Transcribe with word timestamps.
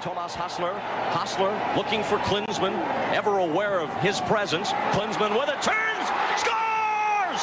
Thomas 0.00 0.34
Hassler. 0.34 0.72
Hassler 1.12 1.52
looking 1.76 2.02
for 2.02 2.18
Klinsman, 2.20 2.72
ever 3.12 3.38
aware 3.38 3.80
of 3.80 3.90
his 4.02 4.20
presence. 4.22 4.72
Klinsman 4.92 5.32
with 5.38 5.48
a 5.50 5.60
turns, 5.60 6.08
scores! 6.38 7.42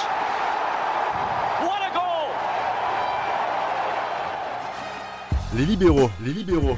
What 1.61 1.81
a 1.83 1.91
goal! 1.93 2.33
Les 5.55 5.65
libéraux, 5.65 6.09
les 6.23 6.33
libéraux. 6.33 6.77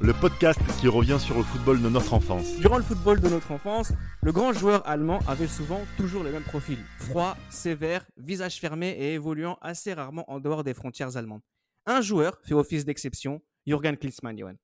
Le 0.00 0.12
podcast 0.12 0.60
qui 0.80 0.86
revient 0.86 1.18
sur 1.18 1.36
le 1.36 1.42
football 1.42 1.80
de 1.80 1.88
notre 1.88 2.12
enfance. 2.14 2.56
Durant 2.60 2.76
le 2.76 2.84
football 2.84 3.20
de 3.20 3.28
notre 3.28 3.50
enfance, 3.50 3.92
le 4.22 4.32
grand 4.32 4.52
joueur 4.52 4.86
allemand 4.86 5.18
avait 5.26 5.48
souvent 5.48 5.80
toujours 5.96 6.22
le 6.22 6.30
même 6.30 6.44
profil. 6.44 6.78
Froid, 6.98 7.36
sévère, 7.50 8.04
visage 8.16 8.60
fermé 8.60 8.90
et 8.90 9.14
évoluant 9.14 9.58
assez 9.60 9.94
rarement 9.94 10.30
en 10.30 10.40
dehors 10.40 10.62
des 10.62 10.74
frontières 10.74 11.16
allemandes. 11.16 11.40
Un 11.86 12.00
joueur 12.00 12.38
fait 12.44 12.54
office 12.54 12.84
d'exception, 12.84 13.40
Jürgen 13.68 13.96
Klinsmann, 13.96 14.38
Johan. 14.38 14.54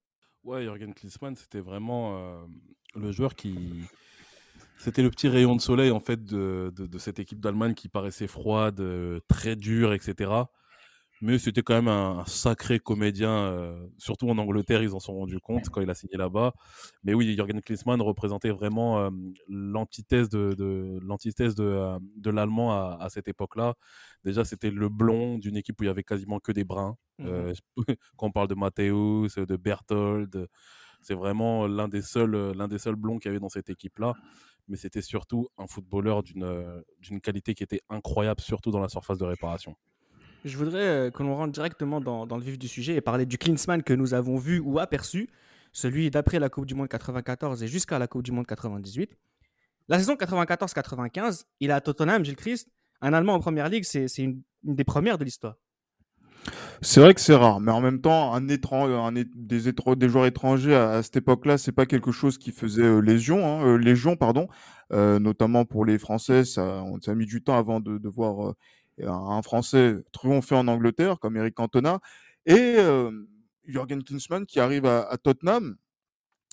Ouais, 0.45 0.62
Jürgen 0.62 0.95
Klinsmann, 0.95 1.37
c'était 1.37 1.61
vraiment 1.61 2.16
euh, 2.16 2.47
le 2.97 3.12
joueur 3.12 3.34
qui. 3.34 3.84
C'était 4.79 5.02
le 5.02 5.10
petit 5.10 5.29
rayon 5.29 5.55
de 5.55 5.60
soleil 5.60 5.91
en 5.91 6.01
fait 6.01 6.24
de, 6.24 6.73
de, 6.74 6.98
cette 6.98 7.19
équipe 7.19 7.41
d'Allemagne 7.41 7.74
qui 7.74 7.88
paraissait 7.88 8.27
froide, 8.27 8.80
euh, 8.80 9.20
très 9.29 9.56
dure, 9.56 9.93
etc. 9.93 10.30
Mais 11.20 11.38
c'était 11.38 11.62
quand 11.62 11.74
même 11.74 11.88
un, 11.88 12.24
sacré 12.27 12.78
comédien, 12.78 13.30
euh, 13.30 13.86
surtout 13.98 14.28
en 14.28 14.36
Angleterre, 14.36 14.82
ils 14.82 14.95
en 14.95 15.00
sont 15.00 15.14
rendus 15.14 15.38
compte 15.40 15.68
quand 15.70 15.80
il 15.80 15.88
a 15.88 15.95
signé 15.95 16.16
là-bas. 16.16 16.52
Mais 17.04 17.14
oui, 17.14 17.32
Jürgen 17.34 17.60
Klinsmann 17.60 18.02
représentait 18.02 18.50
vraiment 18.50 18.98
euh, 18.98 19.10
l'antithèse 19.48 20.28
de, 20.28 20.54
de 20.54 20.98
l'antithèse 21.02 21.54
de, 21.54 21.64
euh, 21.64 21.98
de 22.16 22.30
l'allemand 22.30 22.73
à, 22.73 22.98
à 23.00 23.09
cette 23.10 23.28
époque-là. 23.28 23.74
Déjà, 24.24 24.45
c'était 24.45 24.70
le 24.70 24.88
blond 24.88 25.38
d'une 25.38 25.56
équipe 25.56 25.80
où 25.80 25.84
il 25.84 25.87
y 25.87 25.90
avait 25.90 26.02
quasiment 26.02 26.40
que 26.40 26.52
des 26.52 26.64
bruns. 26.64 26.96
Mhm. 27.18 27.26
Euh, 27.28 27.54
quand 28.16 28.26
on 28.26 28.32
parle 28.32 28.48
de 28.48 28.54
Matthäus, 28.54 29.37
de 29.37 29.56
Berthold, 29.56 30.48
c'est 31.01 31.15
vraiment 31.15 31.66
l'un 31.66 31.88
des 31.88 32.02
seuls, 32.02 32.52
l'un 32.52 32.66
des 32.68 32.78
seuls 32.78 32.96
blonds 32.96 33.18
qu'il 33.18 33.28
y 33.28 33.30
avait 33.30 33.40
dans 33.40 33.48
cette 33.48 33.70
équipe-là. 33.70 34.15
Mais 34.66 34.76
c'était 34.76 35.02
surtout 35.02 35.49
un 35.59 35.66
footballeur 35.66 36.23
d'une, 36.23 36.82
d'une 36.99 37.21
qualité 37.21 37.54
qui 37.54 37.62
était 37.62 37.82
incroyable, 37.90 38.40
surtout 38.40 38.71
dans 38.71 38.80
la 38.80 38.88
surface 38.88 39.18
de 39.18 39.24
réparation. 39.24 39.76
Je 40.45 40.59
voudrais 40.59 40.87
euh, 40.87 41.10
que 41.10 41.23
l'on 41.23 41.34
rentre 41.34 41.52
directement 41.52 42.02
dans, 42.02 42.26
le 42.26 42.42
vif 42.42 42.59
du 42.59 42.68
sujet 42.68 42.95
et 42.95 43.00
parler 43.00 43.24
du 43.24 43.38
Klinsmann 43.38 43.82
que 43.82 43.95
nous 43.95 44.12
avons 44.12 44.37
vu 44.37 44.60
ou 44.60 44.78
aperçu, 44.78 45.30
celui 45.73 46.10
d'après 46.10 46.38
la 46.38 46.50
Coupe 46.50 46.66
du 46.66 46.74
Monde 46.74 46.88
94 46.88 47.62
et 47.62 47.66
jusqu'à 47.66 47.98
la 47.98 48.06
Coupe 48.06 48.23
du 48.23 48.30
Monde 48.30 48.46
98. 48.46 49.16
La 49.88 49.98
saison 49.98 50.15
94-95, 50.15 51.45
il 51.60 51.70
est 51.70 51.72
à 51.72 51.80
Tottenham, 51.80 52.24
Gilles 52.24 52.37
Christ. 52.37 52.68
Un 53.00 53.15
Allemand 53.15 53.34
en 53.34 53.40
Première 53.40 53.68
Ligue, 53.70 53.84
c'est 53.84 54.06
une, 54.18 54.42
des 54.62 54.84
premières 54.84 55.18
de 55.18 55.24
l'histoire. 55.24 55.56
C'est 56.82 57.00
vrai 57.00 57.15
que 57.15 57.22
c'est 57.22 57.34
rare, 57.34 57.60
mais 57.60 57.72
en 57.72 57.80
même 57.80 58.02
temps, 58.02 58.34
un 58.34 58.46
étran- 58.48 58.87
un 58.87 59.15
é- 59.15 59.24
des, 59.24 59.72
des 59.72 60.09
joueurs 60.09 60.26
étrangers 60.26 60.74
à, 60.74 61.02
cette 61.02 61.16
époque-là, 61.16 61.56
c'est 61.56 61.72
pas 61.72 61.87
quelque 61.87 62.12
chose 62.12 62.37
qui 62.37 62.52
faisait 62.52 62.82
euh, 62.82 63.00
légion, 63.00 63.46
hein, 63.46 63.66
euh, 63.66 63.76
légion, 63.78 64.16
pardon. 64.16 64.48
Notamment 64.91 65.65
pour 65.65 65.84
les 65.84 65.98
Français, 65.98 66.44
ça, 66.44 66.84
on 66.84 66.98
a 66.98 67.15
mis 67.15 67.26
du 67.26 67.42
temps 67.42 67.56
avant 67.56 67.81
de, 67.81 67.98
de 67.98 68.09
voir 68.09 68.54
un, 69.03 69.42
Français 69.42 69.97
triompher 70.12 70.56
en 70.56 70.69
Angleterre, 70.69 71.19
comme 71.19 71.37
Eric 71.37 71.54
Cantona, 71.54 72.00
et 72.47 72.76
Jürgen 73.64 74.03
Klinsmann 74.03 74.47
qui 74.47 74.60
arrive 74.60 74.87
à, 74.87 75.16
Tottenham 75.22 75.76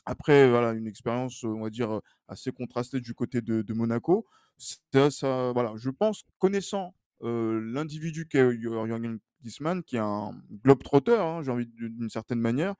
après 0.05 0.49
voilà 0.49 0.71
une 0.71 0.87
expérience, 0.87 1.43
on 1.43 1.61
va 1.61 1.69
dire, 1.69 2.01
assez 2.27 2.51
contrastée 2.51 3.01
du 3.01 3.13
côté 3.13 3.41
de, 3.41 3.73
Monaco. 3.73 4.25
Ça, 4.57 5.11
ça, 5.11 5.51
voilà, 5.53 5.73
je 5.75 5.89
pense, 5.89 6.23
connaissant 6.39 6.95
euh, 7.23 7.59
l'individu 7.73 8.27
qu'est 8.27 8.57
Jürgen 8.59 9.19
Klinsmann, 9.41 9.83
qui 9.83 9.97
est 9.97 9.99
un 9.99 10.33
globe-trotter, 10.63 11.17
hein, 11.17 11.41
j'ai 11.43 11.51
envie 11.51 11.67
d'une 11.67 12.09
certaine 12.09 12.39
manière, 12.39 12.75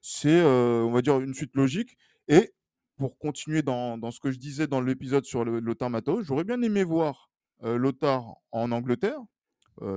c'est, 0.00 0.42
on 0.42 0.90
va 0.90 1.02
dire, 1.02 1.20
une 1.20 1.34
suite 1.34 1.54
logique. 1.54 1.96
Et 2.28 2.52
pour 2.96 3.18
continuer 3.18 3.62
dans, 3.62 3.98
dans 3.98 4.10
ce 4.10 4.20
que 4.20 4.30
je 4.30 4.38
disais 4.38 4.66
dans 4.66 4.80
l'épisode 4.80 5.24
sur 5.24 5.44
le, 5.44 5.60
Lothar 5.60 5.90
j'aurais 6.22 6.44
bien 6.44 6.60
aimé 6.62 6.82
voir 6.82 7.30
Lothar 7.62 8.36
en 8.52 8.72
Angleterre, 8.72 9.20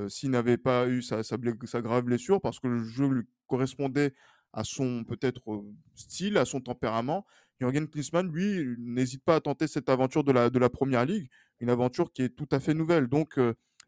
s'il 0.08 0.32
n'avait 0.32 0.58
pas 0.58 0.88
eu 0.88 1.02
sa, 1.02 1.22
grave 1.82 2.04
blessure, 2.04 2.42
parce 2.42 2.60
que 2.60 2.68
le 2.68 2.84
jeu 2.84 3.08
lui 3.08 3.24
correspondait 3.48 4.14
à 4.54 4.64
son 4.64 5.04
peut-être 5.04 5.42
style, 5.96 6.38
à 6.38 6.46
son 6.46 6.62
tempérament. 6.62 7.26
Jürgen 7.60 7.88
Klinsmann, 7.88 8.32
lui, 8.32 8.76
n'hésite 8.80 9.24
pas 9.24 9.36
à 9.36 9.42
tenter 9.42 9.68
cette 9.68 9.90
aventure 9.90 10.24
de 10.24 10.32
la, 10.32 10.70
Première 10.70 11.06
Ligue, 11.06 11.30
une 11.60 11.70
aventure 11.70 12.12
qui 12.12 12.24
est 12.24 12.30
tout 12.30 12.48
à 12.52 12.60
fait 12.60 12.74
nouvelle. 12.74 13.08
Donc, 13.08 13.40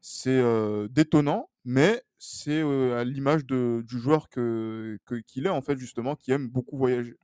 c'est 0.01 0.41
détonnant, 0.89 1.49
mais 1.65 2.03
c'est 2.19 2.61
à 2.61 3.03
l'image 3.03 3.45
du 3.45 3.83
joueur 3.87 4.29
qu'il 4.29 5.45
est, 5.45 5.49
en 5.49 5.61
fait, 5.61 5.77
justement, 5.77 6.15
qui 6.15 6.31
aime 6.31 6.47
beaucoup 6.47 6.77
voyager. 6.77 7.15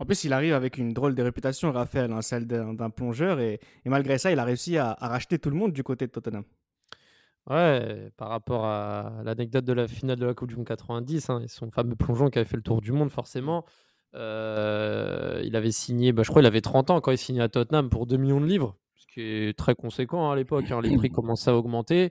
En 0.00 0.06
plus, 0.06 0.24
il 0.24 0.32
arrive 0.32 0.54
avec 0.54 0.78
une 0.78 0.94
drôle 0.94 1.14
de 1.14 1.22
réputation, 1.22 1.70
Raphaël, 1.72 2.10
hein, 2.10 2.22
celle 2.22 2.46
d'un 2.46 2.88
plongeur. 2.88 3.38
Et, 3.38 3.60
malgré 3.84 4.16
ça, 4.16 4.32
il 4.32 4.38
a 4.38 4.44
réussi 4.44 4.78
à, 4.78 4.96
racheter 4.98 5.38
tout 5.38 5.50
le 5.50 5.56
monde 5.56 5.74
du 5.74 5.82
côté 5.82 6.06
de 6.06 6.10
Tottenham. 6.10 6.44
Ouais, 7.50 8.10
par 8.16 8.30
rapport 8.30 8.64
à 8.64 9.20
l'anecdote 9.24 9.66
de 9.66 9.74
la 9.74 9.86
finale 9.88 10.18
de 10.18 10.24
la 10.24 10.32
Coupe 10.32 10.48
du 10.48 10.56
Monde 10.56 10.66
90, 10.66 11.28
hein, 11.28 11.42
son 11.48 11.70
fameux 11.70 11.96
plongeon 11.96 12.30
qui 12.30 12.38
avait 12.38 12.48
fait 12.48 12.56
le 12.56 12.62
tour 12.62 12.80
du 12.80 12.92
monde, 12.92 13.10
forcément. 13.10 13.66
euh, 14.14 15.42
il 15.44 15.54
avait 15.54 15.70
signé, 15.70 16.12
bah, 16.12 16.22
je 16.22 16.30
crois 16.30 16.40
qu'il 16.40 16.46
avait 16.46 16.62
30 16.62 16.88
ans 16.88 17.00
quand 17.02 17.12
il 17.12 17.18
signait 17.18 17.42
à 17.42 17.50
Tottenham 17.50 17.90
pour 17.90 18.06
2 18.06 18.16
millions 18.16 18.40
de 18.40 18.46
livres, 18.46 18.78
ce 18.94 19.06
qui 19.06 19.20
est 19.20 19.58
très 19.58 19.74
conséquent 19.74 20.30
hein, 20.30 20.32
à 20.32 20.36
l'époque. 20.36 20.70
hein, 20.70 20.80
les 20.80 20.96
prix 20.96 21.10
commençaient 21.10 21.50
à 21.50 21.56
augmenter. 21.56 22.10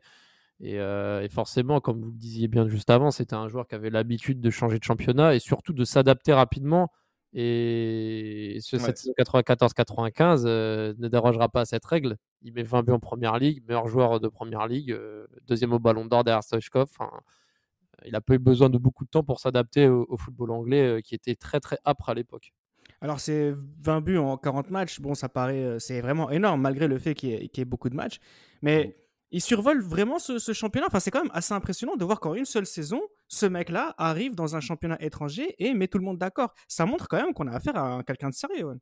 Et, 0.59 0.79
euh, 0.79 1.23
et 1.23 1.29
forcément, 1.29 1.79
comme 1.79 2.01
vous 2.01 2.11
le 2.11 2.17
disiez 2.17 2.47
bien 2.47 2.67
juste 2.67 2.91
avant, 2.91 3.09
c'était 3.09 3.35
un 3.35 3.47
joueur 3.47 3.67
qui 3.67 3.73
avait 3.73 3.89
l'habitude 3.89 4.41
de 4.41 4.49
changer 4.51 4.77
de 4.77 4.83
championnat 4.83 5.33
et 5.33 5.39
surtout 5.39 5.73
de 5.73 5.85
s'adapter 5.85 6.33
rapidement. 6.33 6.91
Et 7.33 8.57
sur 8.61 8.79
cette 8.85 8.97
saison 8.97 9.13
94-95 9.17 10.43
euh, 10.45 10.93
ne 10.97 11.07
dérogera 11.07 11.49
pas 11.49 11.61
à 11.61 11.65
cette 11.65 11.85
règle. 11.85 12.17
Il 12.41 12.53
met 12.53 12.63
20 12.63 12.83
buts 12.83 12.91
en 12.93 12.99
première 12.99 13.37
ligue, 13.37 13.63
meilleur 13.67 13.87
joueur 13.87 14.19
de 14.19 14.27
première 14.27 14.67
ligue, 14.67 14.91
euh, 14.91 15.27
deuxième 15.47 15.73
au 15.73 15.79
ballon 15.79 16.05
d'or 16.05 16.23
derrière 16.23 16.43
Stoichkov. 16.43 16.89
Il 18.05 18.15
a 18.15 18.21
pas 18.21 18.35
eu 18.35 18.39
besoin 18.39 18.69
de 18.69 18.77
beaucoup 18.77 19.03
de 19.03 19.09
temps 19.09 19.23
pour 19.23 19.39
s'adapter 19.39 19.87
au, 19.89 20.05
au 20.09 20.17
football 20.17 20.51
anglais 20.51 20.81
euh, 20.83 21.01
qui 21.01 21.15
était 21.15 21.35
très 21.35 21.59
très 21.59 21.77
âpre 21.85 22.09
à 22.09 22.13
l'époque. 22.13 22.53
Alors, 23.01 23.19
c'est 23.19 23.53
20 23.81 24.01
buts 24.01 24.17
en 24.17 24.37
40 24.37 24.69
matchs. 24.71 24.99
Bon, 24.99 25.13
ça 25.13 25.29
paraît, 25.29 25.63
euh, 25.63 25.79
c'est 25.79 26.01
vraiment 26.01 26.29
énorme 26.31 26.61
malgré 26.61 26.87
le 26.87 26.97
fait 26.97 27.13
qu'il 27.13 27.29
y, 27.29 27.33
ait- 27.33 27.47
qu'il 27.49 27.59
y 27.59 27.63
ait 27.63 27.65
beaucoup 27.65 27.89
de 27.89 27.95
matchs. 27.95 28.19
Mais 28.61 28.95
il 29.31 29.41
survole 29.41 29.81
vraiment 29.81 30.19
ce, 30.19 30.39
ce 30.39 30.53
championnat. 30.53 30.87
Enfin, 30.87 30.99
c'est 30.99 31.11
quand 31.11 31.21
même 31.23 31.31
assez 31.33 31.53
impressionnant 31.53 31.95
de 31.95 32.05
voir 32.05 32.19
qu'en 32.19 32.33
une 32.35 32.45
seule 32.45 32.65
saison, 32.65 33.01
ce 33.27 33.45
mec-là 33.45 33.93
arrive 33.97 34.35
dans 34.35 34.55
un 34.55 34.59
championnat 34.59 34.97
étranger 35.01 35.55
et 35.59 35.73
met 35.73 35.87
tout 35.87 35.97
le 35.99 36.03
monde 36.05 36.17
d'accord. 36.17 36.53
Ça 36.67 36.85
montre 36.85 37.07
quand 37.07 37.17
même 37.17 37.33
qu'on 37.33 37.47
a 37.47 37.51
affaire 37.53 37.75
à 37.75 37.81
un- 37.95 38.03
quelqu'un 38.03 38.29
de 38.29 38.33
sérieux. 38.35 38.65
ouais. 38.65 38.75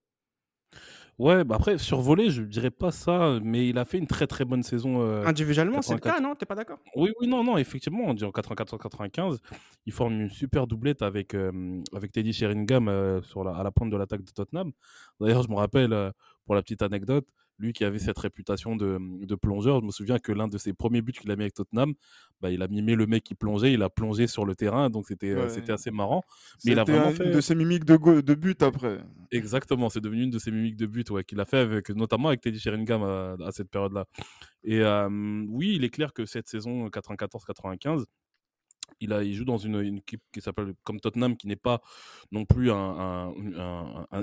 Ouais, 1.20 1.44
bah 1.44 1.56
après, 1.56 1.80
survolé, 1.80 2.30
je 2.30 2.44
dirais 2.44 2.70
pas 2.70 2.92
ça, 2.92 3.40
mais 3.42 3.68
il 3.68 3.80
a 3.80 3.86
fait 3.86 3.98
une 3.98 4.06
très 4.06 4.28
très 4.28 4.46
bonne 4.46 4.62
saison. 4.62 5.02
euh, 5.02 5.26
Individuellement, 5.26 5.82
c'est 5.82 5.94
le 5.96 6.00
84. 6.00 6.16
cas, 6.16 6.22
non? 6.22 6.36
T'es 6.36 6.46
pas 6.46 6.54
d'accord? 6.54 6.78
Oui, 6.96 7.10
oui, 7.20 7.28
non, 7.28 7.44
non, 7.44 7.58
effectivement, 7.58 8.04
on 8.06 8.14
dit 8.14 8.24
en 8.24 8.30
94-95, 8.32 9.40
il 9.88 9.94
forme 9.94 10.14
une 10.22 10.30
super 10.30 10.68
doublette 10.68 11.02
avec, 11.02 11.34
euh, 11.34 11.82
avec 11.92 12.12
Teddy 12.12 12.34
Sheringham 12.34 12.88
euh, 12.88 13.24
sur 13.24 13.44
la, 13.44 13.56
à 13.56 13.64
la 13.64 13.72
pointe 13.72 13.90
de 13.90 13.98
l'attaque 13.98 14.22
de 14.24 14.32
Tottenham. 14.32 14.72
D'ailleurs, 15.20 15.42
je 15.42 15.50
me 15.50 15.56
rappelle, 15.56 16.12
pour 16.46 16.54
la 16.54 16.62
petite 16.62 16.84
anecdote, 16.84 17.26
lui 17.60 17.74
qui 17.74 17.84
avait 17.84 18.00
cette 18.00 18.18
réputation 18.20 18.76
de, 18.76 18.98
de 19.26 19.36
plongeur, 19.36 19.80
je 19.82 19.86
me 19.86 19.92
souviens 19.92 20.20
que 20.20 20.32
l'un 20.32 20.48
de 20.48 20.58
ses 20.58 20.74
premiers 20.74 21.02
buts 21.02 21.12
qu'il 21.14 21.32
a 21.32 21.36
mis 21.36 21.44
avec 21.44 21.54
Tottenham, 21.56 21.94
bah, 22.42 22.52
il 22.52 22.62
a 22.62 22.68
mimé 22.68 22.96
le 22.96 23.08
mec 23.08 23.24
qui 23.24 23.34
plongeait, 23.36 23.74
il 23.74 23.82
a 23.82 23.90
plongé 23.90 24.28
sur 24.28 24.46
le 24.46 24.56
terrain, 24.56 24.90
donc 24.90 25.08
c'était 25.08 25.32
euh, 25.32 25.44
Ouais. 25.44 25.50
c'était 25.50 25.72
assez 25.72 25.90
marrant. 25.92 26.22
Mais 26.66 26.74
il 26.74 26.80
a 26.80 26.84
vraiment 26.84 27.12
fait... 27.12 27.26
une 27.26 27.32
de 27.32 27.42
ses 27.42 27.56
mimiques 27.56 27.86
de, 27.86 27.96
go- 27.96 28.22
de 28.22 28.34
but 28.36 28.62
après. 28.62 29.00
Exactement, 29.32 29.90
c'est 29.90 30.02
devenu 30.02 30.24
une 30.24 30.30
de 30.30 30.40
ses 30.40 30.52
mimiques 30.52 30.76
de 30.78 30.86
but, 30.86 31.10
ouais, 31.10 31.24
qu'il 31.24 31.40
a 31.40 31.46
fait 31.46 31.58
avec, 31.58 31.90
notamment 31.90 32.28
avec 32.30 32.42
Teddy 32.42 32.60
Sheringham 32.60 33.02
à, 33.04 33.36
à 33.46 33.52
cette 33.52 33.70
période-là. 33.70 34.06
Et 34.64 34.82
euh, 34.82 35.10
oui, 35.50 35.74
il 35.76 35.84
est 35.84 35.90
clair 35.90 36.14
que 36.14 36.26
cette 36.26 36.48
saison 36.48 36.88
94-95, 36.88 38.06
il, 39.00 39.14
a, 39.14 39.24
il 39.24 39.34
joue 39.34 39.46
dans 39.46 39.58
une, 39.58 39.98
équipe 39.98 40.22
qui 40.34 40.42
s'appelle 40.42 40.74
comme 40.84 41.00
Tottenham, 41.00 41.38
qui 41.38 41.48
n'est 41.48 41.56
pas 41.56 41.82
non 42.32 42.46
plus 42.46 42.72
un, 42.72 43.34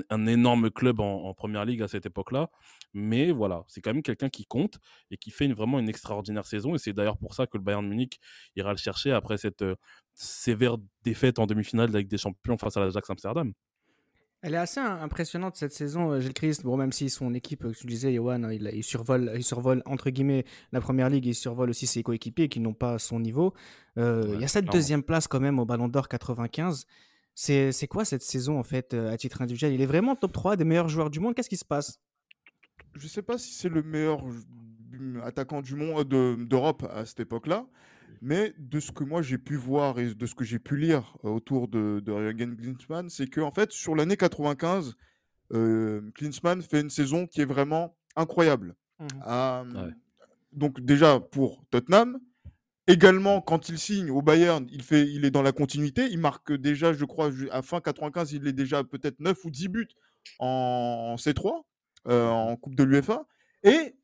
un, 0.09 0.27
énorme 0.27 0.69
club 0.69 0.99
en, 0.99 1.25
en 1.25 1.33
première 1.33 1.65
ligue 1.65 1.81
à 1.81 1.87
cette 1.87 2.05
époque-là. 2.05 2.49
Mais 2.93 3.31
voilà, 3.31 3.63
c'est 3.67 3.81
quand 3.81 3.93
même 3.93 4.03
quelqu'un 4.03 4.29
qui 4.29 4.45
compte 4.45 4.79
et 5.11 5.17
qui 5.17 5.31
fait 5.31 5.47
vraiment 5.47 5.79
une 5.79 5.89
extraordinaire 5.89 6.45
saison. 6.45 6.75
Et 6.75 6.77
c'est 6.77 6.93
d'ailleurs 6.93 7.17
pour 7.17 7.33
ça 7.33 7.47
que 7.47 7.57
le 7.57 7.63
Bayern 7.63 7.87
Munich 7.87 8.19
ira 8.55 8.71
le 8.71 8.77
chercher 8.77 9.11
après 9.11 9.37
cette 9.37 9.61
euh, 9.61 9.75
sévère 10.13 10.77
défaite 11.03 11.39
en 11.39 11.45
demi-finale 11.45 11.89
de 11.89 11.93
la 11.93 11.99
Ligue 11.99 12.09
des 12.09 12.17
Champions 12.17 12.57
face 12.57 12.77
à 12.77 12.81
l'Ajax 12.81 13.09
Amsterdam. 13.09 13.53
Elle 14.45 14.53
est 14.53 14.57
assez 14.57 14.79
im- 14.79 14.99
impressionnante 15.01 15.55
cette 15.55 15.73
saison, 15.73 16.11
euh, 16.11 16.19
Gilles 16.19 16.33
Christ. 16.33 16.61
Bon, 16.63 16.77
même 16.77 16.91
si 16.91 17.09
son 17.09 17.33
équipe, 17.33 17.65
euh, 17.65 17.71
tu 17.71 17.87
le 17.87 17.89
disais, 17.91 18.13
Johan, 18.13 18.49
il, 18.51 18.69
il 18.73 18.83
survole, 18.83 19.31
il 19.35 19.43
survole 19.43 19.81
entre 19.87 20.11
guillemets 20.11 20.45
la 20.71 20.81
première 20.81 21.09
ligue, 21.09 21.25
il 21.25 21.33
survole 21.33 21.71
aussi 21.71 21.87
ses 21.87 22.03
coéquipiers 22.03 22.47
qui 22.47 22.59
n'ont 22.59 22.75
pas 22.75 22.99
son 22.99 23.19
niveau. 23.19 23.53
Euh, 23.97 24.31
il 24.35 24.41
y 24.41 24.43
a 24.43 24.47
cette 24.47 24.65
deuxième 24.71 25.01
place 25.01 25.27
quand 25.27 25.39
même 25.39 25.57
au 25.57 25.65
Ballon 25.65 25.87
d'Or 25.87 26.07
95. 26.07 26.85
C'est 27.33 27.71
c'est 27.71 27.87
quoi 27.87 28.05
cette 28.05 28.21
saison 28.21 28.59
en 28.59 28.63
fait 28.63 28.93
à 28.93 29.17
titre 29.17 29.41
individuel? 29.41 29.73
Il 29.73 29.81
est 29.81 29.85
vraiment 29.87 30.15
top 30.15 30.31
3 30.31 30.55
des 30.57 30.63
meilleurs 30.63 30.89
joueurs 30.89 31.09
du 31.09 31.19
monde. 31.19 31.33
Qu'est-ce 31.33 31.49
qui 31.49 31.57
se 31.57 31.65
passe? 31.65 31.99
Je 32.93 33.07
sais 33.07 33.23
pas 33.23 33.37
si 33.39 33.51
c'est 33.51 33.67
le 33.69 33.81
meilleur 33.83 34.21
attaquant 35.23 35.61
du 35.61 35.75
monde 35.75 36.07
de- 36.07 36.35
d'Europe 36.45 36.85
à 36.93 37.05
cette 37.05 37.19
époque-là, 37.19 37.65
Mais 38.21 38.53
de 38.57 38.79
ce 38.79 38.91
que 38.91 39.03
moi 39.03 39.21
j'ai 39.21 39.37
pu 39.37 39.55
voir 39.55 39.99
et 39.99 40.13
de 40.13 40.25
ce 40.25 40.35
que 40.35 40.43
j'ai 40.43 40.59
pu 40.59 40.77
lire 40.77 41.17
autour 41.23 41.67
de, 41.67 42.01
de 42.03 42.11
Jürgen 42.11 42.55
Klinsmann, 42.55 43.09
c'est 43.09 43.27
qu'en 43.27 43.51
fait, 43.51 43.71
sur 43.71 43.95
l'année 43.95 44.17
95, 44.17 44.95
euh, 45.53 46.01
Klinsmann 46.15 46.61
fait 46.61 46.81
une 46.81 46.89
saison 46.89 47.27
qui 47.27 47.41
est 47.41 47.45
vraiment 47.45 47.95
incroyable. 48.15 48.75
Ah, 49.21 49.63
Ouais. 49.73 49.91
Donc 50.53 50.79
déjà 50.79 51.19
pour 51.19 51.65
Tottenham, 51.69 52.17
également 52.87 53.41
quand 53.41 53.67
il 53.69 53.77
signe 53.77 54.09
au 54.09 54.21
Bayern, 54.21 54.65
il, 54.71 54.83
fait, 54.83 55.05
il 55.05 55.25
est 55.25 55.31
dans 55.31 55.41
la 55.41 55.51
continuité, 55.51 56.07
il 56.09 56.19
marque 56.19 56.53
déjà, 56.53 56.93
je 56.93 57.03
crois, 57.03 57.29
à 57.51 57.61
fin 57.61 57.81
95, 57.81 58.31
il 58.31 58.47
est 58.47 58.53
déjà 58.53 58.83
peut-être 58.83 59.19
9 59.19 59.43
ou 59.45 59.49
10 59.51 59.67
buts 59.67 59.87
en 60.39 61.15
C3, 61.17 61.63
euh, 62.07 62.27
en 62.29 62.55
Coupe 62.55 62.75
de 62.75 62.83
l'UEFA, 62.83 63.25
et 63.63 63.95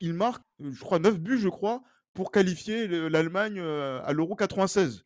il 0.00 0.14
marque, 0.14 0.44
euh, 0.60 0.70
je 0.70 0.80
crois, 0.80 0.98
9 1.00 1.18
buts, 1.20 1.38
je 1.38 1.48
crois, 1.48 1.82
pour 2.18 2.32
qualifier 2.32 2.88
le- 2.88 3.06
l'Allemagne 3.06 3.60
euh, 3.60 4.00
à 4.02 4.12
l'Euro 4.12 4.34
96. 4.34 5.04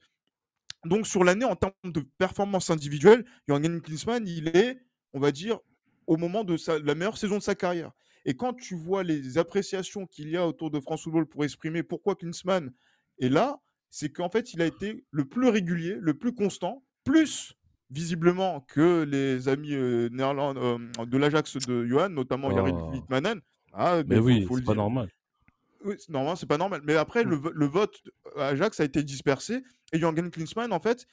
Donc 0.86 1.06
sur 1.06 1.24
l'année, 1.24 1.44
en 1.44 1.56
termes 1.56 1.74
de 1.84 2.00
performance 2.16 2.70
individuelle, 2.70 3.26
Jürgen 3.46 3.82
Klinsmann, 3.82 4.26
il 4.26 4.48
est, 4.56 4.80
on 5.12 5.20
va 5.20 5.30
dire, 5.30 5.58
au 6.06 6.16
moment 6.16 6.42
de 6.42 6.56
sa- 6.56 6.78
la 6.78 6.94
meilleure 6.94 7.18
saison 7.18 7.36
de 7.36 7.42
sa 7.42 7.54
carrière. 7.54 7.90
Et 8.24 8.32
quand 8.34 8.54
tu 8.54 8.74
vois 8.76 9.02
les 9.02 9.36
appréciations 9.36 10.06
qu'il 10.06 10.30
y 10.30 10.38
a 10.38 10.46
autour 10.48 10.70
de 10.70 10.80
France 10.80 11.02
Football 11.02 11.26
pour 11.26 11.44
exprimer 11.44 11.82
pourquoi 11.82 12.14
Klinsmann 12.16 12.72
est 13.20 13.28
là, 13.28 13.60
c'est 13.90 14.08
qu'en 14.10 14.30
fait, 14.30 14.54
il 14.54 14.62
a 14.62 14.66
été 14.66 15.04
le 15.10 15.26
plus 15.26 15.50
régulier, 15.50 15.96
le 16.00 16.14
plus 16.14 16.32
constant, 16.32 16.82
plus 17.04 17.52
visiblement 17.90 18.62
que 18.62 19.02
les 19.02 19.48
amis 19.50 19.74
euh, 19.74 20.08
néerlandais 20.10 20.60
euh, 20.60 21.04
de 21.04 21.18
l'Ajax 21.18 21.58
de 21.58 21.84
Johan, 21.84 22.08
notamment 22.08 22.48
Oh. 22.50 22.90
Littmanen. 22.90 23.42
Ah, 23.74 24.02
Mais 24.06 24.18
oui, 24.18 24.46
faut 24.46 24.54
le 24.56 24.62
c'est 24.62 24.64
pas 24.66 24.72
dire. 24.72 24.80
normal. 24.82 25.10
Oui, 25.84 25.94
c'est 25.98 26.10
normal, 26.10 26.36
c'est 26.36 26.46
pas 26.46 26.58
normal. 26.58 26.80
Mais 26.84 26.96
après, 26.96 27.24
Mm. 27.24 27.28
le, 27.30 27.36
vo- 27.36 27.52
le 27.52 27.66
vote 27.66 28.00
à 28.36 28.48
Ajax 28.48 28.80
a 28.80 28.84
été 28.84 29.02
dispersé. 29.02 29.62
Et 29.92 29.98
Jürgen 29.98 30.30
Klinsmann, 30.30 30.72
en 30.72 30.80
fait, 30.80 31.06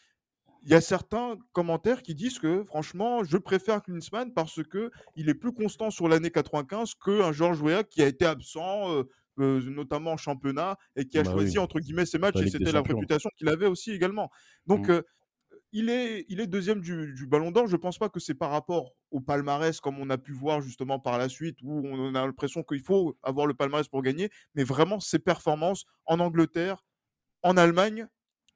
il 0.63 0.69
y 0.69 0.73
a 0.75 0.81
certains 0.81 1.37
commentaires 1.53 2.01
qui 2.01 2.15
disent 2.15 2.37
que, 2.39 2.63
franchement, 2.65 3.23
je 3.23 3.37
préfère 3.37 3.81
Klinsmann 3.81 4.33
parce 4.33 4.61
que 4.63 4.91
il 5.15 5.29
est 5.29 5.33
plus 5.33 5.53
constant 5.53 5.89
sur 5.89 6.07
l'année 6.09 6.31
95 6.31 6.95
qu'un 6.95 7.31
Georges 7.31 7.61
Weah 7.61 7.83
qui 7.83 8.01
a 8.01 8.07
été 8.07 8.25
absent, 8.25 8.91
euh, 8.93 9.03
euh, 9.39 9.61
notamment 9.69 10.11
en 10.11 10.17
championnat, 10.17 10.77
et 10.97 11.05
qui 11.05 11.17
a 11.17 11.23
Bah 11.23 11.31
choisi, 11.31 11.57
oui. 11.57 11.63
entre 11.63 11.79
guillemets, 11.79 12.05
ses 12.05 12.17
matchs. 12.19 12.35
Et 12.41 12.49
c'était 12.49 12.71
la 12.73 12.81
réputation 12.81 13.29
qu'il 13.37 13.47
avait 13.47 13.67
aussi 13.67 13.91
également. 13.91 14.29
Donc, 14.67 14.87
Mm. 14.89 14.91
euh, 14.91 15.01
il 15.71 15.89
est, 15.89 16.25
il 16.29 16.39
est 16.39 16.47
deuxième 16.47 16.81
du, 16.81 17.27
Ballon 17.27 17.51
d'Or. 17.51 17.67
Je 17.67 17.75
pense 17.75 17.97
pas 17.97 18.09
que 18.09 18.19
c'est 18.19 18.33
par 18.33 18.51
rapport 18.51 18.93
au 19.11 19.19
palmarès, 19.19 19.79
comme 19.79 19.99
on 19.99 20.09
a 20.09 20.17
pu 20.17 20.31
voir 20.31 20.61
justement 20.61 20.99
par 20.99 21.17
la 21.17 21.29
suite, 21.29 21.57
où 21.63 21.81
on 21.85 22.15
a 22.15 22.25
l'impression 22.25 22.63
qu'il 22.63 22.81
faut 22.81 23.17
avoir 23.23 23.45
le 23.47 23.53
palmarès 23.53 23.87
pour 23.87 24.01
gagner, 24.01 24.29
mais 24.55 24.63
vraiment 24.63 24.99
ses 24.99 25.19
performances 25.19 25.85
en 26.05 26.19
Angleterre, 26.19 26.83
en 27.43 27.57
Allemagne, 27.57 28.07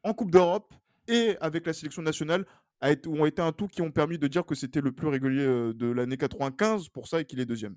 en 0.03 0.13
Coupe 0.13 0.31
d'Europe 0.31 0.73
et 1.07 1.37
avec 1.39 1.65
la 1.65 1.73
sélection 1.73 2.01
nationale 2.01 2.45
ont 3.07 3.25
été 3.25 3.41
un 3.41 3.53
tout 3.53 3.67
qui 3.67 3.81
ont 3.81 3.91
permis 3.91 4.17
de 4.17 4.27
dire 4.27 4.45
que 4.45 4.55
c'était 4.55 4.81
le 4.81 4.91
plus 4.91 5.07
régulier 5.07 5.45
euh, 5.45 5.73
de 5.73 5.87
l'année 5.87 6.17
95 6.17 6.89
pour 6.89 7.07
ça 7.07 7.21
et 7.21 7.25
qu'il 7.25 7.39
est 7.39 7.45
deuxième. 7.45 7.75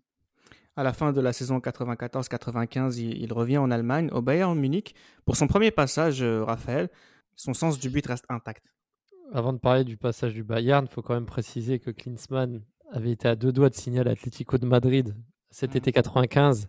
À 0.75 0.83
la 0.83 0.93
fin 0.93 1.13
de 1.13 1.21
la 1.21 1.33
saison 1.33 1.59
94-95, 1.59 2.99
il, 2.99 3.17
il 3.23 3.33
revient 3.33 3.59
en 3.59 3.71
Allemagne, 3.71 4.11
au 4.13 4.21
Bayern 4.21 4.59
Munich. 4.59 4.95
Pour 5.25 5.37
son 5.37 5.47
premier 5.47 5.71
passage, 5.71 6.23
euh, 6.23 6.45
Raphaël, 6.45 6.91
son 7.37 7.55
sens 7.55 7.79
du 7.79 7.89
but 7.89 8.05
reste 8.07 8.25
intact. 8.29 8.76
Avant 9.33 9.53
de 9.53 9.59
parler 9.59 9.85
du 9.85 9.97
passage 9.97 10.35
du 10.35 10.45
Bayern, 10.45 10.87
il 10.89 10.93
faut 10.93 11.03
quand 11.03 11.15
même 11.15 11.27
préciser 11.27 11.79
que 11.79 11.91
Klinsmann 11.91 12.61
avait 12.93 13.11
été 13.11 13.29
à 13.29 13.35
deux 13.37 13.53
doigts 13.53 13.69
de 13.71 13.75
signer 13.75 14.01
à 14.01 14.05
l'Atlético 14.05 14.59
de 14.59 14.67
Madrid 14.67 15.15
cet 15.51 15.71
Mhm. 15.73 15.77
été 15.79 15.93
95 15.93 16.69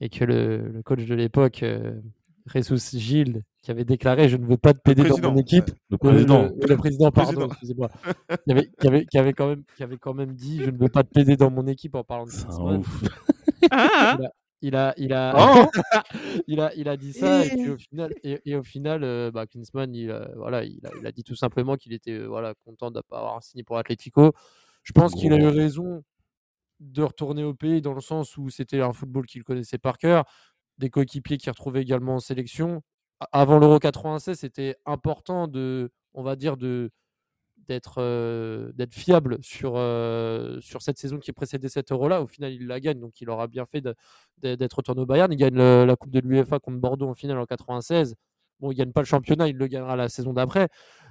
et 0.00 0.08
que 0.08 0.24
le, 0.24 0.68
le 0.68 0.82
coach 0.82 1.04
de 1.04 1.14
l'époque, 1.14 1.62
euh, 1.62 2.00
Jesus 2.46 2.96
Gilles, 2.98 3.42
qui 3.62 3.70
avait 3.72 3.84
déclaré 3.84 4.28
Je 4.28 4.36
ne 4.36 4.46
veux 4.46 4.56
pas 4.56 4.72
de 4.72 4.78
PD 4.78 5.02
dans 5.02 5.18
mon 5.32 5.36
équipe. 5.36 5.68
ouais. 5.70 5.74
Le 5.90 5.98
président. 5.98 6.42
Le, 6.60 6.66
le 6.68 6.76
président, 6.76 7.10
pardon, 7.10 7.46
excusez-moi. 7.48 7.90
Qui 8.44 8.52
avait, 8.52 8.70
qui, 8.80 8.86
avait, 8.86 9.06
qui 9.06 9.18
avait 9.18 9.32
quand 9.32 9.48
même, 9.48 9.64
qui 9.76 9.82
avait 9.82 9.98
quand 9.98 10.14
même 10.14 10.34
dit 10.34 10.62
Je 10.62 10.70
ne 10.70 10.78
veux 10.78 10.88
pas 10.88 11.02
de 11.02 11.08
PD 11.08 11.36
dans 11.36 11.50
mon 11.50 11.66
équipe 11.66 11.94
en 11.96 12.04
parlant 12.04 12.24
de 12.26 12.30
C'est 12.30 12.44
un 12.46 12.80
Klinsmann. 12.80 12.82
Il 14.60 14.74
a, 14.76 14.92
il 14.96 15.12
a, 15.12 15.34
Oh 15.36 15.66
il 16.48 16.60
a, 16.60 16.74
il 16.74 16.88
a 16.88 16.96
dit 16.96 17.12
ça 17.12 17.44
et 17.46 17.50
puis 17.50 17.70
au 17.70 17.76
final, 17.78 18.12
et, 18.24 18.40
et 18.44 18.56
au 18.56 18.62
final, 18.64 19.04
euh, 19.04 19.30
bah, 19.30 19.46
Klinsmann, 19.46 19.94
il, 19.94 20.10
a- 20.10 20.30
voilà, 20.36 20.64
il 20.64 20.84
a, 20.84 20.90
il 21.00 21.06
a 21.06 21.12
dit 21.12 21.22
tout 21.22 21.36
simplement 21.36 21.76
qu'il 21.76 21.92
était 21.92 22.12
euh, 22.12 22.26
voilà 22.26 22.54
content 22.64 22.90
de 22.90 22.96
ne 22.98 23.02
pas 23.02 23.18
avoir 23.18 23.42
signé 23.42 23.62
pour 23.62 23.78
Atlético. 23.78 24.32
Je 24.82 24.92
pense 24.92 25.14
qu'il 25.14 25.32
a 25.32 25.36
eu 25.36 25.46
raison 25.48 26.02
de 26.80 27.02
retourner 27.02 27.44
au 27.44 27.54
pays 27.54 27.82
dans 27.82 27.94
le 27.94 28.00
sens 28.00 28.36
où 28.36 28.50
c'était 28.50 28.80
un 28.80 28.92
football 28.92 29.26
qu'il 29.26 29.44
connaissait 29.44 29.78
par 29.78 29.98
cœur, 29.98 30.24
des 30.78 30.90
coéquipiers 30.90 31.36
qu'il 31.38 31.50
retrouvait 31.50 31.82
également 31.82 32.16
en 32.16 32.20
sélection. 32.20 32.82
Avant 33.32 33.58
l'Euro 33.58 33.78
96, 33.80 34.38
c'était 34.38 34.76
important 34.86 35.48
de, 35.48 35.90
on 36.14 36.22
va 36.22 36.36
dire 36.36 36.56
de 36.56 36.90
d'être 37.68 37.96
euh, 37.98 38.72
d'être 38.74 38.94
fiable 38.94 39.38
sur, 39.42 39.74
euh, 39.76 40.58
sur 40.60 40.82
cette 40.82 40.98
saison 40.98 41.18
qui 41.18 41.32
précédait 41.32 41.68
cette 41.68 41.92
Euro-là. 41.92 42.22
Au 42.22 42.26
final, 42.26 42.52
il 42.52 42.66
la 42.66 42.80
gagne, 42.80 42.98
donc 42.98 43.20
il 43.20 43.30
aura 43.30 43.46
bien 43.46 43.66
fait 43.66 43.82
d'être 44.38 44.74
retourné 44.74 45.02
au 45.02 45.06
Bayern. 45.06 45.32
Il 45.32 45.36
gagne 45.36 45.56
la 45.56 45.96
Coupe 45.96 46.10
de 46.10 46.20
l'UEFA 46.20 46.58
contre 46.58 46.78
Bordeaux 46.78 47.08
en 47.08 47.14
finale 47.14 47.38
en 47.38 47.46
96. 47.46 48.14
Bon, 48.60 48.72
il 48.72 48.74
gagne 48.74 48.92
pas 48.92 49.02
le 49.02 49.06
championnat, 49.06 49.48
il 49.48 49.56
le 49.56 49.66
gagnera 49.68 49.96
la 49.96 50.08
saison 50.08 50.32
d'après. 50.32 50.68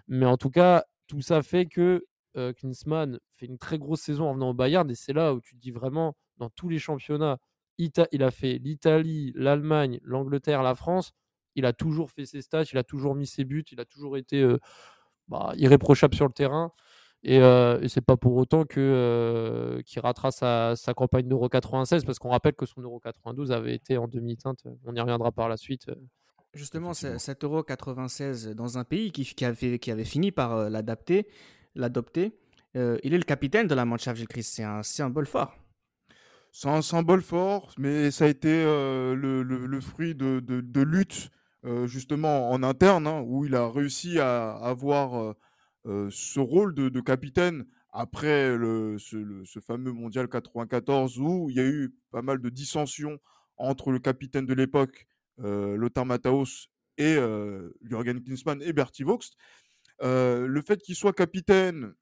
Mais 0.08 0.26
en 0.26 0.38
tout 0.38 0.50
cas, 0.50 0.84
tout 1.08 1.22
ça 1.22 1.42
fait 1.42 1.66
que 1.68 2.06
euh, 2.36 2.54
Klinsmann 2.54 3.20
fait 3.36 3.46
une 3.46 3.58
très 3.58 3.78
grosse 3.78 4.02
saison 4.02 4.30
en 4.30 4.34
venant 4.34 4.50
au 4.50 4.54
Bayern. 4.54 4.90
Et 4.90 4.96
c'est 4.96 5.14
là 5.14 5.34
où 5.34 5.42
tu 5.42 5.56
te 5.56 5.62
dis 5.62 5.72
vraiment, 5.72 6.16
dans 6.38 6.50
tous 6.50 6.70
les 6.70 6.80
championnats, 6.80 7.38
il 7.78 8.24
a 8.24 8.32
fait 8.32 8.58
l'Italie, 8.58 9.32
l'Allemagne, 9.36 10.00
l'Angleterre, 10.04 10.64
la 10.64 10.76
France. 10.76 11.12
Il 11.56 11.66
a 11.66 11.74
toujours 11.74 12.12
fait 12.12 12.26
ses 12.26 12.42
stats, 12.42 12.66
il 12.72 12.78
a 12.78 12.84
toujours 12.84 13.16
mis 13.16 13.28
ses 13.28 13.46
buts, 13.46 13.66
il 13.72 13.80
a 13.80 13.86
toujours 13.86 14.18
été 14.18 14.42
euh, 14.42 14.60
bah, 15.28 15.54
irréprochable 15.58 16.16
sur 16.16 16.26
le 16.28 16.34
terrain. 16.34 16.72
Et, 17.24 17.40
euh, 17.40 17.80
et 17.82 17.90
c'est 17.90 18.02
pas 18.02 18.16
pour 18.16 18.36
autant 18.36 18.64
que 18.66 18.80
euh, 18.80 19.82
qu'il 19.84 20.00
ratera 20.02 20.32
sa, 20.32 20.76
sa 20.76 20.94
campagne 20.94 21.28
d'Euro 21.28 21.50
96, 21.50 22.06
parce 22.06 22.20
qu'on 22.20 22.30
rappelle 22.30 22.54
que 22.54 22.66
son 22.66 22.82
Euro 22.82 23.00
92 23.00 23.52
avait 23.52 23.74
été 23.76 23.98
en 23.98 24.08
demi-teinte. 24.08 24.60
On 24.86 24.96
y 24.96 25.00
reviendra 25.00 25.32
par 25.32 25.50
la 25.50 25.58
suite. 25.58 25.90
euh. 25.90 25.96
Justement, 26.54 26.94
cet 26.94 27.44
Euro 27.44 27.64
96 27.64 28.50
dans 28.56 28.78
un 28.78 28.84
pays 28.84 29.12
qui, 29.12 29.26
qui 29.26 29.46
avait, 29.46 29.80
qui 29.80 29.92
avait 29.92 30.06
fini 30.06 30.32
par 30.32 30.54
euh, 30.54 30.70
l'adapter, 30.70 31.28
l'adopter, 31.76 32.38
euh, 32.76 32.98
il 33.04 33.14
est 33.14 33.18
le 33.18 33.24
capitaine 33.24 33.68
de 33.68 33.76
la 33.76 33.86
Mannschaft 33.86 34.18
Gilles 34.18 34.28
Christ. 34.28 34.54
C'est 34.56 34.64
un 34.64 34.84
symbole 34.84 35.26
fort. 35.28 35.56
C'est 36.52 36.70
un 36.70 36.82
symbole 36.82 37.22
fort, 37.22 37.72
mais 37.78 38.10
ça 38.12 38.26
a 38.26 38.28
été 38.28 38.50
euh, 38.50 39.14
le, 39.16 39.44
le- 39.44 39.66
le 39.68 39.82
fruit 39.82 40.16
de, 40.16 40.40
de, 40.40 40.62
de 40.62 40.82
luttes 40.82 41.30
justement 41.86 42.52
en 42.52 42.64
interne, 42.64 43.08
hein, 43.08 43.22
où 43.26 43.46
il 43.46 43.56
a 43.56 43.70
réussi 43.70 44.20
à 44.20 44.52
avoir 44.52 45.16
euh, 45.16 45.34
euh, 45.86 46.10
ce 46.12 46.40
rôle 46.40 46.74
de, 46.74 47.02
capitaine 47.02 47.66
après 47.92 48.56
ce, 49.00 49.60
fameux 49.60 49.92
mondial 49.92 50.28
94, 50.28 51.20
où 51.20 51.50
il 51.50 51.56
y 51.56 51.60
a 51.60 51.66
eu 51.66 51.94
pas 52.12 52.22
mal 52.22 52.40
de 52.42 52.50
dissensions 52.50 53.20
entre 53.58 53.92
le 53.92 54.00
capitaine 54.00 54.46
de 54.46 54.54
l'époque, 54.54 55.08
euh, 55.40 55.76
Lothar 55.76 56.06
Matthaus, 56.06 56.70
et 56.98 57.16
euh, 57.16 57.70
Jürgen 57.82 58.24
Klinsmann 58.24 58.62
et 58.62 58.74
Bertie 58.74 59.04
Vogts. 59.04 59.32
Euh, 60.04 60.48
le 60.48 60.62
fait 60.62 60.82
qu'il 60.82 60.96
soit 60.96 61.14
capitaine 61.14 61.94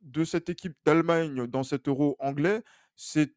de 0.00 0.24
cette 0.24 0.48
équipe 0.48 0.76
d'Allemagne 0.84 1.46
dans 1.46 1.62
cet 1.62 1.88
euro 1.88 2.16
anglais, 2.18 2.62
c'est 2.96 3.32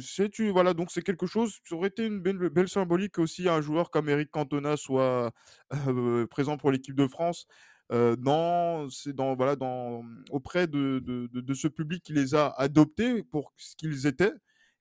c'est 0.00 0.30
tu 0.30 0.50
voilà 0.50 0.74
donc 0.74 0.90
c'est 0.90 1.02
quelque 1.02 1.26
chose 1.26 1.58
ça 1.64 1.74
aurait 1.76 1.88
été 1.88 2.06
une 2.06 2.20
belle, 2.20 2.68
symbolique 2.68 3.18
aussi 3.18 3.48
un 3.48 3.60
joueur 3.60 3.90
comme 3.90 4.08
Eric 4.08 4.30
Cantona 4.30 4.76
soit 4.76 5.32
euh, 5.88 6.26
présent 6.26 6.56
pour 6.56 6.70
l'équipe 6.70 6.94
de 6.96 7.06
France. 7.06 7.46
Euh, 7.90 8.16
dans 8.16 8.88
c'est 8.90 9.14
dans 9.14 9.34
voilà 9.34 9.56
dans 9.56 10.04
auprès 10.30 10.66
de, 10.66 10.98
de, 11.02 11.26
de- 11.32 11.54
ce 11.54 11.68
public 11.68 12.02
qui 12.04 12.12
les 12.12 12.34
a 12.34 12.48
adoptés 12.58 13.22
pour 13.24 13.52
ce 13.56 13.74
qu'ils 13.76 14.06
étaient 14.06 14.32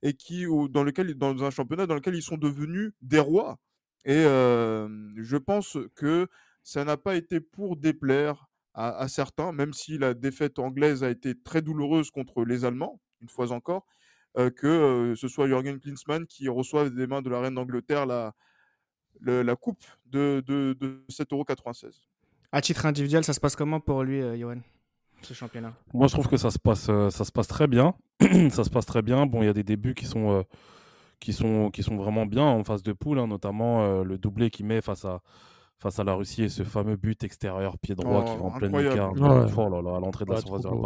et 0.02 0.14
qui 0.14 0.46
au- 0.46 0.68
dans 0.68 0.84
lequel 0.84 1.14
dans 1.16 1.44
un 1.44 1.50
championnat 1.50 1.88
dans 1.88 1.96
lequel 1.96 2.16
ils 2.16 2.22
sont 2.24 2.38
devenus 2.38 2.92
des 3.02 3.20
rois. 3.20 3.58
Et 4.06 4.24
euh, 4.26 4.88
je 5.18 5.38
pense 5.38 5.78
que 5.96 6.28
ça 6.64 6.84
n'a 6.86 6.98
pas 6.98 7.16
été 7.16 7.40
pour 7.40 7.78
déplaire 7.78 8.48
à, 8.74 8.98
à 8.98 9.08
certains, 9.08 9.52
même 9.52 9.74
si 9.74 9.98
la 9.98 10.14
défaite 10.14 10.60
anglaise 10.60 11.04
a 11.04 11.10
été 11.10 11.34
très 11.42 11.62
douloureuse 11.62 12.12
contre 12.12 12.44
les 12.46 12.64
Allemands, 12.66 13.02
une 13.22 13.30
fois 13.30 13.52
encore, 13.52 13.86
euh, 13.86 13.97
que 14.50 14.67
euh, 14.67 15.15
ce 15.15 15.27
soit 15.27 15.48
Jürgen 15.48 15.79
Klinsmann 15.79 16.25
qui 16.27 16.48
reçoive 16.50 16.94
des 16.94 17.08
mains 17.08 17.22
de 17.22 17.29
la 17.29 17.39
reine 17.39 17.56
d'Angleterre 17.56 18.06
la, 18.06 18.34
la 19.22 19.56
coupe 19.56 19.84
de, 20.06 20.44
de, 20.46 20.75
de 20.79 21.03
cet 21.10 21.34
Euro 21.34 21.44
96. 21.44 22.01
À 22.51 22.62
titre 22.62 22.86
individuel, 22.86 23.24
ça 23.24 23.34
se 23.34 23.39
passe 23.39 23.56
comment 23.56 23.79
pour 23.79 24.03
lui, 24.03 24.22
euh, 24.22 24.38
Johan, 24.38 24.60
ce 25.22 25.34
championnat? 25.34 25.74
Moi, 25.94 26.08
je 26.08 26.13
trouve 26.13 26.27
que 26.27 26.38
ça 26.38 26.51
se 26.51 26.60
passe, 26.60 26.88
euh, 26.89 27.10
ça 27.10 27.25
se 27.25 27.32
passe 27.32 27.48
très 27.48 27.67
bien. 27.67 27.96
ça 28.51 28.63
se 28.63 28.70
passe 28.70 28.86
très 28.86 29.01
bien. 29.01 29.25
Bon, 29.25 29.41
il 29.41 29.46
y 29.46 29.50
a 29.50 29.53
des 29.53 29.63
débuts 29.63 29.96
qui 29.96 30.06
sont, 30.06 30.32
euh, 30.32 30.44
qui 31.20 31.34
sont, 31.34 31.72
qui 31.72 31.84
sont 31.84 31.98
vraiment 31.98 32.25
bien 32.25 32.44
en 32.44 32.63
phase 32.63 32.84
de 32.84 32.94
poule, 32.94 33.20
hein, 33.20 33.27
notamment 33.27 33.82
euh, 33.84 34.03
le 34.03 34.17
doublé 34.17 34.50
qu'il 34.50 34.65
met 34.67 34.82
face 34.82 35.03
à, 35.03 35.22
face 35.79 36.00
à 36.00 36.03
la 36.03 36.13
Russie 36.13 36.44
et 36.44 36.50
ce 36.50 36.63
fameux 36.63 36.96
but 36.96 37.24
extérieur 37.24 37.77
pied 37.79 37.96
droit 37.96 38.24
qui 38.24 38.32
Oh, 38.36 38.44
va 38.44 38.46
en 38.46 38.51
pleine. 38.51 38.75
Ouais. 38.75 38.88
Oh 39.58 39.70
là 39.70 39.82
là, 39.82 39.98
à 39.98 40.00
l'entrée 40.00 40.25
de 40.25 40.29
la 40.29 40.36
Ouais, 40.38 40.41
surface 40.41 40.62
de 40.62 40.70
beau. 40.70 40.82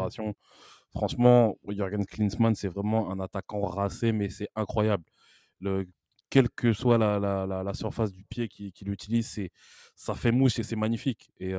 Franchement, 0.94 1.56
Jürgen 1.68 2.06
Klinsmann, 2.06 2.56
c'est 2.56 2.68
vraiment 2.68 3.12
un 3.12 3.20
attaquant 3.20 3.62
racé, 3.62 4.12
mais 4.12 4.30
c'est 4.30 4.50
incroyable. 4.56 5.04
Le, 5.60 5.88
quelle 6.30 6.50
que 6.50 6.74
soit 6.74 6.98
la, 6.98 7.20
la, 7.20 7.46
la, 7.46 7.74
surface 7.74 8.12
du 8.12 8.24
pied 8.24 8.48
qu'il 8.48 8.90
utilise, 8.90 9.28
c'est 9.28 9.52
ça 9.96 10.16
fait 10.16 10.32
mouche 10.32 10.60
et 10.60 10.64
c'est 10.64 10.76
magnifique. 10.76 11.30
Et 11.40 11.54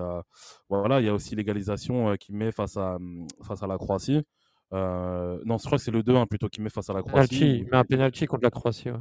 voilà, 0.68 1.00
il 1.00 1.06
y 1.06 1.08
a 1.08 1.14
aussi 1.14 1.36
l'égalisation 1.36 2.16
qu'il 2.16 2.34
met 2.34 2.52
face 2.52 2.76
à, 2.76 2.98
mmh, 2.98 3.26
face 3.44 3.62
à 3.62 3.66
la 3.66 3.76
Croatie. 3.76 4.22
non, 4.72 5.58
je 5.58 5.64
crois 5.64 5.78
que 5.78 5.84
c'est 5.84 5.90
le 5.90 6.02
2-1 6.02 6.26
plutôt 6.26 6.48
qu'il 6.48 6.64
met 6.64 6.70
face 6.70 6.90
à 6.90 6.94
la 6.94 7.02
Croatie. 7.02 7.58
il 7.58 7.64
met 7.64 7.76
un 7.76 7.84
penalty 7.84 8.26
contre 8.26 8.44
la 8.44 8.50
Croatie. 8.50 8.90
Ouais. 8.90 8.98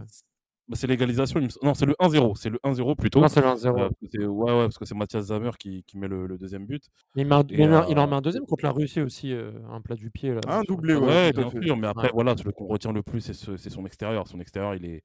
Bah, 0.71 0.77
c'est 0.79 0.87
l'égalisation. 0.87 1.41
Non, 1.61 1.73
c'est 1.73 1.85
le 1.85 1.95
1-0. 1.99 2.37
C'est 2.37 2.49
le 2.49 2.57
1-0 2.63 2.95
plutôt. 2.95 3.19
Non, 3.19 3.27
c'est 3.27 3.41
le 3.41 3.47
1-0. 3.47 3.73
ouais, 3.73 4.25
ouais, 4.25 4.63
parce 4.63 4.77
que 4.77 4.85
c'est 4.85 4.95
Mathias 4.95 5.25
Zamer 5.25 5.51
qui, 5.59 5.83
qui 5.83 5.97
met 5.97 6.07
le, 6.07 6.27
le, 6.27 6.37
deuxième 6.37 6.65
but. 6.65 6.85
Il, 7.17 7.27
met 7.27 7.35
il, 7.49 7.99
en 7.99 8.07
met 8.07 8.15
un 8.15 8.21
deuxième 8.21 8.45
contre 8.45 8.63
la 8.63 8.71
Russie 8.71 9.01
aussi, 9.01 9.33
euh, 9.33 9.51
un 9.69 9.81
plat 9.81 9.95
du 9.95 10.09
pied. 10.09 10.33
Là, 10.33 10.39
un 10.47 10.61
doublé, 10.61 10.95
ouais, 10.95 11.33
bien 11.33 11.49
sûr. 11.49 11.75
Mais 11.75 11.87
après, 11.87 12.09
voilà, 12.13 12.37
ce 12.37 12.47
qu'on 12.47 12.67
retient 12.67 12.93
le 12.93 13.03
plus, 13.03 13.19
c'est 13.19 13.69
son 13.69 13.85
extérieur. 13.85 14.29
Son 14.29 14.39
extérieur, 14.39 14.73
il 14.73 14.85
est, 14.85 15.03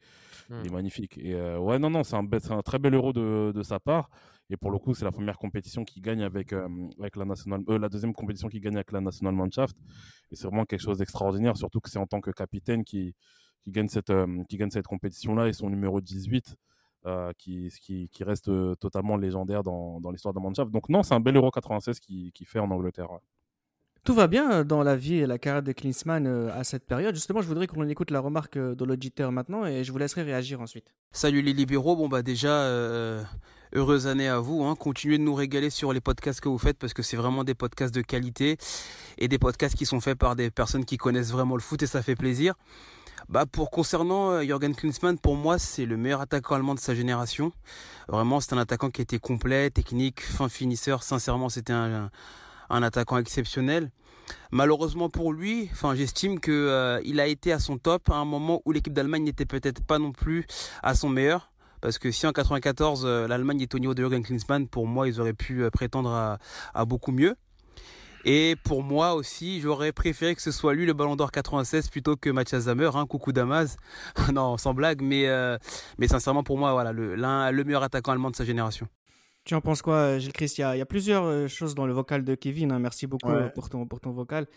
il 0.50 0.54
est 0.54 0.70
mmh. 0.70 0.72
magnifique. 0.72 1.18
Et 1.18 1.34
euh, 1.34 1.58
ouais, 1.58 1.80
non, 1.80 1.90
non, 1.90 2.04
c'est 2.04 2.14
un, 2.14 2.28
un, 2.50 2.62
très 2.62 2.78
bel 2.78 2.94
euro 2.94 3.12
de, 3.12 3.50
de 3.52 3.62
sa 3.64 3.80
part. 3.80 4.08
Et 4.48 4.56
pour 4.56 4.70
le 4.70 4.78
coup, 4.78 4.94
c'est 4.94 5.04
la 5.04 5.10
première 5.10 5.36
compétition 5.36 5.84
qui 5.84 6.00
gagne 6.00 6.22
avec, 6.22 6.52
euh, 6.52 6.68
avec 7.00 7.16
la 7.16 7.24
nationale, 7.24 7.64
la 7.66 7.88
deuxième 7.88 8.14
compétition 8.14 8.48
qui 8.48 8.60
gagne 8.60 8.76
avec 8.76 8.92
la 8.92 9.00
National 9.00 9.34
Mannschaft. 9.34 9.76
Et 10.30 10.36
c'est 10.36 10.46
vraiment 10.46 10.64
quelque 10.64 10.82
chose 10.82 10.98
d'extraordinaire, 10.98 11.56
surtout 11.56 11.80
que 11.80 11.90
c'est 11.90 11.98
en 11.98 12.06
tant 12.06 12.20
que 12.20 12.30
capitaine 12.30 12.84
qui, 12.84 13.16
qui 13.66 13.72
gagne 13.72 13.88
cette, 13.88 14.10
euh, 14.10 14.44
qui 14.48 14.56
gagne 14.56 14.70
cette 14.70 14.86
compétition-là 14.86 15.48
et 15.48 15.52
son 15.52 15.68
numéro 15.68 16.00
18. 16.00 16.56
Euh, 17.04 17.30
qui, 17.38 17.72
qui, 17.80 18.08
qui, 18.08 18.24
reste 18.24 18.48
euh, 18.48 18.74
totalement 18.74 19.16
légendaire 19.16 19.62
dans, 19.62 20.00
dans 20.00 20.10
l'histoire 20.10 20.34
de 20.34 20.40
Mannschaft. 20.40 20.72
Donc 20.72 20.88
non, 20.88 21.04
c'est 21.04 21.14
un 21.14 21.20
bel 21.20 21.36
Euro 21.36 21.52
96 21.52 22.00
qui, 22.00 22.32
qui 22.32 22.44
fait 22.44 22.58
en 22.58 22.68
Angleterre. 22.72 23.06
Tout 24.02 24.12
va 24.12 24.26
bien 24.26 24.64
dans 24.64 24.82
la 24.82 24.96
vie 24.96 25.14
et 25.14 25.26
la 25.26 25.38
carrière 25.38 25.62
de 25.62 25.70
Klinsmann 25.70 26.26
à 26.26 26.64
cette 26.64 26.84
période. 26.84 27.14
Justement, 27.14 27.42
je 27.42 27.46
voudrais 27.46 27.68
qu'on 27.68 27.88
écoute 27.88 28.10
la 28.10 28.18
remarque 28.18 28.58
de 28.58 28.84
l'auditeur 28.84 29.30
maintenant 29.30 29.64
et 29.66 29.84
je 29.84 29.92
vous 29.92 29.98
laisserai 29.98 30.22
réagir 30.24 30.60
ensuite. 30.60 30.96
Salut 31.12 31.42
les 31.42 31.52
libéraux, 31.52 31.94
bon 31.94 32.08
bah 32.08 32.22
déjà, 32.22 32.68
heureuse 33.72 34.08
année 34.08 34.26
à 34.26 34.40
vous. 34.40 34.64
Hein. 34.64 34.74
Continuez 34.74 35.18
de 35.18 35.22
nous 35.22 35.34
régaler 35.34 35.70
sur 35.70 35.92
les 35.92 36.00
podcasts 36.00 36.40
que 36.40 36.48
vous 36.48 36.58
faites 36.58 36.78
parce 36.78 36.92
que 36.92 37.02
c'est 37.02 37.16
vraiment 37.16 37.44
des 37.44 37.54
podcasts 37.54 37.94
de 37.94 38.02
qualité 38.02 38.56
et 39.18 39.28
des 39.28 39.38
podcasts 39.38 39.76
qui 39.76 39.86
sont 39.86 40.00
faits 40.00 40.18
par 40.18 40.34
des 40.34 40.50
personnes 40.50 40.84
qui 40.84 40.96
connaissent 40.96 41.30
vraiment 41.30 41.54
le 41.54 41.62
foot 41.62 41.84
et 41.84 41.86
ça 41.86 42.02
fait 42.02 42.16
plaisir. 42.16 42.54
Bah 43.28 43.44
pour 43.44 43.70
concernant 43.70 44.30
euh, 44.30 44.42
Jürgen 44.42 44.74
Klinsmann, 44.74 45.18
pour 45.18 45.36
moi 45.36 45.58
c'est 45.58 45.84
le 45.84 45.96
meilleur 45.96 46.20
attaquant 46.20 46.54
allemand 46.54 46.74
de 46.74 46.80
sa 46.80 46.94
génération. 46.94 47.52
Vraiment 48.08 48.40
c'est 48.40 48.52
un 48.52 48.58
attaquant 48.58 48.90
qui 48.90 49.02
était 49.02 49.18
complet, 49.18 49.70
technique, 49.70 50.20
fin 50.20 50.48
finisseur. 50.48 51.02
Sincèrement 51.02 51.48
c'était 51.48 51.72
un, 51.72 52.10
attaquant 52.70 53.18
exceptionnel. 53.18 53.90
Malheureusement 54.50 55.08
pour 55.08 55.32
lui, 55.32 55.70
j'estime 55.94 56.40
que 56.40 56.52
euh, 56.52 57.00
il 57.04 57.18
a 57.20 57.26
été 57.26 57.52
à 57.52 57.58
son 57.58 57.78
top 57.78 58.10
à 58.10 58.14
un 58.14 58.24
moment 58.24 58.62
où 58.64 58.72
l'équipe 58.72 58.92
d'Allemagne 58.92 59.24
n'était 59.24 59.46
peut-être 59.46 59.84
pas 59.84 59.98
non 59.98 60.12
plus 60.12 60.46
à 60.82 60.94
son 60.94 61.08
meilleur. 61.08 61.50
Parce 61.80 61.98
que 61.98 62.10
si 62.10 62.26
en 62.26 62.32
94 62.32 63.02
euh, 63.04 63.28
l'Allemagne 63.28 63.60
est 63.60 63.74
au 63.74 63.78
niveau 63.78 63.94
de 63.94 64.02
Jürgen 64.02 64.22
Klinsmann, 64.22 64.68
pour 64.68 64.86
moi 64.86 65.08
ils 65.08 65.20
auraient 65.20 65.32
pu 65.32 65.68
prétendre 65.70 66.10
à, 66.10 66.38
à 66.74 66.84
beaucoup 66.84 67.12
mieux. 67.12 67.36
Et 68.28 68.56
pour 68.64 68.82
moi 68.82 69.14
aussi, 69.14 69.60
j'aurais 69.60 69.92
préféré 69.92 70.34
que 70.34 70.42
ce 70.42 70.50
soit 70.50 70.74
lui 70.74 70.84
le 70.84 70.92
Ballon 70.92 71.14
d'Or 71.14 71.30
96 71.30 71.90
plutôt 71.90 72.16
que 72.16 72.28
Mathias 72.28 72.64
Zamer. 72.64 72.90
Hein, 72.96 73.06
coucou 73.06 73.30
Damas. 73.30 73.76
non, 74.34 74.56
sans 74.56 74.74
blague, 74.74 75.00
mais, 75.00 75.28
euh, 75.28 75.56
mais 75.96 76.08
sincèrement 76.08 76.42
pour 76.42 76.58
moi, 76.58 76.72
voilà, 76.72 76.92
le, 76.92 77.14
le 77.14 77.64
meilleur 77.64 77.84
attaquant 77.84 78.10
allemand 78.10 78.32
de 78.32 78.36
sa 78.36 78.44
génération. 78.44 78.88
Tu 79.44 79.54
en 79.54 79.60
penses 79.60 79.80
quoi, 79.80 80.18
Gilles 80.18 80.32
Christ 80.32 80.58
il, 80.58 80.62
y, 80.62 80.64
a, 80.64 80.86
plusieurs 80.86 81.22
euh, 81.22 81.46
choses 81.46 81.76
dans 81.76 81.86
le 81.86 81.92
vocal 81.92 82.24
de 82.24 82.34
Kevin. 82.34 82.72
Hein. 82.72 82.80
Merci 82.80 83.06
beaucoup 83.06 83.30
euh, 83.30 83.48
pour, 83.50 83.68
ton, 83.68 83.86
pour 83.86 84.00
ton 84.00 84.10
vocal. 84.10 84.48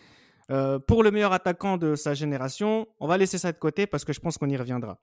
pour 0.88 1.04
le 1.04 1.12
meilleur 1.12 1.32
attaquant 1.32 1.76
de 1.76 1.94
sa 1.94 2.12
génération, 2.12 2.88
on 2.98 3.06
va 3.06 3.18
laisser 3.18 3.38
ça 3.38 3.52
de 3.52 3.58
côté 3.58 3.86
parce 3.86 4.04
que 4.04 4.12
je 4.12 4.18
pense 4.18 4.36
qu'on 4.36 4.48
y 4.48 4.56
reviendra. 4.56 4.98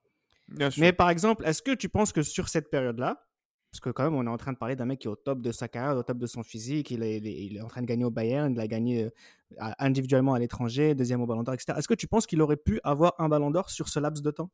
Mais 0.78 0.92
par 0.92 1.10
exemple, 1.10 1.46
est-ce 1.46 1.62
que 1.62 1.74
tu 1.74 1.88
penses 1.88 2.12
que 2.12 2.22
sur 2.22 2.50
cette 2.50 2.70
période-là, 2.70 3.24
parce 3.72 3.82
que 3.82 3.90
quand 3.90 4.04
même, 4.04 4.16
on 4.16 4.26
est 4.26 4.30
en 4.30 4.38
train 4.38 4.54
de 4.54 4.58
parler 4.58 4.76
d'un 4.76 4.86
mec 4.86 5.00
qui 5.00 5.08
est 5.08 5.12
au 5.12 5.16
top 5.16 5.42
de 5.42 5.52
sa 5.52 5.68
carrière, 5.68 5.98
au 5.98 6.04
top 6.04 6.18
de 6.18 6.26
son 6.26 6.42
physique. 6.44 6.90
Il 6.92 7.04
est, 7.04 7.62
en 7.62 7.68
train 7.68 7.82
de 7.82 7.86
gagner 7.86 8.06
au 8.06 8.12
Bayern, 8.12 8.52
il 8.52 8.60
a 8.60 8.68
gagné 8.68 9.04
euh, 9.04 9.72
individuellement 9.78 10.34
à 10.34 10.40
l'étranger, 10.40 10.96
deuxième 10.96 11.22
au 11.22 11.26
Ballon 11.26 11.44
d'Or, 11.44 11.54
etc. 11.54 11.74
Est-ce 11.78 11.88
que 11.88 11.94
tu 11.94 12.08
penses 12.08 12.26
qu'il 12.26 12.42
aurait 12.42 12.58
pu 12.58 12.80
avoir 12.84 13.14
un 13.20 13.30
Ballon 13.30 13.52
d'Or 13.52 13.70
sur 13.70 13.90
ce 13.90 14.00
laps 14.00 14.24
de 14.24 14.32
temps? 14.32 14.50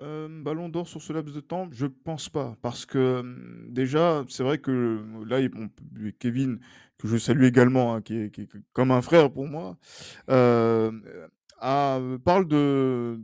Euh, 0.00 0.42
Ballon 0.42 0.68
d'Or 0.68 0.88
sur 0.88 1.00
ce 1.00 1.12
laps 1.12 1.34
de 1.34 1.40
temps, 1.40 1.68
je 1.70 1.86
pense 1.86 2.28
pas. 2.28 2.56
Parce 2.62 2.86
que 2.86 3.20
hum, 3.20 3.66
déjà, 3.68 4.24
c'est 4.28 4.42
vrai 4.42 4.58
que 4.58 5.04
là, 5.26 5.38
Kevin, 6.18 6.58
que 6.98 7.06
je 7.06 7.16
salue 7.18 7.44
également, 7.44 7.94
hein, 7.94 8.02
qui, 8.02 8.16
est, 8.16 8.48
comme 8.72 8.90
un 8.90 9.02
frère 9.02 9.30
pour 9.30 9.46
moi, 9.46 9.76
euh, 10.30 10.90
parle 11.60 12.48
de, 12.48 13.20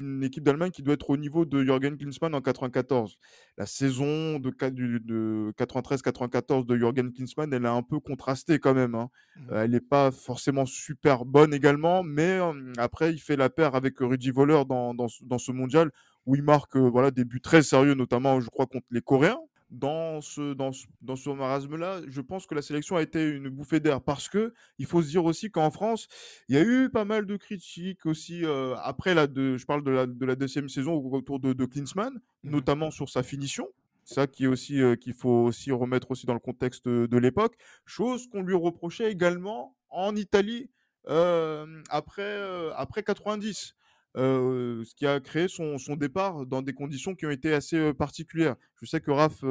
une 0.00 0.22
équipe 0.22 0.44
d'Allemagne 0.44 0.70
qui 0.70 0.82
doit 0.82 0.94
être 0.94 1.10
au 1.10 1.16
niveau 1.16 1.44
de 1.44 1.62
Jürgen 1.62 1.96
Klinsmann 1.96 2.34
en 2.34 2.40
94. 2.40 3.18
La 3.58 3.66
saison 3.66 4.38
de, 4.38 4.50
de 4.50 5.52
93-94 5.58 6.66
de 6.66 6.76
Jürgen 6.76 7.12
Klinsmann, 7.12 7.52
elle 7.52 7.64
est 7.64 7.68
un 7.68 7.82
peu 7.82 8.00
contrastée 8.00 8.58
quand 8.58 8.74
même. 8.74 8.94
Hein. 8.94 9.08
Mmh. 9.36 9.54
Elle 9.54 9.70
n'est 9.72 9.80
pas 9.80 10.10
forcément 10.10 10.66
super 10.66 11.24
bonne 11.24 11.54
également, 11.54 12.02
mais 12.02 12.38
après, 12.78 13.12
il 13.12 13.18
fait 13.18 13.36
la 13.36 13.50
paire 13.50 13.74
avec 13.74 13.98
Rudy 13.98 14.30
Voller 14.30 14.62
dans, 14.68 14.94
dans, 14.94 15.08
dans 15.22 15.38
ce 15.38 15.52
mondial 15.52 15.90
où 16.26 16.36
il 16.36 16.42
marque 16.42 16.76
voilà, 16.76 17.10
des 17.10 17.24
buts 17.24 17.40
très 17.40 17.62
sérieux, 17.62 17.94
notamment, 17.94 18.40
je 18.40 18.48
crois, 18.48 18.66
contre 18.66 18.86
les 18.90 19.00
Coréens 19.00 19.40
dans 19.72 20.20
ce, 20.20 20.52
dans 20.52 20.70
ce, 20.72 20.86
dans 21.00 21.16
ce 21.16 21.30
marasme-là, 21.30 22.02
je 22.06 22.20
pense 22.20 22.46
que 22.46 22.54
la 22.54 22.60
sélection 22.60 22.96
a 22.96 23.02
été 23.02 23.26
une 23.26 23.48
bouffée 23.48 23.80
d'air 23.80 24.02
parce 24.02 24.28
que 24.28 24.52
il 24.78 24.84
faut 24.84 25.02
se 25.02 25.08
dire 25.08 25.24
aussi 25.24 25.50
qu'en 25.50 25.70
France, 25.70 26.08
il 26.48 26.54
y 26.54 26.58
a 26.58 26.62
eu 26.62 26.90
pas 26.90 27.06
mal 27.06 27.26
de 27.26 27.36
critiques 27.36 28.04
aussi 28.04 28.44
euh, 28.44 28.76
après 28.82 29.14
la 29.14 29.26
de, 29.26 29.56
je 29.56 29.64
parle 29.64 29.82
de 29.82 29.90
la, 29.90 30.06
de 30.06 30.26
la 30.26 30.36
deuxième 30.36 30.68
saison 30.68 30.94
autour 30.94 31.40
de, 31.40 31.54
de 31.54 31.64
Klinsmann, 31.64 32.14
mmh 32.14 32.50
notamment 32.50 32.90
sur 32.90 33.08
sa 33.08 33.22
finition. 33.22 33.66
Ça 34.04 34.26
qui 34.26 34.44
est 34.44 34.48
aussi 34.48 34.82
euh, 34.82 34.94
qu'il 34.94 35.14
faut 35.14 35.44
aussi 35.44 35.72
remettre 35.72 36.10
aussi 36.10 36.26
dans 36.26 36.34
le 36.34 36.40
contexte 36.40 36.86
de, 36.86 37.16
l'époque. 37.18 37.56
Chose 37.86 38.28
qu'on 38.28 38.42
lui 38.42 38.54
reprochait 38.54 39.10
également 39.10 39.74
en 39.88 40.14
Italie 40.16 40.68
euh, 41.08 41.82
après 41.88 42.36
après 42.76 43.02
90 43.02 43.74
ce 44.14 44.94
qui 44.94 45.06
a 45.06 45.20
créé 45.20 45.48
son, 45.48 45.78
son, 45.78 45.96
départ 45.96 46.46
dans 46.46 46.62
des 46.62 46.72
conditions 46.72 47.14
qui 47.14 47.26
ont 47.26 47.30
été 47.30 47.52
assez 47.52 47.92
particulières. 47.94 48.56
Je 48.80 48.86
sais 48.86 49.00
que 49.00 49.10
Raph 49.10 49.44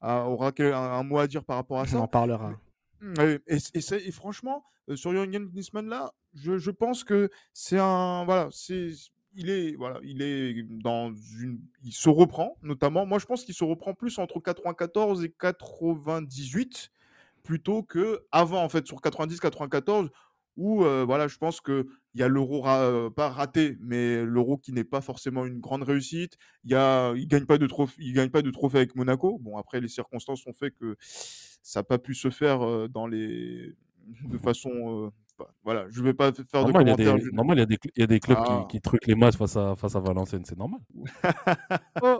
aura 0.00 0.52
un, 0.58 1.02
mot 1.02 1.18
à 1.18 1.26
dire 1.26 1.44
par 1.44 1.56
rapport 1.56 1.80
à 1.80 1.86
ça. 1.86 1.98
On 1.98 2.02
en 2.02 2.08
parlera. 2.08 2.58
Mmh, 3.00 3.14
et, 3.46 3.58
et, 3.74 4.12
franchement, 4.12 4.64
sur 4.94 5.12
Jürgen 5.12 5.50
Klinsmann 5.50 5.88
là, 5.88 6.12
je, 6.34 6.58
je, 6.58 6.70
pense 6.70 7.04
que 7.04 7.30
c'est 7.52 7.78
un 7.78 8.24
voilà, 8.24 8.48
c'est 8.52 8.90
il 9.36 9.50
est 9.50 9.76
voilà, 9.76 10.00
il 10.02 10.22
est 10.22 10.62
dans 10.62 11.12
une, 11.38 11.60
il 11.84 11.92
se 11.92 12.08
reprend 12.08 12.56
notamment. 12.62 13.06
Moi, 13.06 13.18
je 13.18 13.26
pense 13.26 13.44
qu'il 13.44 13.54
se 13.54 13.64
reprend 13.64 13.94
plus 13.94 14.18
entre 14.18 14.40
94 14.40 15.24
et 15.24 15.30
98 15.30 16.90
plutôt 17.42 17.82
que 17.82 18.24
avant 18.32 18.62
en 18.62 18.68
fait 18.68 18.86
sur 18.86 19.00
90 19.00 19.38
94 19.38 20.10
où 20.56 20.80
voilà, 20.82 21.28
je 21.28 21.36
pense 21.38 21.60
qu'il 21.60 21.84
y 22.14 22.22
a 22.22 22.28
l'euro 22.28 22.62
pas 23.10 23.28
raté, 23.28 23.76
mais 23.80 24.24
l'euro 24.24 24.56
qui 24.56 24.72
n'est 24.72 24.84
pas 24.84 25.00
forcément 25.00 25.44
une 25.44 25.60
grande 25.60 25.82
réussite. 25.82 26.36
Il 26.64 26.74
ne 26.74 27.14
il 27.16 27.28
gagne 27.28 27.46
pas 27.46 27.58
de 27.58 27.66
trophée, 27.66 27.96
il 27.98 28.12
gagne 28.12 28.30
pas 28.30 28.42
de 28.42 28.50
trophée 28.50 28.78
avec 28.78 28.94
Monaco. 28.96 29.38
Bon, 29.40 29.56
après 29.58 29.80
les 29.80 29.88
circonstances 29.88 30.46
ont 30.46 30.52
fait 30.52 30.70
que 30.70 30.96
ça 31.00 31.80
n'a 31.80 31.84
pas 31.84 31.98
pu 31.98 32.14
se 32.14 32.30
faire 32.30 32.88
dans 32.88 33.06
les 33.06 33.74
de 34.24 34.38
façon 34.38 35.12
voilà, 35.64 35.86
je 35.90 36.02
vais 36.02 36.14
pas 36.14 36.32
faire 36.32 36.64
de 36.64 36.72
commentaires. 36.72 37.16
Normal, 37.32 37.58
il 37.58 37.60
y, 37.96 38.02
a 38.02 38.06
des 38.06 38.20
clubs 38.20 38.38
qui, 38.38 38.50
ah. 38.50 38.66
qui, 38.68 38.80
truquent 38.80 39.06
les 39.06 39.14
matchs 39.14 39.36
face 39.36 39.56
à, 39.56 39.74
face 39.76 39.94
à 39.96 40.00
Valenciennes, 40.00 40.44
c'est 40.44 40.58
normal. 40.58 40.80
Oh, 42.02 42.18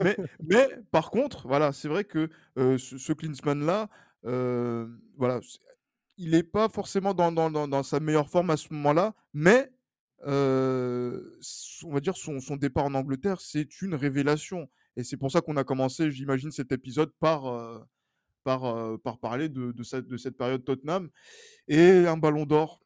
mais, 0.00 0.16
mais, 0.48 0.68
par 0.90 1.10
contre, 1.10 1.46
voilà, 1.46 1.72
c'est 1.72 1.88
vrai 1.88 2.04
que 2.04 2.28
ce, 2.56 2.76
ce 2.98 3.12
Klinsmann-là, 3.12 3.88
voilà, 4.22 5.40
il 6.18 6.30
n'est 6.30 6.42
pas 6.42 6.68
forcément 6.68 7.14
dans, 7.14 7.32
dans, 7.32 7.50
dans, 7.50 7.82
sa 7.82 8.00
meilleure 8.00 8.30
forme 8.30 8.50
à 8.50 8.56
ce 8.56 8.72
moment-là, 8.72 9.14
mais 9.34 9.70
euh, 10.26 11.20
on 11.84 11.92
va 11.92 12.00
dire 12.00 12.16
son, 12.16 12.40
son, 12.40 12.56
départ 12.56 12.84
en 12.84 12.94
Angleterre, 12.94 13.40
c'est 13.40 13.82
une 13.82 13.94
révélation. 13.94 14.68
Et 14.96 15.04
c'est 15.04 15.16
pour 15.16 15.30
ça 15.30 15.40
qu'on 15.40 15.56
a 15.56 15.64
commencé, 15.64 16.10
j'imagine, 16.10 16.50
cet 16.50 16.72
épisode 16.72 17.12
par, 17.20 17.46
euh, 17.46 17.78
par, 18.44 18.64
euh, 18.64 18.96
par 18.96 19.18
parler 19.18 19.48
de, 19.48 19.72
de, 19.72 19.82
cette, 19.82 20.06
de 20.06 20.16
cette 20.16 20.36
période 20.38 20.64
Tottenham. 20.64 21.10
Et 21.68 22.06
un 22.06 22.16
ballon 22.16 22.46
d'or, 22.46 22.80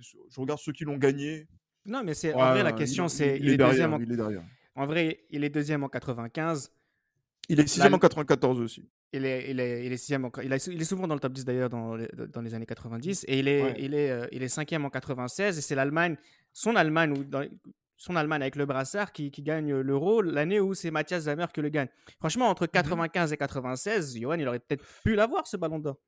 je 0.00 0.40
regarde 0.40 0.60
ceux 0.60 0.72
qui 0.72 0.84
l'ont 0.84 0.96
gagné. 0.96 1.46
Non, 1.84 2.02
mais 2.04 2.14
c'est 2.14 2.34
en 2.34 2.50
vrai, 2.50 2.62
la 2.62 2.72
question, 2.72 3.08
c'est. 3.08 3.38
Il, 3.38 3.50
est, 3.50 3.56
deuxième 3.56 3.96
il 4.00 4.12
est 4.12 4.16
derrière. 4.16 4.44
En 4.74 4.86
vrai, 4.86 5.24
il 5.30 5.44
est 5.44 5.50
deuxième 5.50 5.84
en 5.84 5.88
95. 5.88 6.72
Il 7.48 7.60
est 7.60 7.66
sixième 7.66 7.94
en 7.94 7.98
94 7.98 8.60
aussi. 8.60 8.88
Il 9.14 9.26
est, 9.26 9.50
il 9.50 9.60
est, 9.60 9.84
il 9.84 9.92
est 9.92 9.96
sixième. 9.98 10.28
il, 10.42 10.52
est 10.52 10.84
souvent 10.84 11.06
dans 11.06 11.14
le 11.14 11.20
top 11.20 11.32
10 11.32 11.44
d'ailleurs 11.44 11.68
dans, 11.68 11.96
les, 11.96 12.08
dans 12.32 12.40
les 12.40 12.54
années 12.54 12.66
90. 12.66 13.24
Et 13.28 13.40
il 13.40 13.48
est, 13.48 13.76
il 13.78 13.94
est, 13.94 14.10
euh, 14.10 14.26
il 14.32 14.42
est 14.42 14.48
cinquième 14.48 14.84
en 14.86 14.90
96. 14.90 15.58
Et 15.58 15.60
c'est 15.60 15.74
l'Allemagne, 15.74 16.16
son 16.52 16.76
Allemagne, 16.76 17.12
ou 17.12 17.24
son 17.98 18.16
Allemagne 18.16 18.42
avec 18.42 18.56
le 18.56 18.64
brassard 18.64 19.12
qui, 19.12 19.30
qui 19.30 19.42
gagne 19.42 19.74
l'euro 19.80 20.22
l'année 20.22 20.60
où 20.60 20.74
c'est 20.74 20.90
Mathias 20.90 21.24
Zamer 21.24 21.46
qui 21.52 21.60
le 21.60 21.68
gagne. 21.68 21.88
Franchement, 22.18 22.48
entre 22.48 22.66
95 22.66 23.30
mhm. 23.30 23.34
et 23.34 23.36
96, 23.36 24.18
Johan, 24.18 24.34
il 24.34 24.48
aurait 24.48 24.60
peut-être 24.60 24.84
pu 25.04 25.14
l'avoir 25.14 25.46
ce 25.46 25.56
ballon 25.56 25.78
d'or. 25.78 25.98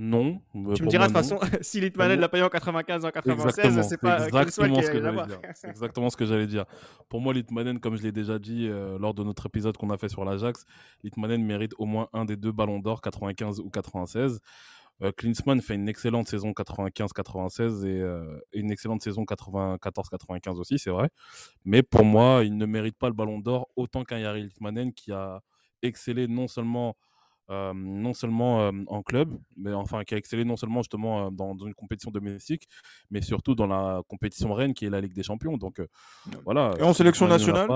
Non. 0.00 0.40
Tu 0.52 0.84
me 0.84 0.86
diras 0.86 1.08
de 1.08 1.12
toute 1.12 1.16
façon, 1.16 1.40
si 1.60 1.80
Litmanen 1.80 2.20
l'a 2.20 2.28
payé 2.28 2.44
en 2.44 2.48
95 2.48 3.04
en 3.04 3.10
96, 3.10 3.82
c'est 3.88 4.00
pas 4.00 4.26
exactement 4.26 4.80
ce 4.80 4.90
que 4.92 5.02
j'allais 5.02 5.26
dire. 5.26 5.40
C'est 5.54 5.68
exactement 5.70 6.08
ce 6.08 6.16
que 6.16 6.24
j'allais 6.24 6.46
dire. 6.46 6.66
Pour 7.08 7.20
moi, 7.20 7.34
Litmanen, 7.34 7.80
comme 7.80 7.96
je 7.96 8.04
l'ai 8.04 8.12
déjà 8.12 8.38
dit 8.38 8.68
euh, 8.68 8.96
lors 9.00 9.12
de 9.12 9.24
notre 9.24 9.46
épisode 9.46 9.76
qu'on 9.76 9.90
a 9.90 9.98
fait 9.98 10.08
sur 10.08 10.24
l'Ajax, 10.24 10.64
Litmanen 11.02 11.44
mérite 11.44 11.72
au 11.78 11.84
moins 11.84 12.08
un 12.12 12.24
des 12.24 12.36
deux 12.36 12.52
ballons 12.52 12.78
d'or, 12.78 13.00
95 13.00 13.58
ou 13.58 13.70
96. 13.70 14.40
Euh, 15.02 15.10
Klinsmann 15.10 15.60
fait 15.60 15.74
une 15.74 15.88
excellente 15.88 16.28
saison 16.28 16.52
95-96 16.52 17.84
et 17.84 18.00
euh, 18.00 18.38
une 18.52 18.70
excellente 18.70 19.02
saison 19.02 19.24
94-95 19.24 20.60
aussi, 20.60 20.78
c'est 20.78 20.90
vrai. 20.90 21.08
Mais 21.64 21.82
pour 21.82 22.04
moi, 22.04 22.42
il 22.44 22.56
ne 22.56 22.66
mérite 22.66 22.96
pas 22.96 23.08
le 23.08 23.14
ballon 23.14 23.40
d'or 23.40 23.68
autant 23.74 24.04
qu'un 24.04 24.18
Yari 24.18 24.44
Litmanen 24.44 24.92
qui 24.92 25.10
a 25.10 25.40
excellé 25.82 26.28
non 26.28 26.46
seulement, 26.46 26.96
euh, 27.50 27.72
non 27.74 28.14
seulement 28.14 28.70
en 28.86 29.02
club, 29.02 29.38
mais 29.56 29.72
enfin 29.72 30.04
qui 30.04 30.14
a 30.14 30.16
excellé 30.16 30.44
non 30.44 30.56
seulement 30.56 30.82
justement 30.82 31.30
dans, 31.30 31.56
une 31.56 31.74
compétition 31.74 32.10
domestique, 32.10 32.68
mais 33.10 33.22
surtout 33.22 33.54
dans 33.54 33.66
la 33.66 34.02
compétition 34.08 34.52
reine 34.52 34.74
qui 34.74 34.86
est 34.86 34.90
la 34.90 35.00
Ligue 35.00 35.14
des 35.14 35.22
Champions. 35.22 35.56
Donc 35.56 35.80
voilà. 36.44 36.74
Et 36.78 36.82
en 36.82 36.92
sélection 36.92 37.26
nationale 37.28 37.68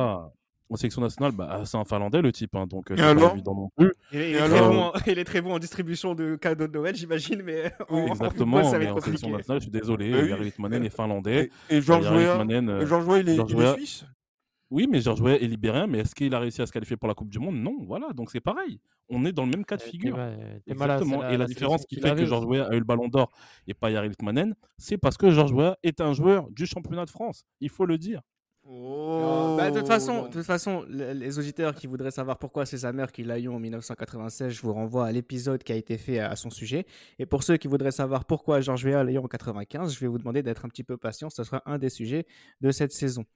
en 0.72 0.76
sélection 0.76 1.02
nationale, 1.02 1.32
bah, 1.32 1.62
c'est 1.64 1.76
un 1.76 1.84
Finlandais 1.84 2.22
le 2.22 2.32
type, 2.32 2.54
hein, 2.54 2.66
donc 2.66 2.90
euh, 2.90 2.94
c'est 2.96 3.14
pas 3.14 3.32
évident 3.32 3.54
non 3.54 3.68
plus. 3.76 3.92
Il, 4.12 4.20
est, 4.20 4.38
très 4.38 4.60
bon, 4.60 4.80
en, 4.80 4.92
il, 5.06 5.18
est, 5.18 5.24
très 5.24 5.40
bon 5.40 5.54
en, 5.54 5.58
distribution 5.58 6.14
de 6.14 6.36
cadeaux 6.36 6.66
de 6.66 6.72
Noël, 6.72 6.96
j'imagine, 6.96 7.42
mais 7.42 7.72
en, 7.90 8.06
exactement. 8.06 8.58
En 8.58 8.78
mais 8.78 8.88
en 8.88 9.00
sélection 9.00 9.30
nationale, 9.30 9.60
je 9.60 9.64
suis 9.64 9.70
désolé, 9.70 10.10
Gary 10.10 10.44
Litmanen 10.44 10.84
est 10.84 10.94
finlandais. 10.94 11.50
Et, 11.68 11.82
Georges 11.82 12.10
Weah, 12.10 12.40
euh, 12.40 13.20
il, 13.20 13.28
est, 13.28 13.74
suisse? 13.74 14.04
Oui, 14.72 14.86
mais 14.90 15.02
Georges 15.02 15.20
Weah 15.20 15.36
est 15.36 15.46
libérien, 15.46 15.86
mais 15.86 15.98
est-ce 15.98 16.14
qu'il 16.14 16.34
a 16.34 16.38
réussi 16.38 16.62
à 16.62 16.66
se 16.66 16.72
qualifier 16.72 16.96
pour 16.96 17.06
la 17.06 17.12
Coupe 17.12 17.28
du 17.28 17.38
Monde? 17.38 17.56
Non, 17.56 17.76
voilà, 17.82 18.08
donc 18.14 18.30
c'est 18.30 18.40
pareil. 18.40 18.80
On 19.10 19.22
est 19.26 19.32
dans 19.32 19.44
le 19.44 19.50
même 19.50 19.66
cas 19.66 19.76
de 19.76 19.82
figure. 19.82 20.18
Exactement. 20.66 21.28
et 21.28 21.36
la, 21.36 21.44
différence 21.44 21.84
qui 21.84 21.96
fait 21.96 22.14
que 22.14 22.24
Georges 22.24 22.46
Weah 22.46 22.64
a 22.64 22.74
eu 22.74 22.78
le 22.78 22.84
Ballon 22.84 23.08
d'Or 23.08 23.30
et 23.66 23.74
pas 23.74 23.90
Yari 23.90 24.08
Litmanen, 24.08 24.54
c'est 24.78 24.96
parce 24.96 25.18
que 25.18 25.30
Georges 25.30 25.52
Weah 25.52 25.76
est 25.82 26.00
un 26.00 26.14
joueur 26.14 26.50
du 26.50 26.64
championnat 26.64 27.04
de 27.04 27.10
France. 27.10 27.44
Il 27.60 27.68
faut 27.68 27.84
le 27.84 27.98
dire. 27.98 28.22
Oh, 28.66 29.56
bah, 29.58 29.70
de 29.70 29.78
toute 29.78 29.88
façon, 29.88 30.22
de 30.22 30.28
toute 30.28 30.44
façon 30.44 30.86
les, 30.88 31.38
auditeurs 31.38 31.74
qui 31.74 31.86
voudraient 31.86 32.12
savoir 32.12 32.38
pourquoi 32.38 32.64
c'est 32.64 32.78
sa 32.78 32.92
mère 32.92 33.12
qui 33.12 33.24
l'a 33.24 33.38
eu 33.38 33.48
en 33.48 33.58
1996, 33.58 34.54
je 34.54 34.62
vous 34.62 34.72
renvoie 34.72 35.04
à 35.04 35.12
l'épisode 35.12 35.62
qui 35.64 35.72
a 35.72 35.76
été 35.76 35.98
fait 35.98 36.20
à 36.20 36.34
son 36.34 36.48
sujet. 36.48 36.86
Et 37.18 37.26
pour 37.26 37.42
ceux 37.42 37.58
qui 37.58 37.68
voudraient 37.68 37.90
savoir 37.90 38.24
pourquoi 38.24 38.62
Georges 38.62 38.86
Weah 38.86 39.04
l'a 39.04 39.12
eu 39.12 39.18
en 39.18 39.28
95, 39.28 39.92
je 39.92 40.00
vais 40.00 40.06
vous 40.06 40.18
demander 40.18 40.42
d'être 40.42 40.64
un 40.64 40.68
petit 40.68 40.84
peu 40.84 40.96
patient. 40.96 41.28
Ce 41.28 41.44
sera 41.44 41.62
un 41.66 41.76
des 41.76 41.90
sujets 41.90 42.24
de 42.62 42.70
cette 42.70 42.92
saison. 42.92 43.26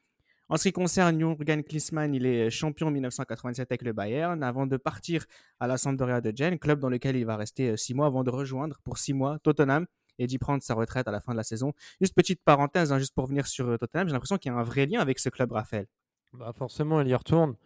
En 0.49 0.57
ce 0.57 0.63
qui 0.65 0.73
concerne 0.73 1.19
Jürgen 1.19 1.65
Klinsmann, 1.65 2.15
il 2.15 2.25
est 2.25 2.51
champion 2.51 2.87
en 2.87 2.91
1997 2.93 3.71
avec 3.71 3.83
le 3.83 3.93
Bayern 3.93 4.41
avant 4.45 4.67
de 4.67 4.77
partir 4.77 5.25
à 5.59 5.67
la 5.67 5.77
Sampdoria 5.77 6.21
de 6.21 6.33
Gênes, 6.35 6.59
club 6.59 6.79
dans 6.79 6.89
lequel 6.89 7.17
il 7.17 7.27
va 7.27 7.37
rester 7.37 7.77
six 7.77 7.95
mois 7.95 8.07
avant 8.07 8.23
de 8.23 8.31
rejoindre 8.31 8.79
pour 8.85 8.99
six 8.99 9.13
mois 9.13 9.41
Tottenham 9.41 9.87
et 10.19 10.29
d'y 10.29 10.39
prendre 10.39 10.63
sa 10.63 10.75
retraite 10.75 11.09
à 11.09 11.11
la 11.11 11.21
fin 11.21 11.33
de 11.33 11.37
la 11.37 11.43
saison. 11.43 11.73
Juste 12.01 12.15
petite 12.15 12.43
parenthèse, 12.45 12.93
hein, 12.93 12.99
juste 12.99 13.15
pour 13.15 13.27
venir 13.27 13.47
sur 13.49 13.69
euh, 13.69 13.77
Tottenham, 13.77 14.07
j'ai 14.07 14.13
l'impression 14.13 14.39
qu'il 14.39 14.53
y 14.53 14.55
a 14.55 14.59
un 14.59 14.63
vrai 14.63 14.87
lien 14.87 15.01
avec 15.01 15.19
ce 15.19 15.29
club, 15.31 15.51
Raphaël. 15.51 15.87
Bah 16.33 16.53
forcément, 16.55 17.01
il 17.01 17.09
y 17.09 17.15
retourne. 17.15 17.57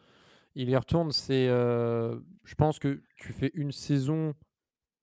Il 0.54 0.68
y 0.68 0.76
retourne, 0.76 1.12
c'est. 1.12 1.48
Euh, 1.48 2.18
je 2.44 2.54
pense 2.54 2.78
que 2.78 3.02
tu 3.16 3.32
fais 3.32 3.50
une 3.54 3.72
saison 3.72 4.34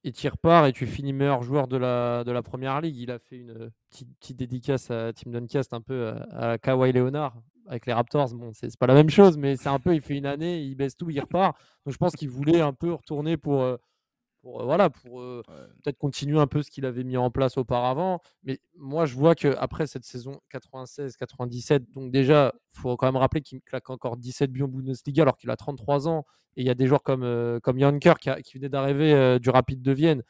et 0.03 0.11
tu 0.11 0.27
repars 0.27 0.65
et 0.65 0.73
tu 0.73 0.87
finis 0.87 1.13
meilleur 1.13 1.43
joueur 1.43 1.67
de 1.67 1.77
la, 1.77 2.23
de 2.23 2.31
la 2.31 2.41
première 2.41 2.81
ligue. 2.81 2.97
Il 2.97 3.11
a 3.11 3.19
fait 3.19 3.37
une 3.37 3.71
petite, 3.89 4.09
petite 4.19 4.37
dédicace 4.37 4.91
à 4.91 5.13
Tim 5.13 5.31
Duncast, 5.31 5.73
un 5.73 5.81
peu 5.81 6.09
à, 6.09 6.51
à 6.51 6.57
Kawhi 6.57 6.91
Leonard 6.91 7.35
avec 7.67 7.85
les 7.85 7.93
Raptors. 7.93 8.33
Bon, 8.33 8.51
c'est 8.53 8.75
pas 8.77 8.87
la 8.87 8.93
même 8.93 9.09
chose, 9.09 9.37
mais 9.37 9.55
c'est 9.57 9.69
un 9.69 9.79
peu, 9.79 9.95
il 9.95 10.01
fait 10.01 10.17
une 10.17 10.25
année, 10.25 10.61
il 10.61 10.75
baisse 10.75 10.95
tout, 10.95 11.09
il 11.09 11.19
repart. 11.19 11.57
Donc 11.85 11.93
je 11.93 11.97
pense 11.97 12.15
qu'il 12.15 12.29
voulait 12.29 12.61
un 12.61 12.73
peu 12.73 12.93
retourner 12.93 13.37
pour. 13.37 13.61
Euh, 13.61 13.77
pour, 14.43 14.63
voilà, 14.63 14.91
pour 14.91 15.19
peut-être 15.47 15.97
continuer 15.97 16.39
un 16.39 16.45
peu 16.45 16.61
ce 16.61 16.69
qu'il 16.69 16.85
avait 16.85 17.03
mis 17.03 17.17
en 17.17 17.31
place 17.31 17.57
auparavant. 17.57 18.21
Mais 18.43 18.59
moi, 18.77 19.07
je 19.07 19.15
vois 19.15 19.33
qu'après 19.33 19.87
cette 19.87 20.05
saison 20.05 20.39
96-97, 20.53 21.91
donc 21.91 22.11
déjà, 22.11 22.53
il 22.75 22.79
faut 22.79 22.95
quand 22.97 23.07
même 23.07 23.17
rappeler 23.17 23.41
qu'il 23.41 23.61
claque 23.61 23.89
encore 23.89 24.15
17 24.15 24.51
buts 24.51 24.61
en 24.61 24.67
Bundesliga 24.67 25.23
alors 25.23 25.37
qu'il 25.37 25.49
a 25.49 25.55
33 25.55 26.07
ans. 26.07 26.23
Et 26.55 26.61
il 26.61 26.67
y 26.67 26.69
a 26.69 26.75
des 26.75 26.85
joueurs 26.85 27.01
comme, 27.01 27.59
comme 27.63 27.79
Janker 27.79 28.13
qui, 28.21 28.29
qui 28.43 28.57
venait 28.57 28.69
d'arriver 28.69 29.39
du 29.39 29.49
Rapide 29.49 29.81
de 29.81 29.91
Vienne, 29.91 30.21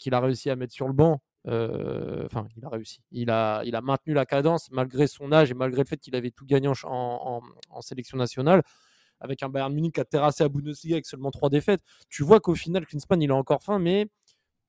qu'il 0.00 0.12
a 0.12 0.20
réussi 0.20 0.50
à 0.50 0.56
mettre 0.56 0.72
sur 0.74 0.88
le 0.88 0.92
banc. 0.92 1.22
Enfin, 1.46 2.46
il 2.56 2.64
a 2.64 2.68
réussi. 2.68 3.02
Il 3.12 3.30
a, 3.30 3.62
maintenu 3.82 4.14
la 4.14 4.26
cadence 4.26 4.70
malgré 4.70 5.06
son 5.06 5.32
âge 5.32 5.50
et 5.50 5.54
malgré 5.54 5.82
le 5.82 5.88
fait 5.88 5.98
qu'il 5.98 6.16
avait 6.16 6.30
tout 6.30 6.46
gagné 6.46 6.68
en, 6.68 7.42
en 7.70 7.80
sélection 7.80 8.18
nationale 8.18 8.62
avec 9.20 9.42
un 9.42 9.48
Bayern 9.48 9.72
Munich 9.72 9.94
qui 9.94 10.00
a 10.00 10.04
terrassé 10.04 10.44
à 10.44 10.48
Bundesliga 10.48 10.96
avec 10.96 11.06
seulement 11.06 11.30
trois 11.30 11.50
défaites. 11.50 11.80
Tu 12.08 12.22
vois 12.22 12.40
qu'au 12.40 12.54
final, 12.54 12.86
Klinsmann, 12.86 13.22
il 13.22 13.30
a 13.30 13.34
encore 13.34 13.62
faim, 13.62 13.78
mais 13.78 14.08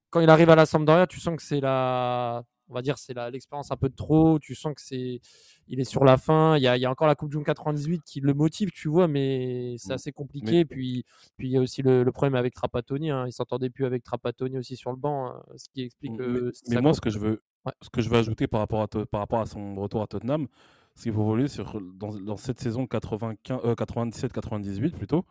quand 0.10 0.20
il 0.22 0.30
arrive 0.30 0.50
à 0.50 0.56
la 0.56 0.66
Sampdoria, 0.66 1.08
tu 1.08 1.20
sens 1.20 1.36
que 1.36 1.44
c'est 1.44 1.60
la, 1.60 2.44
on 2.70 2.74
va 2.74 2.82
dire, 2.82 2.98
c'est 2.98 3.14
l'expérience 3.32 3.72
un 3.72 3.78
peu 3.78 3.90
de 3.90 3.96
trop. 3.96 4.40
Tu 4.40 4.56
sens 4.56 4.74
que 4.74 4.82
c'est, 4.82 5.22
il 5.68 5.80
est 5.80 5.86
sur 5.86 6.04
la 6.04 6.18
fin. 6.18 6.58
Il 6.58 6.64
y 6.64 6.68
a, 6.68 6.78
il 6.78 6.82
y 6.82 6.86
a 6.86 6.92
encore 6.92 7.08
la 7.08 7.16
Coupe 7.16 7.30
du 7.30 7.38
Monde 7.38 7.46
98 7.46 8.04
qui 8.04 8.20
le 8.20 8.34
motive, 8.34 8.72
tu 8.72 8.90
vois, 8.90 9.08
mais 9.08 9.76
c'est 9.78 9.90
mmh. 9.90 9.94
assez 9.94 10.12
compliqué. 10.12 10.66
Puis, 10.66 11.06
puis 11.38 11.48
il 11.48 11.52
y 11.52 11.58
a 11.58 11.62
aussi 11.62 11.82
le, 11.82 12.04
problème 12.12 12.36
avec 12.36 12.54
Trapattoni. 12.54 13.12
Hein. 13.12 13.26
Il 13.28 13.34
s'entendait 13.34 13.70
plus 13.70 13.86
avec 13.86 14.04
Trapattoni 14.04 14.58
aussi 14.58 14.76
sur 14.76 14.92
le 14.92 14.98
banc, 14.98 15.28
hein, 15.28 15.44
ce 15.56 15.70
qui 15.70 15.82
explique. 15.82 16.14
Mais, 16.20 16.52
mais 16.70 16.82
moi, 16.82 16.94
ce 16.94 17.02
que 17.02 17.10
je 17.10 17.20
veux, 17.20 17.42
ce 17.82 17.90
que 17.90 18.02
je 18.02 18.10
veux 18.10 18.18
ajouter 18.18 18.48
par 18.48 18.60
rapport 18.60 18.82
à, 18.82 18.88
par 18.88 19.22
rapport 19.22 19.40
à 19.40 19.46
son 19.46 19.76
retour 19.76 20.02
à 20.02 20.08
Tottenham, 20.08 20.48
si 20.96 21.10
vous 21.10 21.26
voulez, 21.26 21.48
sur, 21.48 21.80
dans, 21.82 22.38
cette 22.38 22.60
saison 22.60 22.86
97-98 22.86 23.52
euh, 23.52 24.90
plutôt, 24.90 25.26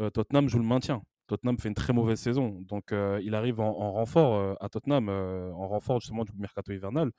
euh, 0.00 0.10
Tottenham 0.10 0.48
joue 0.48 0.58
le 0.58 0.64
maintien. 0.64 1.02
Tottenham 1.26 1.58
fait 1.58 1.68
une 1.68 1.74
très 1.74 1.92
mauvaise 1.92 2.20
saison. 2.20 2.60
Donc, 2.62 2.92
euh, 2.92 3.20
il 3.22 3.34
arrive 3.34 3.60
en, 3.60 3.92
renfort 3.92 4.56
à 4.60 4.68
Tottenham, 4.68 5.08
en 5.08 5.68
renfort 5.68 6.00
justement 6.00 6.24
du 6.24 6.32
mercato 6.36 6.72
hivernal. 6.72 7.10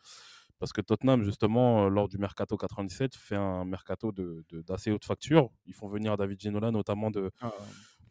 Parce 0.60 0.72
que 0.72 0.82
Tottenham, 0.82 1.24
justement, 1.24 1.90
lors 1.90 2.08
du 2.08 2.18
mercato 2.18 2.56
97, 2.56 3.16
fait 3.16 3.36
un 3.36 3.66
mercato 3.66 4.14
d'assez 4.68 4.90
de, 4.90 4.96
haute 4.96 5.06
facture. 5.06 5.50
Ils 5.66 5.74
font 5.74 5.88
venir 5.88 6.16
David 6.16 6.40
Ginola, 6.40 6.72
notamment 6.72 7.12
de, 7.12 7.30
ah. 7.42 7.52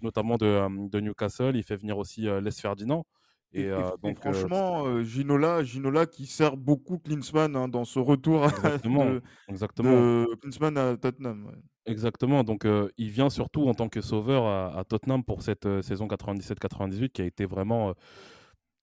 notamment 0.03 0.37
de, 0.37 0.89
de, 0.89 1.01
Newcastle. 1.01 1.57
Il 1.57 1.63
fait 1.63 1.77
venir 1.77 1.97
aussi 1.97 2.27
Les 2.43 2.51
Ferdinand. 2.51 3.07
Et, 3.55 3.71
donc, 4.03 4.19
franchement, 4.19 5.03
Ginola, 5.03 5.63
Ginola 5.63 6.07
qui 6.07 6.27
sert 6.27 6.57
beaucoup 6.57 6.99
Klinsmann 6.99 7.55
hein, 7.55 7.69
dans 7.69 7.85
ce 7.85 8.01
retour 8.01 8.45
exactement, 8.47 9.05
de, 9.07 9.23
exactement. 9.49 10.27
Klinsmann 10.43 10.77
à 10.77 10.97
Tottenham. 10.97 11.53
Exactement. 11.87 12.43
Donc, 12.43 12.67
il 12.97 13.11
vient 13.11 13.31
surtout 13.31 13.69
en 13.69 13.75
tant 13.75 13.89
que 13.89 14.01
sauveur 14.01 14.47
à, 14.47 14.83
Tottenham 14.85 15.23
pour 15.23 15.43
cette 15.43 15.69
saison 15.83 16.09
97-98 16.09 17.11
qui 17.11 17.23
a 17.23 17.25
été 17.25 17.45
vraiment 17.47 17.95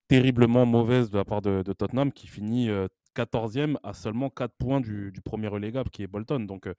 terriblement 0.07 0.65
mauvaise 0.65 1.09
de 1.09 1.17
la 1.17 1.25
part 1.25 1.41
de, 1.41 1.63
Tottenham 1.73 2.13
qui 2.13 2.27
finit 2.27 2.69
14e 3.15 3.75
à 3.83 3.93
seulement 3.93 4.29
4 4.29 4.53
points 4.57 4.79
du, 4.79 5.11
premier 5.23 5.47
relégable 5.47 5.89
qui 5.89 6.03
est 6.03 6.07
Bolton. 6.07 6.45
Donc, 6.45 6.69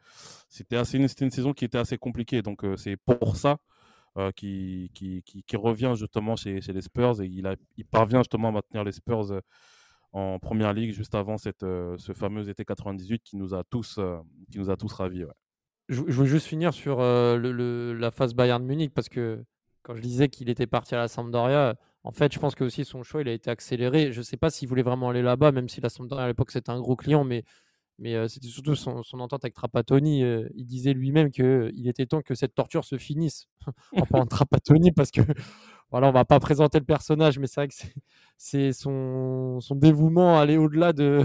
c'était 0.48 0.80
une 0.80 1.30
saison 1.30 1.52
qui 1.52 1.66
était 1.66 1.78
assez 1.78 1.98
compliquée. 1.98 2.40
Donc, 2.40 2.64
c'est 2.76 2.96
pour 2.96 3.36
ça 3.36 3.58
euh, 4.18 4.30
qui, 4.30 4.90
qui, 4.92 5.56
revient 5.56 5.94
justement 5.96 6.36
chez, 6.36 6.60
les 6.60 6.82
Spurs 6.82 7.22
et 7.22 7.26
il, 7.26 7.84
parvient 7.90 8.20
justement 8.20 8.48
à 8.48 8.52
maintenir 8.52 8.84
les 8.84 8.92
Spurs 8.92 9.32
euh, 9.32 9.40
en 10.12 10.38
première 10.38 10.74
ligue 10.74 10.92
juste 10.92 11.14
avant 11.14 11.38
cette, 11.38 11.62
euh, 11.62 11.96
ce 11.96 12.12
fameux 12.12 12.46
été 12.46 12.62
98 12.62 13.22
qui 13.22 13.36
nous 13.36 13.54
a 13.54 13.64
tous, 13.64 13.98
qui 14.50 14.58
nous 14.58 14.68
a 14.68 14.76
tous 14.76 14.92
ravis. 14.92 15.24
Je, 15.88 16.02
veux 16.02 16.26
juste 16.26 16.46
finir 16.46 16.74
sur 16.74 17.00
la 17.00 18.10
phase 18.10 18.34
Bayern 18.34 18.62
Munich 18.62 18.92
parce 18.92 19.08
que 19.08 19.42
quand 19.82 19.94
je 19.94 20.02
disais 20.02 20.28
qu'il 20.28 20.50
était 20.50 20.66
parti 20.66 20.94
à 20.94 20.98
la 20.98 21.08
Sampdoria, 21.08 21.76
en 22.04 22.10
fait, 22.10 22.34
je 22.34 22.38
pense 22.38 22.54
que 22.54 22.64
aussi 22.64 22.84
son 22.84 23.02
choix 23.02 23.22
il 23.22 23.28
a 23.28 23.32
été 23.32 23.50
accéléré. 23.50 24.12
Je 24.12 24.18
ne 24.18 24.24
sais 24.24 24.36
pas 24.36 24.50
s'il 24.50 24.68
voulait 24.68 24.82
vraiment 24.82 25.08
aller 25.08 25.22
là-bas, 25.22 25.52
même 25.52 25.70
si 25.70 25.80
la 25.80 25.88
Sampdoria 25.88 26.24
à 26.24 26.28
l'époque 26.28 26.50
c'était 26.50 26.70
un 26.70 26.80
gros 26.80 26.96
client, 26.96 27.24
mais 27.24 27.44
mais 28.02 28.28
c'était 28.28 28.48
surtout 28.48 28.74
son, 28.74 29.00
entente 29.20 29.44
avec 29.44 29.54
Trapattoni. 29.54 30.22
il 30.54 30.66
disait 30.66 30.92
lui-même 30.92 31.30
qu'il 31.30 31.86
était 31.86 32.06
temps 32.06 32.20
que 32.20 32.34
cette 32.34 32.54
torture 32.54 32.84
se 32.84 32.98
finisse 32.98 33.46
en 33.96 34.04
parlant 34.04 34.24
de 34.24 34.30
Trapattoni 34.30 34.90
parce 34.90 35.12
que 35.12 35.20
voilà, 35.92 36.08
on 36.08 36.12
va 36.12 36.24
pas 36.24 36.40
présenter 36.40 36.78
le 36.78 36.84
personnage, 36.84 37.38
mais 37.38 37.46
c'est 37.46 37.60
vrai 37.60 37.68
que 37.68 37.74
c'est 38.38 38.72
son, 38.72 39.60
son, 39.60 39.76
dévouement 39.76 40.40
aller 40.40 40.56
au-delà 40.56 40.92
de, 40.92 41.22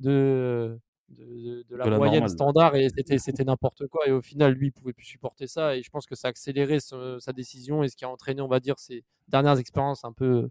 de, 0.00 0.80
de, 1.10 1.76
la, 1.76 1.96
moyenne 1.96 2.26
standard 2.26 2.74
et 2.74 2.88
c'était 3.18 3.44
n'importe 3.44 3.86
quoi. 3.86 4.08
Et 4.08 4.10
au 4.10 4.22
final, 4.22 4.54
lui, 4.54 4.68
il 4.68 4.72
pouvait 4.72 4.94
plus 4.94 5.04
supporter 5.04 5.46
ça. 5.46 5.76
Et 5.76 5.82
je 5.82 5.90
pense 5.90 6.06
que 6.06 6.14
ça 6.14 6.28
a 6.28 6.30
accéléré 6.30 6.78
sa 6.80 7.32
décision 7.34 7.84
et 7.84 7.88
ce 7.88 7.96
qui 7.96 8.04
a 8.04 8.08
entraîné, 8.08 8.40
on 8.40 8.48
va 8.48 8.58
dire, 8.58 8.78
ses 8.78 9.04
dernières 9.28 9.58
expériences 9.58 10.04
un 10.04 10.12
peu, 10.12 10.48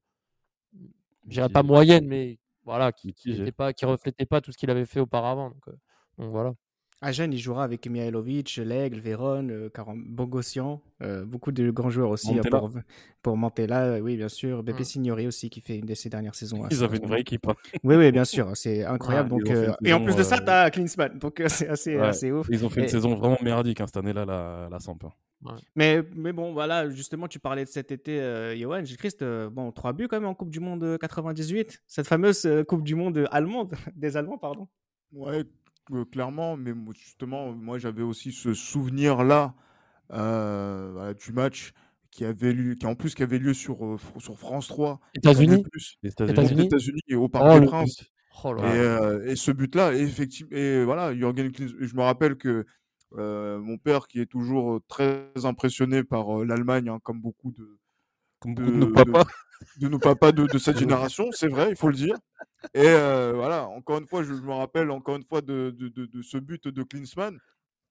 je 1.28 1.34
dirais 1.34 1.50
pas 1.50 1.64
moyenne, 1.64 2.06
mais 2.06 2.38
voilà, 2.66 2.92
qui 2.92 3.16
ne 3.26 3.50
pas, 3.52 3.74
qui 3.74 3.86
reflétait 3.86 4.26
pas 4.26 4.42
tout 4.42 4.52
ce 4.52 4.58
qu'il 4.58 4.70
avait 4.70 4.86
fait 4.86 5.00
auparavant. 5.00 5.50
Donc, 5.52 5.68
euh, 5.68 5.74
donc 6.18 6.32
voilà. 6.32 6.54
À 7.02 7.12
Gênes, 7.12 7.34
il 7.34 7.40
jouera 7.40 7.66
avec 7.66 7.88
Mihailovic, 7.88 8.56
L'Aigle, 8.56 9.00
Véron, 9.00 9.50
euh, 9.50 9.70
Bogossian, 10.08 10.82
euh, 11.04 11.26
beaucoup 11.26 11.52
de 11.52 11.70
grands 11.70 11.90
joueurs 11.90 12.10
aussi 12.10 12.40
hein, 12.40 12.42
pour, 12.50 12.72
pour 13.22 13.38
Montella, 13.38 14.02
oui 14.02 14.16
bien 14.16 14.30
sûr, 14.30 14.64
Bébé 14.64 14.80
mmh. 14.80 14.86
Signori 14.86 15.28
aussi 15.28 15.50
qui 15.50 15.60
fait 15.60 15.78
une 15.78 15.86
de 15.86 15.94
ses 15.94 16.10
dernières 16.10 16.36
saisons. 16.36 16.66
Ils 16.72 16.84
avaient 16.84 16.98
une 16.98 17.08
vraie 17.08 17.22
équipe. 17.22 17.48
Hein. 17.48 17.56
Oui, 17.84 17.96
oui, 17.96 18.12
bien 18.14 18.24
sûr, 18.24 18.56
c'est 18.56 18.84
incroyable. 18.86 19.30
donc, 19.30 19.44
et 19.84 19.94
en 19.94 20.04
plus 20.04 20.16
de 20.16 20.24
ça, 20.24 20.40
tu 20.40 20.50
as 20.50 20.72
Klinsmann, 20.72 21.20
donc 21.20 21.44
c'est 21.48 21.68
assez, 21.68 21.98
assez, 21.98 22.32
ouf. 22.32 22.48
Ils 22.50 22.66
ont 22.66 22.70
fait 22.70 22.82
une 22.82 22.88
saison 22.88 23.14
vraiment 23.14 23.38
merdique 23.44 23.82
hein, 23.82 23.88
cette 23.88 23.98
année-là, 23.98 24.26
la, 24.26 24.70
la 24.72 24.80
Samp. 24.80 25.06
Mais, 25.76 26.04
mais 26.16 26.34
bon, 26.34 26.54
voilà, 26.54 26.90
justement, 26.90 27.28
tu 27.28 27.40
parlais 27.40 27.64
de 27.66 27.70
cet 27.70 27.92
été, 27.92 28.20
euh, 28.20 28.56
Johan. 28.58 28.84
J'ai 28.84 28.96
Christ, 28.96 29.22
euh, 29.22 29.50
bon, 29.50 29.72
trois 29.72 29.94
buts 29.94 30.08
quand 30.08 30.20
même 30.20 30.30
en 30.30 30.34
Coupe 30.36 30.50
du 30.50 30.60
Monde 30.60 30.98
98. 31.00 31.84
Cette 31.88 32.08
fameuse 32.08 32.46
euh, 32.46 32.64
Coupe 32.64 32.84
du 32.84 32.96
Monde 32.96 33.28
allemande, 33.32 33.74
des 33.96 34.18
Allemands, 34.18 34.38
pardon. 34.38 34.68
Ouais, 35.12 35.44
euh, 35.92 36.06
clairement, 36.06 36.58
mais 36.58 36.74
justement, 36.94 37.52
moi 37.54 37.78
j'avais 37.78 38.02
aussi 38.02 38.32
ce 38.32 38.54
souvenir-là 38.54 39.54
euh, 40.12 40.92
voilà, 40.94 41.14
du 41.14 41.32
match 41.32 41.72
qui 42.12 42.26
avait 42.26 42.54
lieu, 42.54 42.76
qui 42.76 42.86
en 42.86 42.96
plus 42.96 43.14
qui 43.14 43.24
avait 43.24 43.40
lieu 43.40 43.54
sur, 43.54 43.86
euh, 43.86 43.98
sur 44.20 44.38
France 44.40 44.68
3, 44.68 45.00
États-Unis 45.16 45.64
États-Unis. 46.04 47.02
Et 47.08 47.16
au 47.16 47.24
Oh, 47.26 47.30
Parc 47.30 47.54
des 47.54 47.60
le 47.60 47.66
Princes. 47.68 47.98
but. 47.98 48.12
Oh 48.44 48.54
euh, 48.60 49.26
et 49.26 49.36
ce 49.36 49.52
but-là, 49.52 49.94
effectivement, 49.94 50.56
et 50.58 50.84
voilà, 50.84 51.16
Jürgen 51.16 51.52
Klinsmann, 51.52 51.88
je 51.88 51.96
me 51.96 52.02
rappelle 52.02 52.36
que 52.36 52.66
euh, 53.18 53.60
mon 53.60 53.78
père, 53.78 54.08
qui 54.08 54.20
est 54.20 54.26
toujours 54.26 54.82
très 54.88 55.32
impressionné 55.44 56.04
par 56.04 56.44
l'Allemagne, 56.44 56.90
hein, 56.90 57.00
comme 57.04 57.22
beaucoup 57.22 57.52
de, 57.52 57.80
Comme 58.40 58.56
de, 58.56 58.64
beaucoup 58.64 58.74
de 58.74 58.86
nos 58.86 58.92
papas. 58.92 59.26
de 59.78 59.88
nos 59.88 60.00
papas 60.00 60.32
de, 60.32 60.58
cette 60.58 60.78
génération, 60.80 61.30
c'est 61.32 61.48
vrai, 61.48 61.70
il 61.70 61.76
faut 61.76 61.90
le 61.90 61.96
dire. 61.96 62.18
Et 62.74 62.88
euh, 62.88 63.34
voilà, 63.36 63.68
encore 63.68 64.00
une 64.00 64.08
fois, 64.08 64.24
je, 64.24 64.34
je 64.34 64.42
me 64.42 64.54
rappelle 64.54 64.92
encore 64.92 65.16
une 65.16 65.24
fois 65.24 65.42
de, 65.42 65.76
ce 66.22 66.38
but 66.38 66.68
de 66.68 66.84
Klinsmann. 66.84 67.38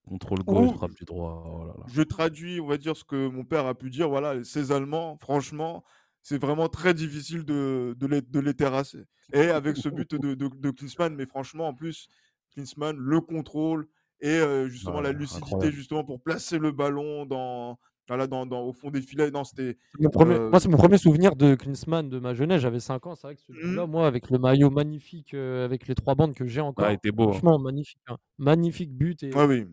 Contrôle 0.07 0.41
gauche, 0.41 0.77
frappe 0.77 0.95
du 0.95 1.05
droit. 1.05 1.43
Oh 1.47 1.67
là 1.67 1.75
là. 1.79 1.85
Je 1.89 2.03
traduis, 2.03 2.61
on 2.61 2.67
va 2.67 2.77
dire, 2.77 2.95
ce 2.95 3.05
que 3.05 3.29
mon 3.29 3.45
père 3.45 3.67
a 3.67 3.75
pu 3.75 3.89
dire. 3.89 4.09
Voilà, 4.11 4.45
ces 4.45 4.71
Allemands, 4.71 5.17
franchement, 5.19 5.83
c'est 6.21 6.37
vraiment 6.37 6.69
très 6.69 6.93
difficile 6.93 7.45
de, 7.45 7.95
de, 7.99 8.07
les, 8.07 8.21
de 8.21 8.41
les 8.41 8.53
terrasser. 8.53 9.07
Et 9.33 9.49
avec 9.49 9.79
ce 9.79 9.89
but 9.89 10.15
de, 10.15 10.35
de 10.35 10.71
Klinsmann, 10.71 11.15
mais 11.15 11.25
franchement, 11.25 11.69
en 11.69 11.75
plus, 11.75 12.09
Klinsmann, 12.53 12.97
le 12.99 13.21
contrôle 13.23 13.89
et 14.25 14.39
euh, 14.39 14.69
justement 14.69 15.01
la 15.01 15.13
lucidité, 15.13 15.47
incroyable. 15.53 15.77
justement, 15.77 16.05
pour 16.05 16.21
placer 16.21 16.59
le 16.59 16.73
ballon 16.73 17.27
dans, 17.27 17.79
voilà, 18.09 18.27
dans, 18.27 18.47
dans, 18.47 18.63
au 18.63 18.73
fond 18.73 18.91
des 18.91 19.01
filets. 19.03 19.31
Non, 19.31 19.45
c'était. 19.45 19.77
Mon 20.01 20.11
premier- 20.11 20.35
euh, 20.35 20.51
Moi, 20.51 20.61
c'est 20.61 20.69
mon 20.69 20.77
premier 20.79 20.99
souvenir 20.99 21.37
de 21.37 21.55
Klinsmann 21.55 22.09
de 22.09 22.19
ma 22.19 22.35
jeunesse. 22.35 22.61
J'avais 22.63 22.81
5 22.81 23.07
ans. 23.07 23.15
C'est 23.15 23.27
vrai 23.27 23.37
que 23.37 23.43
ce 23.43 23.53
Mmh. 23.53 23.57
but-là, 23.63 23.87
moi, 23.87 24.07
avec 24.07 24.31
le 24.31 24.39
maillot 24.39 24.71
magnifique, 24.71 25.35
euh, 25.35 25.65
avec 25.65 25.87
les 25.89 25.95
trois 25.95 26.15
bandes 26.15 26.35
que 26.35 26.47
j'ai 26.47 26.61
encore. 26.61 26.87
Ah, 26.87 26.93
il 26.93 26.97
était 26.97 27.13
beau. 27.13 27.25
hein. 27.25 27.33
Franchement, 27.33 27.59
magnifique. 27.59 28.01
hein. 28.09 28.17
Magnifique 28.39 28.93
but. 28.93 29.23
Et... 29.23 29.31
Oui. 29.35 29.67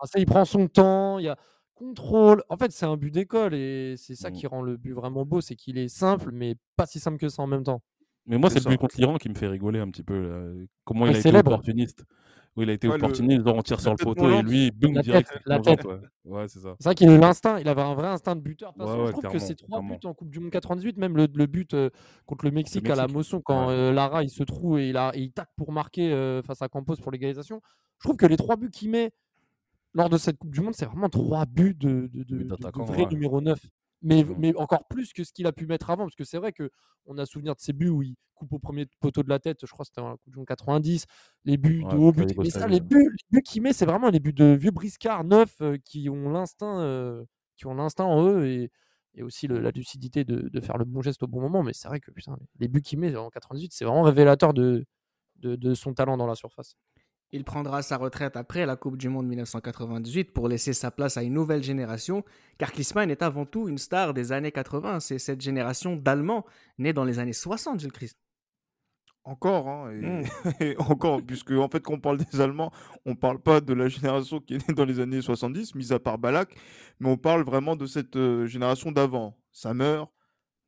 Ah, 0.00 0.06
ça, 0.06 0.18
il 0.18 0.26
prend 0.26 0.44
son 0.44 0.68
temps, 0.68 1.18
il 1.18 1.24
y 1.24 1.28
a 1.28 1.36
contrôle. 1.74 2.42
En 2.48 2.56
fait, 2.56 2.72
c'est 2.72 2.86
un 2.86 2.96
but 2.96 3.10
d'école 3.12 3.54
et 3.54 3.94
c'est 3.96 4.14
ça 4.16 4.30
Mm. 4.30 4.32
qui 4.32 4.46
rend 4.48 4.62
le 4.62 4.76
but 4.76 4.92
vraiment 4.92 5.24
beau, 5.24 5.40
c'est 5.40 5.54
qu'il 5.54 5.78
est 5.78 5.88
simple, 5.88 6.30
mais 6.32 6.56
pas 6.76 6.86
si 6.86 6.98
simple 7.00 7.18
que 7.18 7.28
ça 7.28 7.42
en 7.42 7.46
même 7.46 7.62
temps. 7.64 7.82
Mais 8.26 8.36
moi, 8.36 8.50
C'est 8.50 8.58
c'est 8.60 8.64
le 8.68 8.74
but 8.74 8.78
contre 8.80 8.96
l'Iran 8.98 9.16
qui 9.16 9.28
me 9.28 9.34
fait 9.34 9.46
rigoler 9.46 9.78
un 9.80 9.88
petit 9.88 10.02
peu. 10.02 10.18
là. 10.28 10.64
Comment 10.84 11.02
Ouais, 11.04 11.10
il 11.10 11.16
a 11.16 11.18
été 11.20 11.28
célèbre. 11.28 11.52
opportuniste. 11.52 12.04
Il 12.62 12.70
a 12.70 12.72
été 12.72 12.88
Ouais, 12.88 12.96
le- 12.96 13.04
opportuniste, 13.04 13.44
genre 13.46 13.56
on 13.56 13.62
tire 13.62 13.76
la 13.76 13.82
sur 13.82 13.90
le 13.92 13.96
poteau 13.96 14.30
et 14.30 14.42
lui, 14.42 14.70
boum, 14.70 14.94
La 14.94 15.02
direct. 15.02 15.30
tête, 15.30 15.42
la 15.46 15.58
tête. 15.60 15.84
Ouais, 15.84 15.98
Ouais, 16.24 16.48
c'est 16.48 16.58
ça. 16.60 16.74
C'est 16.78 16.84
vrai 16.88 16.94
qu'il 16.94 17.08
a 17.08 17.14
eu 17.14 17.18
l'instinct, 17.18 17.58
il 17.58 17.68
avait 17.68 17.82
un 17.82 17.94
vrai 17.94 18.08
instinct 18.08 18.36
de 18.36 18.40
buteur. 18.40 18.74
Ouais, 18.78 18.86
je 19.06 19.10
trouve 19.12 19.22
que 19.32 19.38
ces 19.38 19.54
trois 19.54 19.78
clairement. 19.78 19.94
buts 19.96 20.06
en 20.06 20.14
Coupe 20.14 20.30
du 20.30 20.40
Monde 20.40 20.50
98, 20.50 20.96
même 20.98 21.16
le, 21.16 21.26
le 21.32 21.46
but 21.46 21.72
euh, 21.74 21.90
contre 22.26 22.44
le 22.44 22.50
Mexique, 22.50 22.88
à 22.90 22.96
la 22.96 23.06
motion, 23.08 23.40
quand 23.40 23.68
ouais. 23.68 23.74
euh, 23.74 23.92
Lara 23.92 24.22
il 24.22 24.30
se 24.30 24.42
trouve 24.42 24.78
et 24.78 24.88
il, 24.90 24.96
a, 24.96 25.10
et 25.14 25.20
il 25.20 25.32
tacle 25.32 25.52
pour 25.56 25.72
marquer 25.72 26.12
euh, 26.12 26.42
face 26.42 26.60
à 26.62 26.68
Campos 26.68 26.96
pour 26.96 27.12
l'égalisation. 27.12 27.60
Je 27.98 28.06
trouve 28.08 28.16
que 28.16 28.26
les 28.26 28.36
trois 28.36 28.56
buts 28.56 28.70
qu'il 28.70 28.90
met 28.90 29.10
lors 29.94 30.08
de 30.10 30.18
cette 30.18 30.36
Coupe 30.38 30.50
du 30.52 30.60
Monde, 30.60 30.74
c'est 30.74 30.86
vraiment 30.86 31.08
trois 31.08 31.46
buts 31.46 31.74
de, 31.74 32.10
de, 32.12 32.54
vrai 32.84 33.02
ouais. 33.02 33.08
numéro 33.10 33.40
9. 33.40 33.58
Mais, 34.02 34.24
Mhm. 34.24 34.34
mais 34.36 34.54
encore 34.56 34.86
plus 34.88 35.12
que 35.12 35.24
ce 35.24 35.32
qu'il 35.32 35.46
a 35.46 35.52
pu 35.52 35.66
mettre 35.66 35.90
avant, 35.90 36.04
parce 36.04 36.14
que 36.16 36.24
c'est 36.24 36.38
vrai 36.38 36.52
que 36.52 36.70
on 37.06 37.18
a 37.18 37.26
souvenir 37.26 37.54
de 37.56 37.60
ces 37.60 37.72
buts 37.72 37.88
où 37.88 38.02
il 38.02 38.14
coupe 38.34 38.52
au 38.52 38.58
premier 38.60 38.86
poteau 39.00 39.22
de 39.24 39.28
la 39.28 39.38
tête, 39.40 39.66
je 39.66 39.70
crois 39.72 39.84
que 39.84 39.88
c'était 39.88 40.00
en 40.00 40.16
Coupe 40.16 40.32
du 40.32 40.36
Monde 40.38 40.46
90, 40.46 41.06
les 41.44 41.56
buts 41.56 41.84
Ouais, 41.84 41.86
de 41.86 41.96
haut 41.96 42.12
but. 42.12 42.28
Mais 42.38 42.50
ça, 42.50 42.68
les 42.68 42.80
buts, 42.80 42.96
les 43.10 43.38
buts 43.38 43.42
qu'il 43.42 43.62
met, 43.62 43.72
c'est 43.72 43.86
vraiment 43.86 44.10
les 44.10 44.20
buts 44.20 44.32
de 44.32 44.54
vieux 44.54 44.70
briscards 44.70 45.24
neufs 45.24 45.60
euh, 45.62 45.78
qui 45.84 46.08
ont 46.10 46.30
l'instinct 46.30 46.80
euh, 46.80 47.24
qui 47.56 47.66
ont 47.66 47.74
l'instinct 47.74 48.04
en 48.04 48.22
eux 48.28 48.46
et, 48.46 48.70
et 49.14 49.22
aussi 49.24 49.48
le- 49.48 49.58
la 49.60 49.70
lucidité 49.72 50.22
de, 50.24 50.48
de 50.48 50.60
faire 50.60 50.78
le 50.78 50.84
bon 50.84 51.02
geste 51.02 51.22
au 51.24 51.26
bon 51.26 51.40
moment. 51.40 51.62
Mais 51.64 51.72
c'est 51.72 51.88
vrai 51.88 51.98
que 52.00 52.10
putain, 52.12 52.36
les, 52.40 52.46
les 52.60 52.68
buts 52.68 52.82
qu'il 52.82 52.98
met 53.00 53.16
en 53.16 53.30
98, 53.30 53.72
c'est 53.72 53.84
vraiment 53.84 54.02
révélateur 54.02 54.54
de, 54.54 54.84
de, 55.36 55.56
de 55.56 55.74
son 55.74 55.94
talent 55.94 56.16
dans 56.16 56.26
la 56.28 56.34
surface. 56.36 56.76
Il 57.30 57.44
prendra 57.44 57.82
sa 57.82 57.98
retraite 57.98 58.36
après 58.36 58.64
la 58.64 58.76
Coupe 58.76 58.96
du 58.96 59.10
Monde 59.10 59.26
1998 59.26 60.32
pour 60.32 60.48
laisser 60.48 60.72
sa 60.72 60.90
place 60.90 61.18
à 61.18 61.22
une 61.22 61.34
nouvelle 61.34 61.62
génération, 61.62 62.24
car 62.56 62.72
Klinsmann 62.72 63.10
est 63.10 63.22
avant 63.22 63.44
tout 63.44 63.68
une 63.68 63.76
star 63.76 64.14
des 64.14 64.32
années 64.32 64.52
80. 64.52 65.00
C'est 65.00 65.18
cette 65.18 65.42
génération 65.42 65.94
d'Allemands 65.94 66.46
nés 66.78 66.94
dans 66.94 67.04
les 67.04 67.18
années 67.18 67.34
60, 67.34 67.80
Gilles 67.80 67.92
Christ. 67.92 68.18
Encore, 69.24 69.68
hein, 69.68 69.90
et, 69.90 70.00
Mm. 70.00 70.24
et 70.60 70.76
encore, 70.78 71.20
puisque 71.22 71.50
en 71.50 71.68
fait, 71.68 71.80
quand 71.80 71.94
on 71.94 72.00
parle 72.00 72.16
des 72.16 72.40
Allemands, 72.40 72.72
on 73.04 73.14
parle 73.14 73.38
pas 73.38 73.60
de 73.60 73.74
la 73.74 73.88
génération 73.88 74.40
qui 74.40 74.54
est 74.54 74.66
née 74.68 74.74
dans 74.74 74.86
les 74.86 75.00
années 75.00 75.20
70, 75.20 75.74
mis 75.74 75.92
à 75.92 75.98
part 75.98 76.16
Balak, 76.16 76.54
mais 76.98 77.10
on 77.10 77.18
parle 77.18 77.42
vraiment 77.42 77.76
de 77.76 77.84
cette 77.84 78.16
euh, 78.16 78.46
génération 78.46 78.90
d'avant. 78.90 79.36
Sammer, 79.52 80.04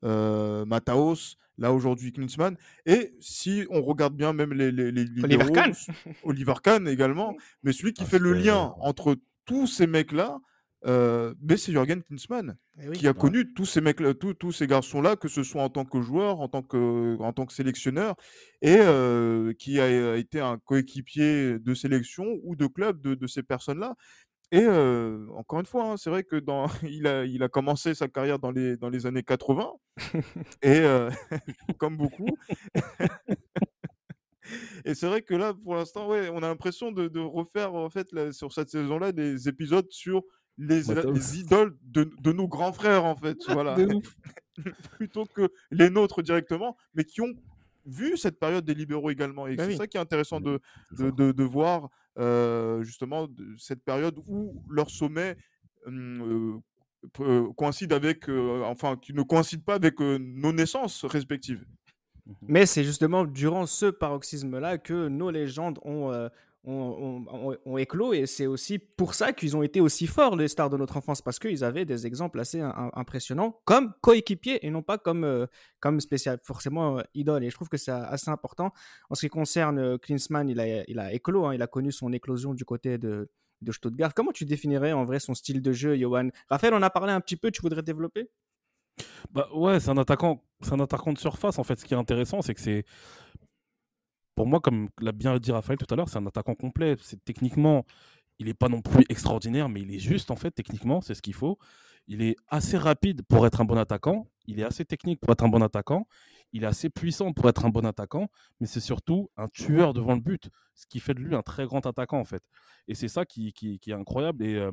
euh, 0.05 0.65
Mataos, 0.65 1.37
là 1.59 1.73
aujourd'hui 1.73 2.13
Klinsmann. 2.13 2.57
Et 2.87 3.15
si 3.21 3.67
on 3.71 3.83
regarde 3.83 4.15
bien 4.17 4.33
même 4.33 4.53
les, 4.53 4.73
les, 4.73 4.91
les 4.93 5.25
Oliver 5.25 5.53
Kahn. 5.53 5.73
Oliver 6.25 6.55
Kahn 6.63 6.89
également, 6.89 7.37
mais 7.63 7.73
celui 7.73 7.93
qui 7.93 8.03
Ah, 8.05 8.07
fait 8.07 8.19
le 8.19 8.33
lien 8.33 8.75
entre 8.81 9.17
tous 9.45 9.67
ces 9.67 9.87
mecs-là, 9.87 10.41
euh, 10.87 11.35
ben, 11.41 11.59
c'est 11.59 11.73
Jürgen 11.73 12.03
Klinsmann 12.03 12.57
Eh 12.83 12.93
qui 12.93 13.07
a 13.07 13.13
connu 13.13 13.53
tous 13.53 13.67
ces 13.67 13.83
mecs, 13.83 13.99
tous, 14.19 14.33
tous 14.33 14.53
ces 14.53 14.67
garçons-là, 14.67 15.17
que 15.17 15.29
ce 15.29 15.43
soit 15.43 15.63
en 15.63 15.69
tant 15.69 15.85
que 15.85 16.01
joueur, 16.01 16.41
en 16.41 16.49
tant 16.49 16.63
que, 16.63 17.19
en 17.21 17.33
tant 17.35 17.45
que 17.45 17.53
sélectionneur, 17.53 18.15
et 18.63 18.77
euh, 18.79 19.53
qui 19.53 19.79
a, 19.79 20.13
a 20.13 20.17
été 20.17 20.41
un 20.41 20.57
coéquipier 20.57 21.59
de 21.59 21.75
sélection 21.75 22.39
ou 22.45 22.57
de 22.57 22.67
club 22.67 23.03
de, 23.03 23.15
de 23.15 23.27
ces 23.27 23.43
personnes-là. 23.43 23.95
Et 24.53 24.63
euh, 24.63 25.27
encore 25.37 25.61
une 25.61 25.67
fois, 25.67 25.93
hein, 25.93 25.97
c'est 25.97 26.11
vrai 26.11 26.25
que 26.25 26.37
dans, 26.37 26.67
il, 26.83 27.07
a, 27.07 27.25
il 27.25 27.43
a 27.43 27.49
commencé 27.49 27.95
sa 27.95 28.09
carrière 28.09 28.39
dans 28.39 28.51
les, 28.51 28.77
dans 28.77 28.89
les 28.89 29.07
années 29.07 29.23
80, 29.23 29.71
et 30.63 30.81
euh, 30.81 31.11
comme 31.79 31.97
beaucoup. 31.97 32.27
Et 34.85 34.95
c'est 34.95 35.07
vrai 35.07 35.23
que 35.23 35.35
là, 35.35 35.55
pour 35.55 35.75
l'instant, 35.77 36.09
ouais, 36.09 36.29
on 36.31 36.39
a 36.39 36.49
l'impression 36.49 36.91
de, 36.91 37.09
de 37.09 37.21
refaire 37.21 37.75
en 37.75 37.89
fait 37.91 38.11
là, 38.13 38.33
sur 38.33 38.53
cette 38.53 38.71
saison-là 38.71 39.13
des 39.13 39.49
épisodes 39.49 39.87
sur 39.91 40.23
les, 40.59 40.83
les 41.15 41.39
idoles 41.39 41.77
de, 41.83 42.11
de 42.21 42.33
nos 42.33 42.49
grands 42.49 42.73
frères 42.73 43.05
en 43.05 43.15
fait, 43.15 43.39
voilà, 43.49 43.77
plutôt 44.97 45.25
que 45.27 45.51
les 45.71 45.89
nôtres 45.91 46.23
directement, 46.23 46.77
mais 46.95 47.05
qui 47.05 47.21
ont 47.21 47.33
vu 47.87 48.17
cette 48.17 48.39
période 48.39 48.65
des 48.65 48.75
libéraux 48.75 49.11
également. 49.11 49.47
Et 49.47 49.57
Bah 49.57 49.65
c'est 49.65 49.71
oui. 49.71 49.77
ça 49.77 49.87
qui 49.87 49.97
est 49.97 50.01
intéressant 50.01 50.41
de, 50.41 50.61
de, 50.91 51.11
de, 51.11 51.33
de 51.33 51.45
voir 51.45 51.89
euh, 52.19 52.83
justement 52.83 53.29
cette 53.59 53.85
période 53.85 54.19
où 54.27 54.63
leur 54.69 54.91
sommet 54.91 55.37
coïncide 57.57 57.93
avec, 57.93 58.29
enfin, 58.29 58.97
qui 58.97 59.15
ne 59.15 59.23
coïncide 59.23 59.65
pas 59.65 59.75
avec 59.75 59.99
nos 60.01 60.53
naissances 60.53 61.05
respectives. 61.05 61.65
Mais 62.43 62.67
c'est 62.67 62.85
justement 62.85 63.25
durant 63.25 63.67
ce 63.67 63.87
paroxysme-là 63.87 64.79
que 64.79 65.09
nos 65.09 65.31
légendes 65.31 65.79
ont, 65.83 66.13
ont, 66.65 67.79
éclos 67.79 68.13
et 68.13 68.27
c'est 68.27 68.47
aussi 68.47 68.79
pour 68.79 69.15
ça 69.15 69.33
qu'ils 69.33 69.57
ont 69.57 69.63
été 69.63 69.81
aussi 69.81 70.07
forts, 70.07 70.37
les 70.37 70.49
stars 70.49 70.71
de 70.71 70.77
notre 70.77 70.97
enfance, 70.97 71.23
parce 71.23 71.39
qu'ils 71.39 71.65
avaient 71.65 71.85
des 71.85 72.07
exemples 72.07 72.39
assez 72.41 72.61
im- 72.61 72.75
im- 72.77 72.91
impressionnants 72.95 73.61
comme 73.65 73.93
coéquipiers 74.03 74.65
et 74.67 74.71
non 74.71 74.83
pas 74.83 74.99
comme, 74.99 75.25
euh, 75.25 75.47
comme 75.81 76.01
spécial, 76.01 76.39
forcément 76.45 76.99
euh, 76.99 77.03
idole. 77.15 77.45
Et 77.45 77.51
je 77.51 77.55
trouve 77.55 77.69
que 77.69 77.79
c'est 77.79 77.91
assez 77.93 78.31
important. 78.31 78.73
En 79.09 79.15
ce 79.15 79.23
qui 79.23 79.31
concerne 79.31 79.79
euh, 79.79 79.99
Klinsmann, 79.99 80.49
il 80.49 80.61
a, 80.61 80.85
il 80.89 80.99
a 80.99 81.13
éclos, 81.13 81.47
hein, 81.47 81.55
il 81.55 81.63
a 81.63 81.67
connu 81.67 81.93
son 81.93 82.13
éclosion 82.13 82.53
du 82.53 82.65
côté 82.65 82.99
de, 82.99 83.31
de 83.63 83.73
Stuttgart. 83.73 84.13
Comment 84.15 84.33
tu 84.33 84.45
définirais 84.45 84.93
en 84.93 85.05
vrai 85.05 85.21
son 85.21 85.35
style 85.35 85.63
de 85.63 85.73
jeu, 85.73 85.97
Johan? 85.97 86.29
Raphaël, 86.49 86.75
on 86.75 86.83
a 86.83 86.91
parlé 86.91 87.13
un 87.13 87.21
petit 87.21 87.37
peu, 87.37 87.51
tu 87.51 87.63
voudrais 87.63 87.83
développer? 87.83 88.31
Bah 89.33 89.49
ouais, 89.55 89.81
c'est 89.81 89.91
un 89.91 89.99
attaquant, 89.99 90.43
c'est 90.61 90.73
un 90.73 90.81
attaquant 90.81 91.13
de 91.13 91.19
surface 91.19 91.59
en 91.59 91.65
fait. 91.65 91.79
Ce 91.79 91.85
qui 91.85 91.95
est 91.95 91.97
intéressant, 91.97 92.43
c'est 92.43 92.55
que 92.55 92.61
c'est, 92.61 92.85
pour 94.41 94.47
moi, 94.47 94.61
comme 94.61 94.89
l'a 95.03 95.13
bien 95.13 95.39
dit 95.39 95.53
Raphaël 95.53 95.79
tout 95.79 95.93
à 95.93 95.97
l'heure, 95.97 96.09
c'est 96.09 96.17
un 96.17 96.25
attaquant 96.25 96.55
complet. 96.55 96.97
C'est 97.03 97.23
techniquement, 97.23 97.85
il 98.39 98.47
n'est 98.47 98.55
pas 98.55 98.71
non 98.71 98.81
plus 98.81 99.05
extraordinaire, 99.11 99.69
mais 99.69 99.83
il 99.83 99.95
est 99.95 99.99
juste 99.99 100.31
en 100.31 100.37
fait 100.37 100.51
techniquement, 100.51 101.03
c'est 101.03 101.13
ce 101.13 101.21
qu'il 101.21 101.35
faut. 101.35 101.59
Il 102.07 102.23
est 102.23 102.37
assez 102.49 102.79
rapide 102.79 103.21
pour 103.29 103.47
être 103.47 103.61
un 103.61 103.67
bon 103.67 103.77
attaquant. 103.77 104.29
Il 104.47 104.59
est 104.59 104.65
assez 104.65 104.87
technique 104.87 105.21
pour 105.21 105.31
être 105.31 105.45
un 105.45 105.51
bon 105.51 105.61
attaquant. 105.61 106.07
Il 106.55 106.63
est 106.63 106.67
assez 106.67 106.89
puissant 106.89 107.35
pour 107.35 107.51
être 107.51 107.67
un 107.67 107.69
bon 107.69 107.85
attaquant, 107.85 108.29
mais 108.61 108.67
c'est 108.67 108.81
surtout 108.81 109.29
un 109.37 109.49
tueur 109.49 109.93
devant 109.93 110.15
le 110.15 110.21
but, 110.23 110.49
ce 110.75 110.87
qui 110.87 111.01
fait 111.01 111.13
de 111.13 111.21
lui 111.21 111.35
un 111.35 111.43
très 111.43 111.67
grand 111.67 111.85
attaquant 111.85 112.19
en 112.19 112.25
fait. 112.25 112.43
Et 112.89 112.95
c'est 112.95 113.09
ça 113.09 113.27
qui, 113.27 113.53
est 113.63 113.93
incroyable. 113.93 114.43
Et 114.43 114.55
euh, 114.55 114.73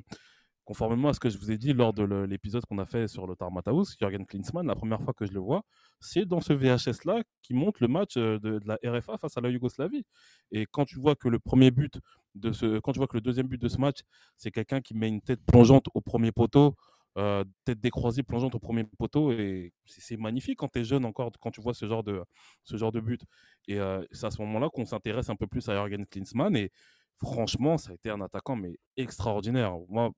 conformément 0.68 1.08
à 1.08 1.14
ce 1.14 1.22
que 1.22 1.30
je 1.30 1.38
vous 1.38 1.50
ai 1.50 1.58
dit 1.58 1.72
lors 1.72 1.94
de 1.94 2.04
l'épisode 2.26 2.66
qu'on 2.66 2.78
a 2.78 2.86
fait 2.86 3.08
sur 3.08 3.26
le 3.26 3.38
Tarmataus, 3.38 3.96
Jürgen 3.98 4.26
Klinsmann, 4.26 4.68
la 4.68 4.76
première 4.76 5.02
fois 5.02 5.14
que 5.14 5.26
je 5.26 5.32
le 5.32 5.40
vois, 5.40 5.64
c'est 6.02 6.26
dans 6.26 6.42
ce 6.42 6.52
VHS-là 6.52 7.24
qui 7.42 7.54
montre 7.54 7.78
le 7.82 7.88
match 7.88 8.18
euh, 8.18 8.38
de, 8.38 8.60
la 8.66 8.78
RFA 8.84 9.18
face 9.18 9.38
à 9.38 9.42
la 9.42 9.50
Yougoslavie. 9.50 10.04
Et 10.52 10.66
quand 10.66 10.84
tu 10.84 11.00
vois 11.00 11.16
que 11.16 11.30
le 11.30 11.40
premier 11.40 11.72
but 11.72 12.02
de 12.36 12.52
ce, 12.52 12.80
quand 12.80 12.92
tu 12.92 13.00
vois 13.00 13.08
que 13.08 13.16
le 13.16 13.22
deuxième 13.22 13.48
but 13.48 13.62
de 13.62 13.70
ce 13.70 13.78
match, 13.78 14.00
c'est 14.36 14.52
quelqu'un 14.52 14.82
qui 14.82 14.94
met 14.94 15.08
une 15.08 15.22
tête 15.22 15.40
plongeante 15.46 15.86
au 15.94 16.02
premier 16.02 16.34
poteau, 16.34 16.76
euh, 17.18 17.46
tête 17.64 17.80
décroisée 17.80 18.22
plongeante 18.22 18.54
au 18.54 18.60
premier 18.60 18.84
poteau, 19.00 19.32
et 19.32 19.72
c'est 19.86 20.02
c'est 20.02 20.18
magnifique 20.18 20.60
quand 20.60 20.68
tu 20.68 20.80
es 20.80 20.84
jeune 20.84 21.06
encore, 21.06 21.32
quand 21.40 21.52
tu 21.52 21.62
vois 21.62 21.74
ce 21.76 21.86
genre 21.88 22.04
de, 22.04 22.22
ce 22.66 22.76
genre 22.76 22.92
de 22.92 23.00
but. 23.00 23.22
Et 23.70 23.80
euh, 23.80 24.04
c'est 24.12 24.26
à 24.26 24.32
ce 24.32 24.42
moment-là 24.42 24.68
qu'on 24.70 24.86
s'intéresse 24.86 25.30
un 25.30 25.38
peu 25.38 25.48
plus 25.48 25.70
à 25.70 25.76
Jürgen 25.76 26.06
Klinsmann. 26.06 26.58
Et 26.58 26.72
franchement, 27.18 27.78
ça 27.78 27.92
a 27.92 27.94
été 27.94 28.10
un 28.10 28.22
attaquant 28.22 28.56
mais 28.56 28.78
extraordinaire. 28.96 29.76
Moi, 29.90 30.12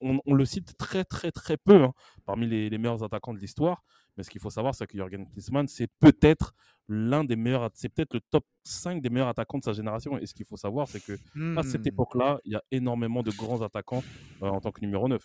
on, 0.00 0.34
le 0.34 0.44
cite 0.44 0.76
très 0.78 1.04
très 1.04 1.30
très 1.30 1.56
peu 1.56 1.82
hein, 1.84 1.92
parmi 2.24 2.46
les, 2.46 2.70
meilleurs 2.78 3.02
attaquants 3.02 3.34
de 3.34 3.38
l'histoire. 3.38 3.82
Mais 4.16 4.22
ce 4.22 4.30
qu'il 4.30 4.40
faut 4.40 4.50
savoir, 4.50 4.74
c'est 4.74 4.86
que 4.86 4.96
Jürgen 4.96 5.26
Klinsmann, 5.28 5.68
c'est 5.68 5.88
peut-être 6.00 6.54
l'un 6.88 7.24
des 7.24 7.36
meilleurs, 7.36 7.70
c'est 7.74 7.90
peut-être 7.90 8.14
le 8.14 8.20
top 8.30 8.44
5 8.64 9.02
des 9.02 9.10
meilleurs 9.10 9.28
attaquants 9.28 9.58
de 9.58 9.64
sa 9.64 9.74
génération. 9.74 10.18
Et 10.18 10.26
ce 10.26 10.32
qu'il 10.32 10.46
faut 10.46 10.56
savoir, 10.56 10.88
c'est 10.88 11.04
que 11.04 11.18
à 11.58 11.62
cette 11.62 11.84
mmh. 11.84 11.88
époque-là, 11.88 12.38
il 12.44 12.52
y 12.52 12.56
a 12.56 12.62
énormément 12.70 13.22
de 13.22 13.30
grands 13.30 13.60
attaquants 13.60 14.02
euh, 14.42 14.48
en 14.48 14.60
tant 14.60 14.72
que 14.72 14.80
numéro 14.80 15.08
9. 15.08 15.22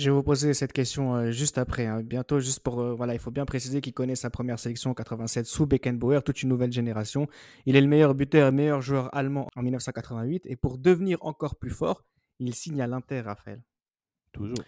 Je 0.00 0.06
vais 0.06 0.16
vous 0.16 0.22
poser 0.22 0.54
cette 0.54 0.72
question 0.72 1.14
euh, 1.14 1.30
juste 1.30 1.58
après. 1.58 1.84
Hein. 1.84 2.00
Bientôt, 2.02 2.40
juste 2.40 2.60
pour. 2.60 2.80
Euh, 2.80 2.94
voilà, 2.94 3.12
il 3.12 3.18
faut 3.18 3.30
bien 3.30 3.44
préciser 3.44 3.82
qu'il 3.82 3.92
connaît 3.92 4.14
sa 4.14 4.30
première 4.30 4.58
sélection 4.58 4.92
en 4.92 4.94
87 4.94 5.44
sous 5.44 5.66
Beckenbauer, 5.66 6.22
toute 6.24 6.42
une 6.42 6.48
nouvelle 6.48 6.72
génération. 6.72 7.28
Il 7.66 7.76
est 7.76 7.82
le 7.82 7.86
meilleur 7.86 8.14
buteur 8.14 8.48
et 8.48 8.50
meilleur 8.50 8.80
joueur 8.80 9.14
allemand 9.14 9.48
en 9.56 9.62
1988. 9.62 10.46
Et 10.46 10.56
pour 10.56 10.78
devenir 10.78 11.18
encore 11.20 11.54
plus 11.54 11.68
fort, 11.68 12.02
il 12.38 12.54
signe 12.54 12.80
à 12.80 12.86
l'Inter, 12.86 13.20
Raphaël. 13.20 13.60
Toujours. 14.32 14.64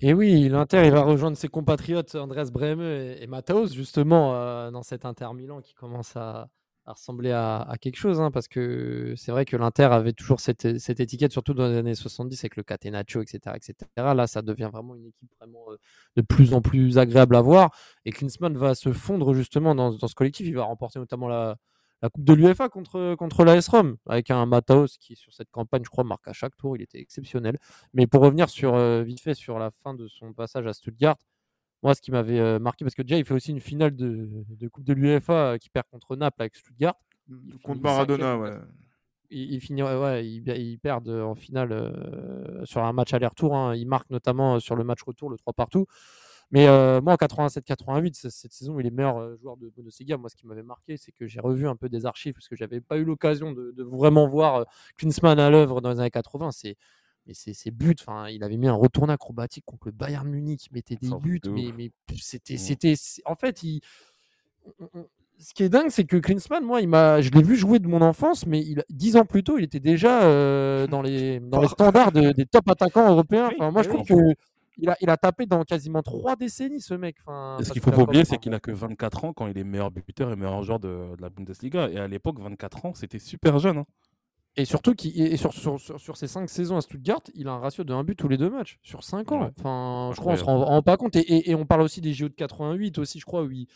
Et 0.00 0.14
oui, 0.14 0.48
l'Inter, 0.48 0.82
il 0.84 0.90
va 0.90 1.02
rejoindre 1.02 1.36
ses 1.36 1.46
compatriotes 1.46 2.16
Andreas 2.16 2.50
Breme 2.52 2.80
et, 2.80 3.22
et 3.22 3.66
justement, 3.72 4.34
euh, 4.34 4.72
dans 4.72 4.82
cet 4.82 5.04
Inter 5.04 5.28
Milan 5.32 5.60
qui 5.60 5.74
commence 5.74 6.16
à, 6.16 6.48
ressembler 6.92 7.32
à, 7.32 7.74
quelque 7.80 7.96
chose, 7.96 8.20
hein, 8.20 8.30
parce 8.30 8.48
que 8.48 9.14
c'est 9.16 9.32
vrai 9.32 9.44
que 9.44 9.56
l'Inter 9.56 9.84
avait 9.84 10.12
toujours 10.12 10.40
cette, 10.40 10.64
étiquette, 10.64 11.32
surtout 11.32 11.54
dans 11.54 11.68
les 11.68 11.76
années 11.76 11.94
70 11.94 12.38
avec 12.40 12.56
le 12.56 12.62
Catenaccio, 12.62 13.22
etc., 13.22 13.56
etc. 13.56 13.74
Là, 13.96 14.26
ça 14.26 14.42
devient 14.42 14.68
vraiment 14.72 14.94
une 14.94 15.06
équipe 15.06 15.30
vraiment 15.38 15.64
euh, 15.70 15.76
de 16.16 16.22
plus 16.22 16.54
en 16.54 16.60
plus 16.60 16.98
agréable 16.98 17.36
à 17.36 17.40
voir. 17.40 17.70
Et 18.04 18.12
Klinsmann 18.12 18.56
va 18.56 18.74
se 18.74 18.92
fondre 18.92 19.34
justement 19.34 19.74
dans, 19.74 19.92
ce 19.92 20.14
collectif. 20.14 20.46
Il 20.46 20.54
va 20.54 20.64
remporter 20.64 20.98
notamment 20.98 21.28
la, 21.28 21.56
Coupe 22.14 22.24
de 22.24 22.32
l'UFA 22.32 22.70
contre, 22.70 23.14
contre 23.16 23.44
l'AS 23.44 23.68
Rome, 23.68 23.98
avec 24.06 24.30
un 24.30 24.46
Mataos 24.46 24.96
qui, 24.98 25.16
sur 25.16 25.34
cette 25.34 25.50
campagne, 25.50 25.82
je 25.84 25.90
crois, 25.90 26.02
marque 26.02 26.26
à 26.28 26.32
chaque 26.32 26.56
tour. 26.56 26.76
Il 26.76 26.82
était 26.82 26.98
exceptionnel. 26.98 27.58
Mais 27.92 28.06
pour 28.06 28.22
revenir 28.22 28.48
sur, 28.48 28.74
euh, 28.74 29.02
vite 29.02 29.20
fait 29.20 29.34
sur 29.34 29.58
la 29.58 29.70
fin 29.70 29.92
de 29.92 30.08
son 30.08 30.32
passage 30.32 30.66
à 30.66 30.72
Stuttgart, 30.72 31.16
moi, 31.82 31.94
ce 31.94 32.00
qui 32.00 32.10
m'avait 32.10 32.58
marqué, 32.58 32.84
parce 32.84 32.94
que 32.94 33.02
déjà, 33.02 33.16
il 33.16 33.24
fait 33.24 33.34
aussi 33.34 33.50
une 33.50 33.60
finale 33.60 33.94
de, 33.96 34.68
Coupe 34.68 34.84
de 34.84 34.92
l'UEFA 34.92 35.58
qui 35.58 35.70
perd 35.70 35.86
contre 35.90 36.16
Naples 36.16 36.42
avec 36.42 36.54
Stuttgart. 36.54 36.96
Mmh, 37.28 37.58
contre 37.62 37.80
Maradona, 37.80 38.38
ouais. 38.38 38.56
Il, 39.30 39.60
finit, 39.60 39.82
ouais, 39.82 40.26
il, 40.26 40.78
perd 40.78 41.08
en 41.08 41.36
finale 41.36 42.64
sur 42.64 42.82
un 42.82 42.92
match 42.92 43.14
aller-retour. 43.14 43.56
Hein. 43.56 43.76
Il 43.76 43.86
marque 43.86 44.10
notamment 44.10 44.58
sur 44.58 44.74
le 44.74 44.82
match 44.82 45.02
retour, 45.02 45.30
le 45.30 45.36
3 45.36 45.52
partout. 45.52 45.86
Mais 46.50 46.66
moi, 47.00 47.12
en 47.12 47.16
87-88, 47.16 48.28
cette 48.28 48.52
saison, 48.52 48.80
il 48.80 48.86
est 48.86 48.90
meilleur 48.90 49.36
joueur 49.38 49.56
de 49.56 49.70
Bundesliga. 49.70 50.16
Moi, 50.16 50.28
ce 50.30 50.34
qui 50.34 50.46
m'avait 50.46 50.64
marqué, 50.64 50.96
c'est 50.96 51.12
que 51.12 51.28
j'ai 51.28 51.40
revu 51.40 51.68
un 51.68 51.76
peu 51.76 51.88
des 51.88 52.06
archives 52.06 52.34
parce 52.34 52.48
que 52.48 52.56
j'avais 52.56 52.80
pas 52.80 52.98
eu 52.98 53.04
l'occasion 53.04 53.52
de, 53.52 53.70
de, 53.70 53.84
vraiment 53.84 54.26
voir 54.26 54.66
Klinsmann 54.96 55.38
à 55.38 55.48
l'œuvre 55.48 55.80
dans 55.80 55.90
les 55.90 56.00
années 56.00 56.10
80. 56.10 56.50
C'est 56.50 56.76
mais 57.46 57.54
ses 57.54 57.70
buts, 57.70 57.96
enfin, 58.00 58.28
il 58.28 58.42
avait 58.42 58.56
mis 58.56 58.68
un 58.68 58.74
retourné 58.74 59.12
acrobatique 59.12 59.64
contre 59.64 59.86
le 59.86 59.92
Bayern 59.92 60.28
Munich, 60.28 60.66
il 60.70 60.74
mettait 60.74 60.96
des 60.96 61.10
buts, 61.20 61.40
mais, 61.46 61.72
mais 61.76 61.90
c'était, 62.20 62.54
mmh. 62.54 62.58
c'était, 62.58 62.94
en 63.24 63.36
fait, 63.36 63.62
il, 63.62 63.80
ce 65.38 65.54
qui 65.54 65.62
est 65.62 65.68
dingue, 65.68 65.90
c'est 65.90 66.04
que 66.04 66.16
Klinsmann, 66.16 66.64
moi, 66.64 66.80
il 66.80 66.88
m'a, 66.88 67.20
je 67.20 67.30
l'ai 67.30 67.42
vu 67.42 67.56
jouer 67.56 67.78
de 67.78 67.88
mon 67.88 68.02
enfance, 68.02 68.46
mais 68.46 68.60
il, 68.60 68.82
dix 68.90 69.16
ans 69.16 69.24
plus 69.24 69.42
tôt, 69.42 69.58
il 69.58 69.64
était 69.64 69.80
déjà 69.80 70.22
euh, 70.22 70.86
dans 70.86 71.02
les, 71.02 71.40
dans 71.40 71.60
les 71.60 71.68
standards 71.68 72.12
des 72.12 72.46
top 72.46 72.68
attaquants 72.68 73.08
européens. 73.10 73.50
Enfin, 73.54 73.70
moi, 73.70 73.82
je 73.82 73.88
trouve 73.88 74.06
que 74.06 74.34
il 74.82 74.88
a, 74.88 74.96
il 75.02 75.10
a, 75.10 75.16
tapé 75.18 75.44
dans 75.44 75.62
quasiment 75.64 76.02
trois 76.02 76.36
décennies, 76.36 76.80
ce 76.80 76.94
mec. 76.94 77.16
Enfin, 77.26 77.58
ce 77.62 77.70
qu'il 77.70 77.82
faut 77.82 77.90
pas 77.90 78.02
oublier, 78.02 78.24
c'est 78.24 78.38
qu'il 78.38 78.50
n'a 78.50 78.60
que 78.60 78.70
24 78.70 79.24
ans 79.24 79.32
quand 79.34 79.46
il 79.46 79.58
est 79.58 79.64
meilleur 79.64 79.90
buteur 79.90 80.32
et 80.32 80.36
meilleur 80.36 80.62
joueur 80.62 80.80
de, 80.80 81.16
de 81.16 81.20
la 81.20 81.28
Bundesliga. 81.28 81.90
Et 81.90 81.98
à 81.98 82.08
l'époque, 82.08 82.40
24 82.40 82.86
ans, 82.86 82.94
c'était 82.94 83.18
super 83.18 83.58
jeune. 83.58 83.78
Hein. 83.78 83.86
Et 84.60 84.64
surtout, 84.66 84.94
qui, 84.94 85.36
sur, 85.38 85.54
sur, 85.54 85.80
sur, 85.80 86.16
ces 86.16 86.26
5 86.26 86.48
saisons 86.48 86.76
à 86.76 86.82
Stuttgart, 86.82 87.22
il 87.34 87.48
a 87.48 87.52
un 87.52 87.58
ratio 87.58 87.82
de 87.82 87.94
1 87.94 88.04
but 88.04 88.14
tous 88.14 88.28
les 88.28 88.36
deux 88.36 88.50
matchs, 88.50 88.78
sur 88.82 89.02
5 89.02 89.32
ans. 89.32 89.50
Enfin, 89.58 90.10
je 90.14 90.20
crois 90.20 90.34
qu'on 90.34 90.38
se 90.38 90.44
rend, 90.44 90.82
pas 90.82 90.96
compte. 90.96 91.16
Et, 91.16 91.50
et, 91.50 91.54
on 91.54 91.64
parle 91.64 91.82
aussi 91.82 92.00
des 92.00 92.12
JO 92.12 92.28
de 92.28 92.34
88 92.34 92.98
aussi, 92.98 93.18
je 93.18 93.24
crois, 93.24 93.42
où 93.42 93.50
il, 93.50 93.66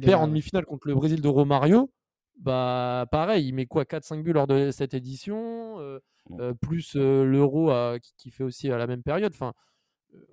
perd 0.00 0.22
en 0.22 0.26
demi-finale 0.26 0.66
contre 0.66 0.88
le 0.88 0.94
Brésil 0.94 1.20
de 1.20 1.28
Romario. 1.28 1.92
Bah, 2.38 3.06
pareil, 3.12 3.46
il 3.46 3.54
met 3.54 3.66
quoi 3.66 3.84
4-5 3.84 4.22
buts 4.22 4.32
lors 4.32 4.48
de 4.48 4.70
cette 4.72 4.94
édition, 4.94 5.78
euh, 5.78 6.00
euh, 6.40 6.54
plus 6.54 6.96
euh, 6.96 7.24
l'Euro 7.24 7.70
qui, 8.18 8.30
fait 8.30 8.42
aussi 8.42 8.70
à 8.70 8.78
la 8.78 8.88
même 8.88 9.02
période. 9.02 9.32
Enfin, 9.32 9.52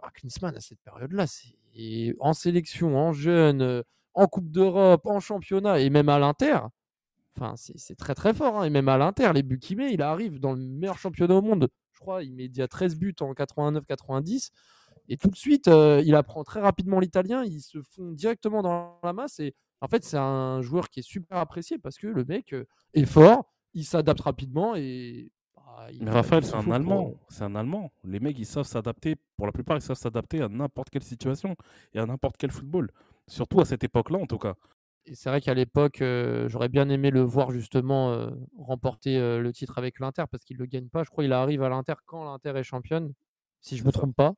à 0.01 0.09
Klinsmann, 0.09 0.55
à 0.55 0.61
cette 0.61 0.81
période-là, 0.81 1.27
c'est 1.27 2.15
en 2.19 2.33
sélection, 2.33 2.97
en 2.97 3.13
jeune, 3.13 3.83
en 4.15 4.27
Coupe 4.27 4.49
d'Europe, 4.49 5.05
en 5.05 5.19
championnat 5.19 5.79
et 5.79 5.89
même 5.89 6.09
à 6.09 6.17
l'Inter 6.17 6.59
Enfin, 7.37 7.53
c'est 7.55 7.95
très 7.95 8.15
très 8.15 8.33
fort. 8.33 8.59
Hein. 8.59 8.65
Et 8.65 8.69
même 8.69 8.89
à 8.89 8.97
l'Inter, 8.97 9.31
les 9.33 9.43
buts 9.43 9.59
qu'il 9.59 9.77
met, 9.77 9.93
il 9.93 10.01
arrive 10.01 10.39
dans 10.39 10.53
le 10.53 10.59
meilleur 10.59 10.97
championnat 10.97 11.35
au 11.35 11.41
monde. 11.41 11.69
Je 11.93 11.99
crois, 11.99 12.23
il 12.23 12.33
met 12.33 12.45
il 12.45 12.57
y 12.57 12.61
a 12.61 12.67
13 12.67 12.97
buts 12.97 13.15
en 13.21 13.33
89-90. 13.33 14.49
Et 15.07 15.17
tout 15.17 15.29
de 15.29 15.35
suite, 15.35 15.67
euh, 15.67 16.01
il 16.05 16.15
apprend 16.15 16.43
très 16.43 16.61
rapidement 16.61 16.99
l'italien. 16.99 17.43
Il 17.43 17.61
se 17.61 17.81
fond 17.81 18.11
directement 18.11 18.61
dans 18.61 18.99
la 19.03 19.13
masse. 19.13 19.39
Et 19.39 19.55
en 19.81 19.87
fait, 19.87 20.03
c'est 20.03 20.17
un 20.17 20.61
joueur 20.61 20.89
qui 20.89 20.99
est 20.99 21.03
super 21.07 21.37
apprécié 21.37 21.77
parce 21.77 21.97
que 21.97 22.07
le 22.07 22.25
mec 22.25 22.53
euh, 22.53 22.65
est 22.93 23.05
fort, 23.05 23.45
il 23.73 23.85
s'adapte 23.85 24.21
rapidement 24.21 24.75
et. 24.75 25.31
Bah, 25.55 25.87
Mais 26.01 26.11
Raphaël, 26.11 26.43
c'est 26.43 26.55
un 26.55 26.69
Allemand. 26.71 27.13
C'est 27.29 27.43
un 27.43 27.55
Allemand. 27.55 27.91
Les 28.03 28.19
mecs, 28.19 28.37
ils 28.37 28.45
savent 28.45 28.65
s'adapter. 28.65 29.15
Pour 29.37 29.45
la 29.45 29.51
plupart, 29.51 29.77
ils 29.77 29.81
savent 29.81 29.97
s'adapter 29.97 30.41
à 30.41 30.49
n'importe 30.49 30.89
quelle 30.89 31.03
situation 31.03 31.55
et 31.93 31.99
à 31.99 32.05
n'importe 32.05 32.35
quel 32.37 32.51
football. 32.51 32.91
Surtout 33.27 33.61
à 33.61 33.65
cette 33.65 33.83
époque-là, 33.83 34.19
en 34.19 34.25
tout 34.25 34.37
cas 34.39 34.55
c'est 35.13 35.29
vrai 35.29 35.41
qu'à 35.41 35.53
l'époque, 35.53 36.03
j'aurais 36.47 36.69
bien 36.69 36.89
aimé 36.89 37.11
le 37.11 37.21
voir 37.21 37.51
justement 37.51 38.29
remporter 38.57 39.17
le 39.17 39.51
titre 39.53 39.77
avec 39.77 39.99
l'Inter 39.99 40.23
parce 40.31 40.43
qu'il 40.43 40.57
ne 40.57 40.61
le 40.61 40.67
gagne 40.67 40.89
pas. 40.89 41.03
Je 41.03 41.09
crois 41.09 41.23
qu'il 41.23 41.33
arrive 41.33 41.63
à 41.63 41.69
l'Inter 41.69 41.93
quand 42.05 42.23
l'Inter 42.23 42.57
est 42.57 42.63
championne, 42.63 43.13
si 43.61 43.77
je 43.77 43.83
ne 43.83 43.87
me 43.87 43.91
trompe 43.91 44.15
pas. 44.15 44.33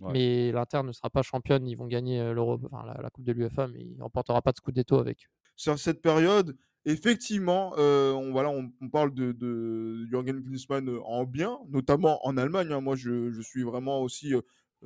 Mais 0.00 0.50
l'Inter 0.52 0.82
ne 0.82 0.92
sera 0.92 1.10
pas 1.10 1.22
championne. 1.22 1.66
Ils 1.66 1.76
vont 1.76 1.86
gagner 1.86 2.32
l'Europe, 2.32 2.62
la, 2.72 3.10
Coupe 3.10 3.24
de 3.24 3.32
l'UEFA, 3.32 3.68
mais 3.68 3.80
il 3.80 3.96
ne 3.96 4.02
remportera 4.02 4.40
pas 4.42 4.52
de 4.52 4.56
Scudetto 4.56 4.98
avec. 4.98 5.28
Sur 5.56 5.78
cette 5.78 6.00
période, 6.00 6.56
effectivement, 6.84 7.72
on, 7.76 8.30
voilà, 8.32 8.50
on, 8.50 8.88
parle 8.88 9.12
de, 9.14 9.32
de 9.32 10.06
Jürgen 10.06 10.42
Klinsmann 10.42 10.88
en 11.04 11.24
bien, 11.24 11.58
notamment 11.68 12.26
en 12.26 12.36
Allemagne. 12.36 12.72
Hein. 12.72 12.80
Moi, 12.80 12.96
je, 12.96 13.30
je, 13.30 13.42
suis 13.42 13.62
vraiment 13.62 14.00
aussi 14.00 14.32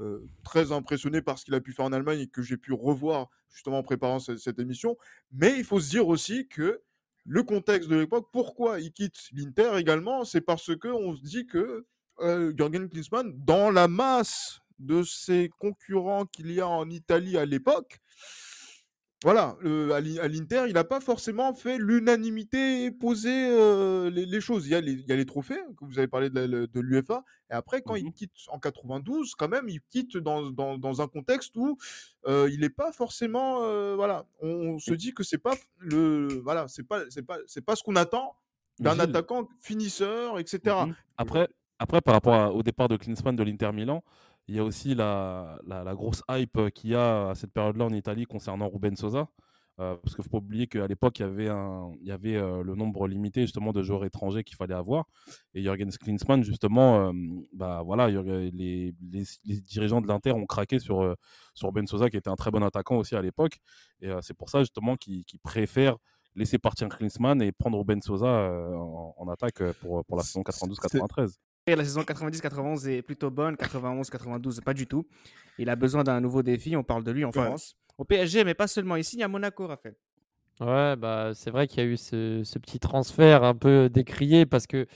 euh, 0.01 0.27
très 0.43 0.73
impressionné 0.73 1.23
par 1.23 1.39
ce 1.39 1.45
qu'il 1.45 1.55
a 1.55 1.61
pu 1.61 1.73
faire 1.73 1.85
en 1.85 1.93
Allemagne 1.93 2.21
et 2.21 2.27
que 2.27 2.43
j'ai 2.43 2.57
pu 2.57 2.73
revoir 2.73 3.29
justement 3.53 3.79
en 3.79 3.83
préparant 3.83 4.19
cette, 4.19 4.59
émission. 4.59 4.97
Mais 5.33 5.57
il 5.57 5.65
faut 5.65 5.79
se 5.79 5.91
dire 5.91 6.09
aussi 6.09 6.49
que 6.49 6.83
le 7.25 7.43
contexte 7.45 7.89
de 7.89 7.97
l'époque, 7.97 8.29
pourquoi 8.33 8.81
il 8.81 8.93
quitte 8.93 9.17
l'Inter 9.33 9.73
également, 9.77 10.25
c'est 10.25 10.41
parce 10.41 10.77
qu'on 10.77 11.15
se 11.15 11.23
dit 11.23 11.47
que 11.47 11.87
euh, 12.21 12.53
Jürgen 12.57 12.89
Klinsmann, 12.89 13.33
dans 13.45 13.71
la 13.71 13.87
masse 13.89 14.61
de 14.81 15.03
ses 15.05 15.51
concurrents 15.59 16.27
qu'il 16.27 16.51
y 16.51 16.61
a 16.61 16.69
en 16.69 16.91
Italie 16.91 17.39
à 17.39 17.47
l'époque, 17.47 18.01
voilà, 19.25 19.57
à 19.91 20.29
l'Inter, 20.29 20.67
il 20.69 20.75
n'a 20.75 20.85
pas 20.85 21.01
forcément 21.01 21.55
fait 21.55 21.79
l'unanimité 21.79 22.85
et 22.85 22.91
posé 22.91 23.31
les, 24.11 24.41
choses. 24.41 24.67
Il 24.67 24.73
y, 24.73 24.75
a 24.75 24.81
les, 25.17 25.27
trophées, 25.27 25.59
que 25.79 25.85
vous 25.87 25.99
avez 25.99 26.07
parlé 26.07 26.29
de 26.29 26.81
l'UFA, 26.81 27.25
et 27.51 27.55
après, 27.55 27.81
quand 27.81 27.95
il 27.95 28.05
mmh 28.05 28.13
quitte 28.13 28.33
en 28.49 28.59
92, 28.59 29.35
quand 29.35 29.49
même, 29.49 29.69
il 29.69 29.81
quitte 29.91 30.19
dans, 30.19 31.01
un 31.01 31.09
contexte 31.09 31.57
où 31.57 31.79
il 32.29 32.61
n'est 32.61 32.69
pas 32.69 32.93
forcément. 32.93 33.61
voilà, 33.97 34.27
on, 34.41 34.79
se 34.79 34.93
dit 34.93 35.15
que 35.15 35.23
c'est 35.23 35.39
pas 35.39 35.55
le. 35.79 36.29
Voilà, 36.45 36.69
c'est 36.69 36.87
pas, 36.87 37.05
c'est 37.09 37.23
pas, 37.23 37.39
c'est 37.47 37.65
pas 37.65 37.77
ce 37.77 37.83
qu'on 37.83 37.97
attend 37.97 38.37
d'un 38.79 38.99
attaquant 38.99 39.49
finisseur, 39.61 40.39
etc. 40.39 40.77
Mmh 40.87 40.95
après, 41.17 41.49
après, 41.79 42.01
par 42.01 42.15
rapport 42.15 42.55
au 42.55 42.63
départ 42.63 42.89
de 42.89 42.97
Klinsmann 42.97 43.37
de 43.37 43.43
l'Inter 43.43 43.73
Milan, 43.73 44.05
il 44.49 44.55
y 44.55 44.59
a 44.59 44.65
aussi 44.65 44.95
la, 44.95 45.59
la, 45.67 45.95
grosse 45.95 46.23
hype 46.31 46.71
qu'il 46.75 46.91
y 46.91 46.95
a 46.95 47.31
à 47.31 47.35
cette 47.35 47.53
période-là 47.53 47.87
en 47.87 47.93
Italie 47.93 48.27
concernant 48.27 48.69
Ruben 48.69 48.97
Sosa. 48.97 49.29
Euh, 49.81 49.97
parce 49.97 50.15
qu'il 50.15 50.23
ne 50.23 50.25
faut 50.25 50.31
pas 50.31 50.45
oublier 50.45 50.69
qu'à 50.69 50.87
l'époque, 50.87 51.19
il 51.19 51.23
y 51.23 51.25
avait, 51.25 51.49
un, 51.49 51.91
il 52.01 52.07
y 52.07 52.13
avait 52.13 52.37
euh, 52.37 52.63
le 52.63 52.77
nombre 52.77 53.09
limité 53.09 53.41
justement 53.41 53.73
de 53.73 53.83
joueurs 53.83 54.05
étrangers 54.05 54.45
qu'il 54.45 54.57
fallait 54.57 54.75
avoir. 54.75 55.07
Et 55.53 55.63
Jürgen 55.63 55.91
Klinsmann, 55.91 56.45
justement, 56.45 57.09
euh, 57.09 57.13
bah, 57.53 57.83
voilà, 57.85 58.09
les, 58.09 58.53
les, 58.53 58.95
les, 59.11 59.61
dirigeants 59.63 60.01
de 60.01 60.07
l'Inter 60.07 60.33
ont 60.33 60.47
craqué 60.47 60.79
sur, 60.79 61.17
sur 61.55 61.69
Ruben 61.69 61.87
Sosa, 61.89 62.09
qui 62.09 62.17
était 62.17 62.31
un 62.31 62.37
très 62.37 62.53
bon 62.53 62.63
attaquant 62.63 62.99
aussi 62.99 63.17
à 63.17 63.23
l'époque. 63.23 63.59
Et 64.01 64.11
c'est 64.23 64.35
pour 64.35 64.49
ça 64.49 64.61
justement 64.61 64.97
qu'ils 64.97 65.25
préfèrent 65.43 65.97
laisser 66.37 66.59
partir 66.59 66.89
Klinsmann 66.89 67.43
et 67.43 67.51
prendre 67.51 67.79
Ruben 67.79 68.01
Sosa 68.01 68.27
en, 68.77 69.15
en, 69.17 69.29
attaque 69.29 69.63
pour, 69.81 70.05
pour 70.05 70.17
la 70.17 70.23
saison 70.23 70.43
92-93 70.43 71.35
la 71.67 71.85
saison 71.85 72.03
90-91 72.03 72.89
est 72.89 73.03
plutôt 73.03 73.31
bonne, 73.31 73.55
91-92 73.55 74.61
pas 74.61 74.75
du 74.75 74.87
tout. 74.87 75.07
Il 75.59 75.71
a 75.71 75.77
besoin 75.77 76.05
d'un 76.05 76.21
nouveau 76.21 76.43
défi, 76.43 76.77
on 76.77 76.85
parle 76.85 77.05
de 77.05 77.11
lui 77.11 77.25
en 77.25 77.33
France. 77.33 77.77
Au 77.97 78.05
PSG, 78.05 78.45
mais 78.45 78.55
pas 78.55 78.67
seulement, 78.67 78.97
il 78.97 79.05
signe 79.05 79.23
à 79.23 79.29
Monaco, 79.29 79.67
Raphaël. 79.67 79.95
Ouais, 80.61 80.95
bah, 80.97 81.33
c'est 81.35 81.51
vrai 81.51 81.67
qu'il 81.67 81.83
y 81.83 81.87
a 81.87 81.89
eu 81.89 81.97
ce, 81.97 82.59
petit 82.59 82.79
transfert 82.79 83.45
un 83.45 83.55
peu 83.55 83.89
décrié 83.89 84.47
parce 84.47 84.67
que 84.67 84.87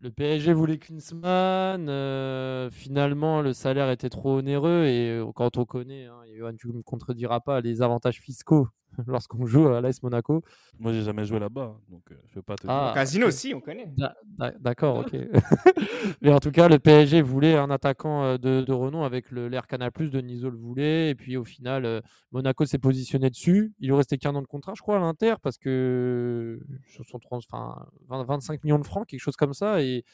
le 0.00 0.10
PSG 0.10 0.52
voulait 0.52 0.78
Klinsmann. 0.78 1.88
Euh, 1.88 2.68
finalement, 2.70 3.40
le 3.40 3.52
salaire 3.52 3.90
était 3.90 4.10
trop 4.10 4.38
onéreux. 4.38 4.84
Et 4.84 5.10
euh, 5.10 5.32
quand 5.34 5.56
on 5.56 5.64
connaît, 5.64 6.06
hein, 6.06 6.52
tu 6.58 6.68
ne 6.68 6.72
me 6.74 6.82
contrediras 6.82 7.40
pas, 7.40 7.60
les 7.60 7.82
avantages 7.82 8.20
fiscaux 8.20 8.68
lorsqu'on 9.06 9.46
joue 9.46 9.68
à 9.68 9.80
l'AS 9.80 10.02
Monaco. 10.02 10.42
Moi, 10.78 10.92
j'ai 10.92 11.02
jamais 11.02 11.24
joué 11.24 11.38
là-bas, 11.38 11.76
donc 11.88 12.02
euh, 12.10 12.14
je 12.28 12.34
peux 12.34 12.42
pas 12.42 12.56
te 12.56 12.62
dire. 12.62 12.70
Ah, 12.70 12.92
Casino 12.94 13.26
aussi, 13.28 13.52
on 13.54 13.60
connaît. 13.60 13.86
D'a- 13.96 14.14
d'a- 14.38 14.52
D'accord, 14.60 14.98
ok. 14.98 15.12
Mais 16.20 16.32
en 16.32 16.38
tout 16.40 16.50
cas, 16.50 16.68
le 16.68 16.78
PSG 16.78 17.22
voulait 17.22 17.56
un 17.56 17.70
attaquant 17.70 18.24
euh, 18.24 18.38
de, 18.38 18.62
de 18.62 18.72
renom 18.72 19.04
avec 19.04 19.30
le- 19.30 19.48
l'air 19.48 19.66
Canal+, 19.66 19.90
Denisot 19.92 20.50
le 20.50 20.56
voulait. 20.56 21.10
Et 21.10 21.14
puis 21.14 21.36
au 21.36 21.44
final, 21.44 21.84
euh, 21.84 22.00
Monaco 22.32 22.64
s'est 22.64 22.78
positionné 22.78 23.30
dessus. 23.30 23.72
Il 23.80 23.88
lui 23.88 23.94
restait 23.96 24.18
qu'un 24.18 24.34
an 24.34 24.42
de 24.42 24.46
contrat, 24.46 24.72
je 24.76 24.82
crois, 24.82 24.96
à 24.96 25.00
l'Inter, 25.00 25.34
parce 25.42 25.58
que 25.58 26.60
sur 26.88 27.04
son 27.06 27.18
trans- 27.18 27.38
enfin, 27.38 27.86
20 28.08 28.24
25 28.24 28.64
millions 28.64 28.78
de 28.78 28.86
francs, 28.86 29.06
quelque 29.06 29.20
chose 29.20 29.36
comme 29.36 29.54
ça. 29.54 29.82
Et, 29.82 30.04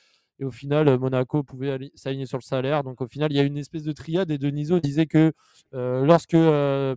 et 0.41 0.45
au 0.45 0.51
final, 0.51 0.99
Monaco 0.99 1.43
pouvait 1.43 1.71
ali- 1.71 1.93
s'aligner 1.95 2.27
sur 2.27 2.39
le 2.39 2.43
salaire. 2.43 2.85
Donc 2.85 3.01
au 3.01 3.07
final, 3.07 3.33
il 3.33 3.37
y 3.37 3.41
a 3.41 3.45
une 3.45 3.59
espèce 3.59 3.83
de 3.85 3.93
triade. 3.93 4.31
Et 4.31 4.39
Denisot 4.39 4.81
disait 4.81 5.07
que 5.07 5.33
euh, 5.75 6.05
lorsque... 6.05 6.35
euh, 6.35 6.95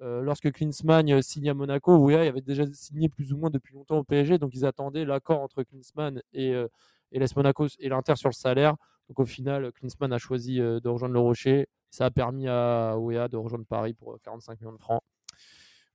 lorsque 0.00 0.50
Klinsmann 0.52 1.10
euh, 1.10 1.22
signe 1.22 1.48
à 1.50 1.54
Monaco, 1.54 1.96
Ouéa 1.96 2.20
avait 2.20 2.40
déjà 2.40 2.64
signé 2.72 3.08
plus 3.08 3.32
ou 3.32 3.36
moins 3.36 3.50
depuis 3.50 3.74
longtemps 3.74 3.98
au 3.98 4.04
PSG, 4.04 4.38
donc 4.38 4.52
ils 4.54 4.64
attendaient 4.64 5.04
l'accord 5.04 5.40
entre 5.40 5.62
Klinsmann 5.62 6.20
et, 6.32 6.52
euh, 6.52 6.68
et 7.12 7.18
l'AS 7.18 7.34
Monaco 7.36 7.66
et 7.78 7.88
l'Inter 7.88 8.16
sur 8.16 8.28
le 8.28 8.34
salaire. 8.34 8.76
Donc 9.08 9.20
au 9.20 9.24
final, 9.24 9.70
Klinsmann 9.72 10.12
a 10.12 10.18
choisi 10.18 10.60
euh, 10.60 10.80
de 10.80 10.88
rejoindre 10.88 11.14
le 11.14 11.20
Rocher. 11.20 11.68
Ça 11.90 12.06
a 12.06 12.10
permis 12.10 12.48
à 12.48 12.96
Ouéa 12.98 13.28
de 13.28 13.36
rejoindre 13.36 13.66
Paris 13.66 13.94
pour 13.94 14.14
euh, 14.14 14.20
45 14.22 14.60
millions 14.60 14.72
de 14.72 14.78
francs. 14.78 15.02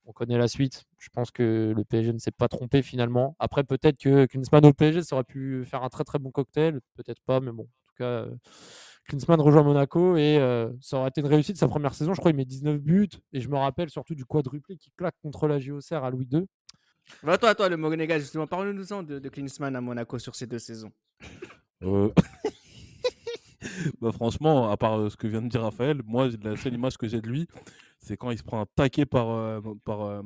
On 0.06 0.12
connaît 0.12 0.38
la 0.38 0.48
suite. 0.48 0.84
Je 0.98 1.08
pense 1.10 1.30
que 1.30 1.72
le 1.76 1.84
PSG 1.84 2.12
ne 2.12 2.18
s'est 2.18 2.30
pas 2.30 2.48
trompé 2.48 2.82
finalement. 2.82 3.36
Après, 3.38 3.64
peut-être 3.64 3.98
que 3.98 4.26
Klinsmann 4.26 4.64
au 4.64 4.72
PSG, 4.72 5.02
ça 5.02 5.16
aurait 5.16 5.24
pu 5.24 5.64
faire 5.66 5.82
un 5.82 5.88
très 5.88 6.04
très 6.04 6.18
bon 6.18 6.30
cocktail. 6.30 6.80
Peut-être 6.94 7.20
pas, 7.22 7.40
mais 7.40 7.52
bon. 7.52 7.64
En 7.64 7.86
tout 7.86 7.94
cas, 7.98 8.04
euh, 8.04 8.34
Klinsmann 9.10 9.40
rejoint 9.40 9.64
Monaco 9.64 10.16
et 10.16 10.38
euh, 10.38 10.70
ça 10.80 10.98
aurait 10.98 11.08
été 11.08 11.20
une 11.20 11.26
réussite 11.26 11.56
sa 11.56 11.66
première 11.66 11.94
saison. 11.94 12.14
Je 12.14 12.20
crois 12.20 12.30
qu'il 12.30 12.36
met 12.36 12.44
19 12.44 12.78
buts. 12.78 13.08
Et 13.32 13.40
je 13.40 13.48
me 13.48 13.56
rappelle 13.56 13.90
surtout 13.90 14.14
du 14.14 14.24
quadruplé 14.24 14.76
qui 14.76 14.92
claque 14.96 15.16
contre 15.20 15.48
la 15.48 15.58
JOCR 15.58 16.04
à 16.04 16.10
Louis 16.10 16.28
II. 16.30 16.46
Va 17.24 17.36
toi, 17.36 17.54
toi, 17.56 17.68
le 17.68 17.76
Monégas, 17.76 18.20
justement, 18.20 18.46
parle-nous-en 18.46 19.02
de, 19.02 19.18
de 19.18 19.28
Klinsmann 19.28 19.74
à 19.74 19.80
Monaco 19.80 20.18
sur 20.20 20.36
ces 20.36 20.46
deux 20.46 20.58
saisons. 20.58 20.92
Euh, 21.82 22.10
bah, 24.02 24.12
franchement, 24.12 24.70
à 24.70 24.76
part 24.76 25.00
euh, 25.00 25.08
ce 25.08 25.16
que 25.16 25.26
vient 25.26 25.40
de 25.40 25.48
dire 25.48 25.62
Raphaël, 25.62 26.02
moi, 26.04 26.28
la 26.42 26.54
seule 26.58 26.74
image 26.74 26.98
que 26.98 27.08
j'ai 27.08 27.22
de 27.22 27.26
lui, 27.26 27.48
c'est 28.00 28.18
quand 28.18 28.30
il 28.30 28.36
se 28.36 28.42
prend 28.42 28.60
un 28.60 28.66
taquet 28.76 29.06
par, 29.06 29.30
euh, 29.30 29.60
par 29.86 30.02
euh, 30.02 30.20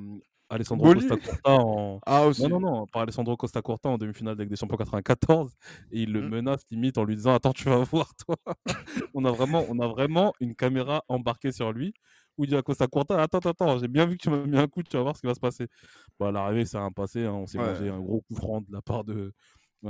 Alessandro 0.54 0.88
Boli 0.88 0.90
Costa 0.90 1.16
Curta 1.16 1.50
en. 1.58 2.00
Ah 2.06 2.26
aussi. 2.26 2.42
Non, 2.42 2.48
non, 2.48 2.60
non, 2.60 2.86
par 2.86 3.02
Alessandro 3.02 3.36
Costa 3.36 3.62
Curta 3.62 3.88
en 3.88 3.98
demi-finale 3.98 4.34
avec 4.34 4.48
des 4.48 4.56
champions 4.56 4.76
94 4.76 5.54
et 5.90 6.02
il 6.02 6.12
le 6.12 6.20
Mm. 6.20 6.30
menace 6.30 6.62
limite 6.70 6.98
en 6.98 7.04
lui 7.04 7.16
disant 7.16 7.34
Attends, 7.34 7.52
tu 7.52 7.64
vas 7.64 7.78
voir, 7.84 8.12
toi. 8.26 8.36
on, 9.14 9.24
a 9.24 9.32
vraiment, 9.32 9.66
on 9.68 9.78
a 9.80 9.88
vraiment 9.88 10.32
une 10.40 10.54
caméra 10.54 11.02
embarquée 11.08 11.52
sur 11.52 11.72
lui 11.72 11.94
où 12.38 12.44
il 12.44 12.50
dit 12.50 12.56
à 12.56 12.62
Costa 12.62 12.86
Curta 12.88 13.20
Attends, 13.22 13.38
attends, 13.40 13.78
j'ai 13.78 13.88
bien 13.88 14.06
vu 14.06 14.16
que 14.16 14.22
tu 14.22 14.30
m'as 14.30 14.44
mis 14.46 14.58
un 14.58 14.68
coup, 14.68 14.82
tu 14.82 14.96
vas 14.96 15.02
voir 15.02 15.16
ce 15.16 15.20
qui 15.22 15.26
va 15.26 15.34
se 15.34 15.40
passer. 15.40 15.66
Bah, 16.20 16.32
l'arrivée, 16.32 16.66
ça 16.66 16.80
a 16.80 16.82
un 16.82 16.92
passé, 16.92 17.24
hein, 17.26 17.32
on 17.32 17.46
s'est 17.46 17.58
Ouais. 17.58 17.60
mangé 17.60 17.88
un 17.88 18.00
gros 18.00 18.20
coup 18.22 18.34
franc 18.36 18.60
de 18.62 18.72
la 18.72 18.82
part 18.82 19.04
de. 19.04 19.32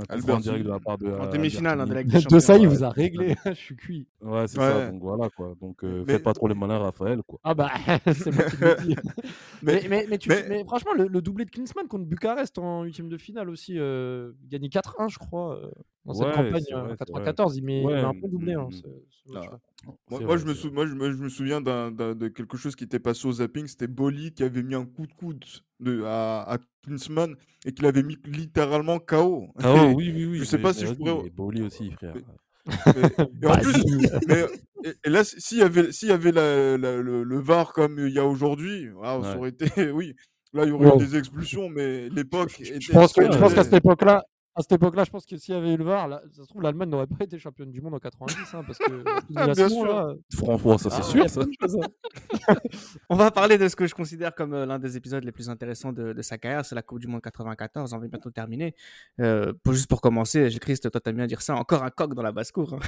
Franc 0.03 0.13
Albertini. 0.15 0.41
direct 0.43 0.65
de 0.65 0.69
la 0.69 0.79
part 0.79 0.97
de. 0.97 1.07
En 1.07 1.25
euh, 1.25 1.31
demi-finale 1.31 1.79
hein, 1.81 1.85
de 1.87 1.93
la 1.93 2.01
Ligue 2.01 2.15
Albertini. 2.15 2.29
des 2.29 2.35
De 2.35 2.39
ça, 2.39 2.57
il 2.57 2.67
vous 2.67 2.83
a 2.83 2.89
réglé. 2.89 3.35
je 3.45 3.51
suis 3.53 3.75
cuit. 3.75 4.07
Ouais, 4.21 4.47
c'est 4.47 4.59
Ouais. 4.59 4.65
ça, 4.71 4.91
donc 4.91 5.01
voilà 5.01 5.29
quoi. 5.29 5.53
Donc 5.61 5.83
euh, 5.83 6.03
Mais- 6.05 6.13
faites 6.13 6.23
pas 6.23 6.33
trop 6.33 6.47
les 6.47 6.55
malins, 6.55 6.79
Raphaël, 6.79 7.21
quoi. 7.27 7.39
Ah 7.43 7.53
bah, 7.53 7.71
c'est 8.05 8.31
moi 8.33 8.43
qui 8.49 8.57
le 8.57 8.75
dis. 8.87 8.95
Mais- 9.63 9.73
mais, 9.83 9.87
mais, 9.89 10.05
mais, 10.09 10.17
tu- 10.17 10.29
mais- 10.29 10.45
mais 10.49 10.63
franchement, 10.65 10.91
le, 10.95 11.07
le 11.07 11.21
doublé 11.21 11.45
de 11.45 11.49
Klinsmann 11.51 11.87
contre 11.87 12.05
Bucarest 12.05 12.57
en 12.59 12.83
huitième 12.83 13.09
de 13.09 13.17
finale 13.17 13.49
aussi, 13.49 13.75
euh, 13.79 14.31
gagné 14.49 14.67
4-1, 14.69 15.09
je 15.09 15.17
crois, 15.17 15.55
euh, 15.57 15.71
dans 16.05 16.13
cette 16.13 16.27
Ouais, 16.27 16.33
campagne 16.33 16.63
c'est 16.67 16.73
euh, 16.75 16.93
en. 16.93 16.95
94. 16.95 17.57
Il 17.57 17.63
met, 17.63 17.81
il 17.81 17.87
met 17.87 17.93
un 17.95 18.13
bon 18.13 18.27
doublé. 18.27 18.53
hein, 18.53 18.67
mm, 18.69 18.71
ce- 18.71 18.81
ce 18.81 18.85
Ah. 19.29 19.33
match-là. 19.33 19.59
Moi, 19.85 19.95
C'est 20.09 20.19
moi, 20.19 20.27
vrai, 20.27 20.37
je 20.37 20.45
me 20.45 20.53
c'est 20.53 20.61
sou- 20.61 20.71
moi, 20.71 20.85
je 20.87 20.93
me, 20.93 21.11
je 21.11 21.17
me 21.23 21.29
souviens 21.29 21.61
d'un- 21.61 21.91
d'un- 21.91 22.15
de 22.15 22.27
quelque 22.27 22.57
chose 22.57 22.75
qui 22.75 22.83
était 22.83 22.99
passé 22.99 23.27
au 23.27 23.31
zapping. 23.31 23.67
C'était 23.67 23.87
Bolly 23.87 24.31
qui 24.33 24.43
avait 24.43 24.63
mis 24.63 24.75
un 24.75 24.85
coup 24.85 25.05
de 25.07 25.13
coude 25.13 25.43
de, 25.79 26.03
à, 26.03 26.41
à 26.53 26.57
Klinsmann 26.83 27.35
et 27.65 27.71
qui 27.71 27.81
l'avait 27.83 28.03
mis 28.03 28.17
littéralement 28.25 28.99
KO. 28.99 29.47
Ah 29.61 29.73
oh, 29.75 29.93
oui, 29.95 30.11
oui, 30.15 30.25
oui. 30.31 30.37
je 30.39 30.43
sais 30.43 30.57
mais- 30.57 30.63
pas 30.63 30.69
mais 30.69 30.73
si 30.79 30.85
je 30.87 30.93
pourrais- 30.93 31.29
Boli 31.31 31.61
aussi, 31.63 31.91
frère. 31.91 32.13
Mais- 32.15 32.21
Et, 32.67 33.43
et 33.43 33.47
en 33.47 33.57
plus, 33.57 33.73
mais, 34.27 34.45
et, 34.85 34.93
et 35.05 35.09
là, 35.09 35.23
s'il 35.23 35.59
y 35.59 35.61
avait, 35.61 35.91
s'il 35.91 36.09
y 36.09 36.11
avait 36.11 36.31
la- 36.31 36.77
la- 36.77 37.01
le, 37.01 37.23
le 37.23 37.39
VAR 37.39 37.73
comme 37.73 37.99
il 37.99 38.13
y 38.13 38.19
a 38.19 38.25
aujourd'hui, 38.25 38.89
ah, 39.03 39.19
ça 39.21 39.31
Ouais. 39.33 39.37
aurait 39.37 39.49
été, 39.49 39.91
oui, 39.91 40.15
là, 40.53 40.63
il 40.65 40.69
y 40.69 40.71
aurait 40.71 40.95
eu 40.95 41.05
des 41.05 41.15
expulsions, 41.15 41.69
mais 41.69 42.09
l'époque 42.09 42.49
Je 42.59 42.63
très- 42.63 42.81
je 42.81 42.91
pense 43.39 43.53
qu'à 43.53 43.63
cette 43.63 43.73
époque-là, 43.73 44.23
à 44.55 44.61
cette 44.61 44.71
époque-là, 44.73 45.03
je 45.03 45.09
pense 45.11 45.25
que 45.25 45.35
s'il 45.37 45.53
y 45.53 45.57
avait 45.57 45.73
eu 45.73 45.77
le 45.77 45.83
VAR, 45.83 46.07
là, 46.07 46.21
ça 46.31 46.43
se 46.43 46.47
trouve, 46.47 46.61
l'Allemagne 46.61 46.89
n'aurait 46.89 47.07
pas 47.07 47.25
été 47.25 47.37
championne 47.37 47.71
du 47.71 47.81
monde 47.81 47.93
en 47.95 47.99
90, 47.99 48.35
hein, 48.53 48.63
parce 48.65 48.77
que 48.79 49.03
Ah, 49.35 49.47
bien 49.47 49.67
sûr. 49.69 49.85
là, 49.85 50.13
Franchement, 50.33 50.77
ça 50.77 50.89
c'est 50.89 50.99
ah, 50.99 51.27
sûr, 51.27 51.29
ça. 51.29 51.41
hein. 51.41 52.55
On 53.09 53.15
va 53.17 53.31
parler 53.31 53.57
de 53.57 53.67
ce 53.67 53.75
que 53.75 53.85
je 53.85 53.93
considère 53.93 54.33
comme 54.33 54.53
euh, 54.53 54.65
l'un 54.65 54.79
des 54.79 54.95
épisodes 54.97 55.23
les 55.23 55.31
plus 55.31 55.49
intéressants 55.49 55.91
de, 55.91 56.13
de 56.13 56.21
sa 56.21 56.37
carrière, 56.37 56.65
c'est 56.65 56.75
la 56.75 56.81
Coupe 56.81 56.99
du 56.99 57.07
Monde 57.07 57.21
94. 57.21 57.93
On 57.93 57.97
va 57.97 58.07
bientôt 58.07 58.31
terminer. 58.31 58.75
Euh, 59.19 59.51
pour, 59.63 59.73
juste 59.73 59.87
pour 59.89 59.99
commencer, 60.01 60.49
Gilles 60.49 60.59
Christ, 60.59 60.89
toi 60.89 61.01
t'aimes 61.01 61.17
bien 61.17 61.27
dire 61.27 61.41
ça, 61.41 61.55
encore 61.55 61.83
un 61.83 61.89
coq 61.89 62.13
dans 62.13 62.23
la 62.23 62.31
basse-cour. 62.31 62.73
hein. 62.75 62.79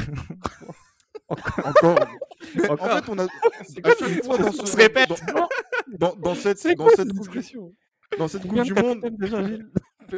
Encore. 1.65 1.99
Mais 2.55 2.69
Encore. 2.69 2.85
en 2.91 2.95
fait, 3.01 3.09
on 3.09 3.19
a, 3.19 3.27
quoi 3.27 3.95
fois 4.23 4.37
dans 4.37 4.47
on 4.47 4.51
ce- 4.53 4.65
se 4.65 4.77
répète. 4.77 5.09
dans, 5.09 6.09
dans- 6.09 6.15
dans 6.15 6.35
cette, 6.35 6.65
dans 6.65 6.75
quoi 6.85 6.89
cette 6.95 7.07
cette 7.09 7.17
coupe 7.17 7.75
dans 8.17 8.27
cette 8.29 8.41
coupe 8.47 8.61
du 8.61 8.73
monde, 8.73 9.01
déjà, 9.19 9.41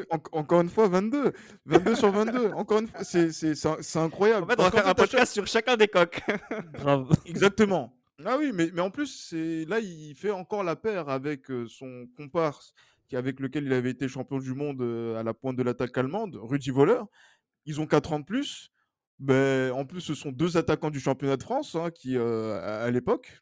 en- 0.10 0.40
encore 0.40 0.62
une 0.62 0.70
fois, 0.70 0.88
22, 0.88 1.34
22 1.66 1.96
sur 1.96 2.12
22. 2.12 2.48
Encore 2.54 2.80
une 2.80 2.88
fois, 2.88 3.04
c'est, 3.04 3.32
c'est, 3.32 3.56
c'est, 3.56 3.70
c'est 3.82 4.00
incroyable. 4.00 4.44
En 4.46 4.48
fait, 4.48 4.60
on 4.60 4.64
va 4.64 4.72
faire 4.72 4.84
un 4.86 4.88
chaque- 4.90 4.98
podcast 4.98 5.34
sur 5.34 5.48
chacun 5.48 5.78
des 5.78 5.88
coqs. 5.88 6.22
Grave. 6.74 7.10
Exactement. 7.26 7.96
Ah 8.26 8.36
oui, 8.38 8.52
mais, 8.54 8.70
mais 8.74 8.82
en 8.82 8.90
plus, 8.92 9.08
c'est 9.30 9.66
là, 9.66 9.80
il 9.80 10.14
fait 10.16 10.32
encore 10.32 10.64
la 10.64 10.76
paire 10.76 11.08
avec 11.10 11.50
euh, 11.52 11.68
son 11.68 12.08
comparse 12.18 12.74
qui, 13.08 13.16
avec 13.16 13.40
lequel 13.40 13.66
il 13.66 13.74
avait 13.74 13.92
été 13.92 14.08
champion 14.08 14.40
du 14.40 14.54
monde 14.54 14.82
euh, 14.82 15.18
à 15.18 15.24
la 15.24 15.34
pointe 15.34 15.56
de 15.56 15.64
l'attaque 15.64 15.98
allemande, 15.98 16.38
Rudy 16.42 16.70
Voller. 16.70 17.02
Ils 17.66 17.80
ont 17.80 17.88
4 17.88 18.14
ans 18.14 18.20
de 18.20 18.26
plus. 18.26 18.72
Ben, 19.20 19.72
en 19.74 19.86
plus, 19.86 20.02
ce 20.02 20.14
sont 20.16 20.32
deux 20.32 20.58
attaquants 20.58 20.90
du 20.90 21.00
championnat 21.00 21.38
de 21.38 21.44
France 21.44 21.76
hein, 21.76 21.92
qui, 21.92 22.18
euh, 22.18 22.60
à, 22.86 22.90
l'époque, 22.92 23.42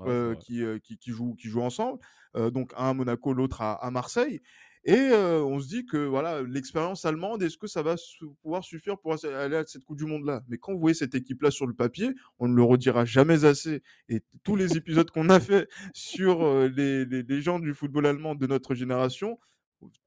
Ouais, 0.00 0.06
euh, 0.08 0.34
qui, 0.34 0.62
euh, 0.62 0.78
qui, 0.78 0.96
qui 0.98 1.10
jouent, 1.10 1.34
qui 1.34 1.48
jouent 1.48 1.62
ensemble. 1.62 1.98
Euh, 2.36 2.50
donc, 2.50 2.72
un 2.76 2.90
à 2.90 2.94
Monaco, 2.94 3.32
l'autre 3.34 3.60
à, 3.60 3.72
à 3.84 3.90
Marseille. 3.90 4.40
Et 4.84 5.10
on 5.12 5.60
se 5.60 5.68
dit 5.68 5.84
que 5.84 5.98
voilà, 5.98 6.42
l'expérience 6.42 7.04
allemande, 7.04 7.42
est-ce 7.42 7.58
que 7.58 7.66
ça 7.66 7.82
va 7.82 7.96
pouvoir 8.42 8.64
suffire 8.64 8.98
pour 8.98 9.12
aller 9.12 9.56
à 9.56 9.64
cette 9.66 9.84
Coupe 9.84 9.98
du 9.98 10.06
Monde-là? 10.06 10.42
Mais 10.48 10.56
quand 10.56 10.72
vous 10.72 10.80
voyez 10.80 10.94
cette 10.94 11.14
équipe-là 11.14 11.50
sur 11.50 11.66
le 11.66 11.74
papier, 11.74 12.10
on 12.38 12.48
ne 12.48 12.54
le 12.54 12.62
redira 12.62 13.04
jamais 13.04 13.44
assez. 13.44 13.82
Et 14.08 14.22
tous 14.42 14.56
les 14.56 14.76
épisodes 14.78 15.10
qu'on 15.10 15.28
a 15.28 15.38
fait 15.38 15.68
sur 15.92 16.68
les, 16.68 17.04
les, 17.04 17.22
les 17.22 17.42
gens 17.42 17.58
du 17.58 17.74
football 17.74 18.06
allemand 18.06 18.34
de 18.34 18.46
notre 18.46 18.74
génération 18.74 19.38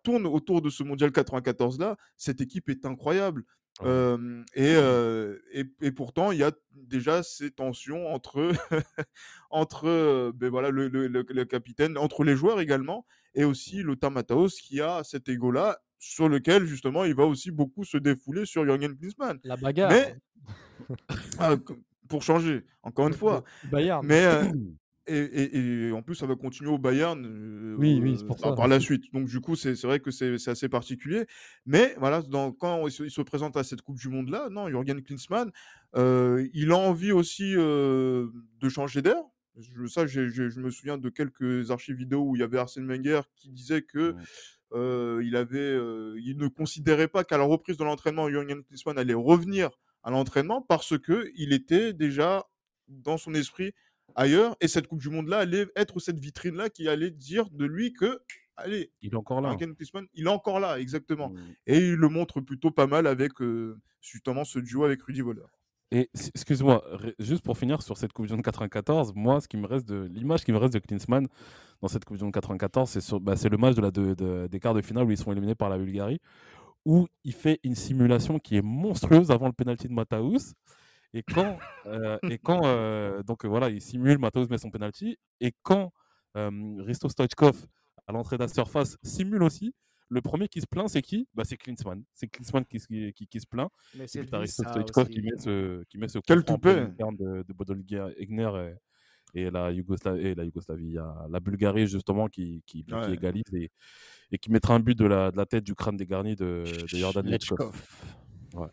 tournent 0.04 0.28
autour 0.28 0.62
de 0.62 0.70
ce 0.70 0.84
mondial 0.84 1.12
94-là. 1.12 1.98
Cette 2.18 2.42
équipe 2.42 2.70
est 2.70 2.86
incroyable. 2.86 3.44
Euh, 3.82 4.44
et, 4.54 4.76
euh, 4.76 5.40
et, 5.52 5.66
et 5.82 5.92
pourtant, 5.92 6.32
il 6.32 6.38
y 6.38 6.44
a 6.44 6.52
déjà 6.76 7.24
ces 7.24 7.50
tensions 7.50 8.14
entre, 8.14 8.52
entre 9.50 10.32
ben 10.36 10.50
voilà, 10.50 10.70
le, 10.70 10.88
le- 10.88 11.08
le- 11.08 11.26
le 11.28 11.46
capitaine, 11.46 11.98
entre 11.98 12.24
les 12.24 12.36
joueurs 12.36 12.60
également, 12.62 13.06
et 13.36 13.44
aussi 13.44 13.82
Lothar 13.82 14.12
Matthaus 14.12 14.50
qui 14.62 14.80
a 14.82 15.04
cet 15.04 15.28
ego-là 15.30 15.80
sur 16.00 16.30
lequel 16.30 16.66
justement 16.66 17.04
il 17.06 17.16
va 17.16 17.26
aussi 17.26 17.50
beaucoup 17.50 17.84
se 17.84 17.98
défouler 17.98 18.46
sur 18.46 18.64
Jürgen 18.66 18.96
Klinsmann. 18.96 19.40
La 19.44 19.56
bagarre. 19.58 19.90
Mais 19.92 20.16
ah, 21.40 21.56
pour 22.10 22.22
changer, 22.24 22.66
encore 22.84 23.08
une 23.08 23.14
fois. 23.14 23.44
Bayern. 23.72 24.06
Mais 24.06 24.26
euh, 24.26 24.44
et, 25.08 25.18
et- 25.18 25.88
et 25.88 25.92
en 25.92 26.02
plus, 26.02 26.16
ça 26.16 26.26
va 26.26 26.36
continuer 26.36 26.70
au 26.72 26.78
Bayern 26.78 27.26
euh, 27.26 27.76
Oui, 27.78 28.00
oui, 28.02 28.16
c'est 28.18 28.24
euh, 28.24 28.28
pour 28.28 28.38
par, 28.38 28.50
ça. 28.52 28.56
par 28.56 28.68
la 28.68 28.80
suite. 28.80 29.12
Donc, 29.14 29.28
du 29.28 29.40
coup, 29.42 29.56
c'est 29.56 29.74
vrai 29.84 30.00
que 30.00 30.12
c'est 30.12 30.48
assez 30.48 30.70
particulier. 30.70 31.26
Mais 31.66 31.96
voilà, 31.98 32.22
dans- 32.22 32.52
quand 32.52 32.88
il 32.88 32.92
se, 32.92 33.04
il 33.04 33.12
se 33.12 33.22
présente 33.22 33.58
à 33.58 33.64
cette 33.64 33.82
Coupe 33.82 33.98
du 34.00 34.10
Monde-là, 34.10 34.50
non, 34.50 34.68
Jürgen 34.70 35.02
Klinsmann, 35.02 35.52
euh, 35.96 36.48
il 36.54 36.72
a 36.72 36.78
envie 36.78 37.12
aussi 37.12 37.54
euh, 37.56 38.28
de 38.60 38.70
changer 38.70 39.02
d'air. 39.02 39.22
Ça, 39.88 40.08
je 40.08 40.60
me 40.60 40.70
souviens 40.72 40.98
de 40.98 41.10
quelques 41.10 41.70
archives 41.70 41.96
vidéo 41.96 42.22
où 42.28 42.36
il 42.36 42.40
y 42.40 42.44
avait 42.44 42.58
Arsène 42.58 42.88
Wenger 42.88 43.22
qui 43.36 43.50
disait 43.52 43.84
que 43.84 44.16
Ouais. 44.74 45.24
il, 45.24 45.36
avait, 45.36 45.78
il 46.18 46.36
ne 46.38 46.48
considérait 46.48 47.08
pas 47.08 47.24
qu'à 47.24 47.38
la 47.38 47.44
reprise 47.44 47.78
de 47.78 47.84
l'entraînement, 47.84 48.28
Jürgen 48.30 48.64
Klinsmann 48.64 48.98
allait 48.98 49.14
revenir 49.14 49.70
à 50.02 50.10
l'entraînement 50.10 50.62
parce 50.64 50.98
que 50.98 51.30
il 51.36 51.54
était 51.54 51.94
déjà 51.94 52.46
dans 52.88 53.18
son 53.18 53.34
esprit 53.36 53.74
ailleurs 54.16 54.56
et 54.62 54.68
cette 54.68 54.88
Coupe 54.88 55.00
du 55.02 55.10
Monde 55.10 55.28
là 55.28 55.40
allait 55.40 55.68
être 55.76 56.00
cette 56.00 56.20
vitrine 56.20 56.56
là 56.56 56.70
qui 56.70 56.88
allait 56.88 57.12
dire 57.12 57.50
de 57.52 57.66
lui 57.66 57.94
que 57.94 58.20
allez 58.56 58.92
Il 59.02 59.14
est 59.14 59.16
encore 59.16 59.42
là. 59.42 59.56
Klinsmann 59.56 60.06
il 60.14 60.26
est 60.26 60.30
encore 60.30 60.60
là 60.60 60.80
exactement 60.80 61.30
Mm. 61.30 61.38
et 61.68 61.78
il 61.80 61.94
le 61.96 62.10
montre 62.10 62.42
plutôt 62.42 62.72
pas 62.72 62.88
mal 62.88 63.08
avec 63.08 63.42
euh, 63.42 63.80
justement 64.02 64.44
ce 64.44 64.60
duo 64.60 64.84
avec 64.84 65.02
Rudy 65.04 65.22
Voller. 65.22 65.42
Et 65.92 66.10
excuse-moi, 66.34 66.84
juste 67.20 67.44
pour 67.44 67.56
finir 67.56 67.84
sur 67.84 67.98
cette 67.98 68.14
Coupe 68.14 68.26
du 68.26 68.34
Monde 68.34 68.42
94, 68.42 69.14
moi, 69.16 69.40
ce 69.42 69.48
qui 69.48 69.58
me 69.58 69.68
reste 69.68 69.88
de 69.88 70.10
l'image 70.12 70.44
qui 70.44 70.52
me 70.52 70.58
reste 70.58 70.74
de 70.74 70.80
Klinsmann 70.80 71.28
dans 71.82 71.88
cette 71.88 72.04
Coupe 72.04 72.18
du 72.18 72.24
Monde 72.24 72.34
94, 72.34 72.90
c'est 72.90 73.20
bah, 73.20 73.36
le 73.48 73.58
match 73.58 73.76
de 73.76 73.82
la 73.82 73.92
de- 73.92 74.16
de- 74.16 74.48
des 74.48 74.60
quarts 74.60 74.74
de 74.74 74.82
finale 74.82 75.06
où 75.06 75.12
ils 75.12 75.18
sont 75.18 75.32
éliminés 75.32 75.54
par 75.54 75.70
la 75.70 75.78
Bulgarie, 75.78 76.20
où 76.84 77.08
il 77.24 77.34
fait 77.34 77.60
une 77.64 77.76
simulation 77.76 78.40
qui 78.40 78.58
est 78.58 78.64
monstrueuse 78.64 79.30
avant 79.30 79.46
le 79.46 79.54
penalty 79.54 79.88
de 79.88 79.94
Mataus. 79.94 80.54
Et 81.14 81.22
quand, 81.24 81.58
euh, 81.86 82.18
et 82.30 82.38
quand 82.40 82.62
euh, 82.66 83.22
donc 83.24 83.46
euh, 83.46 83.48
voilà, 83.48 83.70
il 83.70 83.82
simule, 83.82 84.18
Mataus 84.18 84.48
met 84.50 84.58
son 84.58 84.72
penalty, 84.72 85.18
et 85.40 85.54
quand 85.62 85.94
euh, 86.38 86.50
Risto 86.80 87.08
Stoichkov 87.10 87.68
à 88.08 88.12
l'entrée 88.12 88.38
de 88.38 88.42
la 88.44 88.48
surface 88.48 88.98
simule 89.04 89.44
aussi. 89.44 89.74
Le 90.10 90.22
premier 90.22 90.48
qui 90.48 90.62
se 90.62 90.68
plaint, 90.68 90.88
c'est 90.90 91.02
qui? 91.02 91.28
Bah, 91.34 91.44
C'est 91.44 91.58
Klinsmann. 91.58 92.04
C'est 92.14 92.28
Klinsmann 92.28 92.66
qui, 92.66 92.78
qui, 92.78 93.14
qui, 93.14 93.26
qui, 93.26 93.40
se 93.40 93.48
plaint. 93.48 93.70
Mais 93.96 94.06
c'est 94.06 94.28
ça 94.28 94.46
Stoichkov 94.46 95.08
qui 95.08 95.22
met 95.22 95.38
ce, 95.40 95.84
qui 95.86 95.98
met 95.98 96.08
ce 96.08 96.20
coup 96.20 96.24
Quel 96.28 96.44
toupet. 96.44 96.86
lucarne 96.86 97.16
de, 97.16 97.44
de 97.48 97.54
Podolga 97.54 98.10
Egner 98.18 98.76
et, 99.34 99.46
et 99.46 99.50
la, 99.50 99.72
Yougoslavie, 99.72 100.28
et 100.28 100.36
la 100.36 100.44
Yougoslavie. 100.44 100.86
Il 100.86 100.94
y 100.94 100.98
a 101.00 101.26
la 101.32 101.40
Bulgarie, 101.40 101.88
justement, 101.88 102.28
qui, 102.28 102.62
qui, 102.68 102.84
qui 102.84 102.94
Ouais. 102.94 103.14
égalise 103.14 103.44
et, 103.54 103.72
et 104.32 104.38
qui 104.38 104.52
mettra 104.52 104.76
un 104.76 104.80
but 104.82 104.96
de 104.98 105.06
la, 105.06 105.32
de 105.32 105.38
la 105.38 105.46
tête 105.48 105.64
du 105.64 105.74
crâne 105.74 105.98
dégarni 105.98 106.36
de, 106.36 106.64
de 106.64 106.98
Jordan 106.98 107.26
Lechkov. 107.26 107.58
Lechkov. 108.54 108.72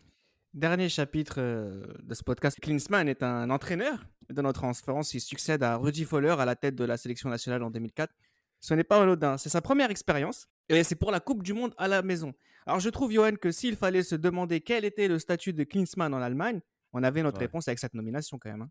Dernier 0.53 0.89
chapitre 0.89 1.35
euh, 1.37 1.81
de 2.03 2.13
ce 2.13 2.23
podcast. 2.23 2.59
Klinsmann 2.59 3.07
est 3.07 3.23
un 3.23 3.49
entraîneur 3.49 4.03
de 4.29 4.41
notre 4.41 4.59
transférence. 4.61 5.13
Il 5.13 5.21
succède 5.21 5.63
à 5.63 5.77
Rudy 5.77 6.03
Foller 6.03 6.35
à 6.37 6.45
la 6.45 6.55
tête 6.55 6.75
de 6.75 6.83
la 6.83 6.97
sélection 6.97 7.29
nationale 7.29 7.63
en 7.63 7.71
2004. 7.71 8.13
Ce 8.59 8.73
n'est 8.73 8.83
pas 8.83 9.01
anodin. 9.01 9.37
C'est 9.37 9.49
sa 9.49 9.61
première 9.61 9.89
expérience 9.91 10.47
et 10.67 10.83
c'est 10.83 10.95
pour 10.95 11.11
la 11.11 11.21
Coupe 11.21 11.41
du 11.41 11.53
Monde 11.53 11.73
à 11.77 11.87
la 11.87 12.01
maison. 12.01 12.33
Alors 12.65 12.79
je 12.81 12.89
trouve, 12.89 13.11
Johan, 13.11 13.35
que 13.41 13.49
s'il 13.51 13.75
fallait 13.77 14.03
se 14.03 14.15
demander 14.15 14.59
quel 14.59 14.83
était 14.83 15.07
le 15.07 15.19
statut 15.19 15.53
de 15.53 15.63
Klinsmann 15.63 16.13
en 16.13 16.21
Allemagne, 16.21 16.59
on 16.93 17.01
avait 17.01 17.23
notre 17.23 17.37
Ouais. 17.39 17.45
réponse 17.45 17.67
avec 17.69 17.79
cette 17.79 17.93
nomination 17.93 18.37
quand 18.37 18.51
même. 18.51 18.63
hein. 18.63 18.69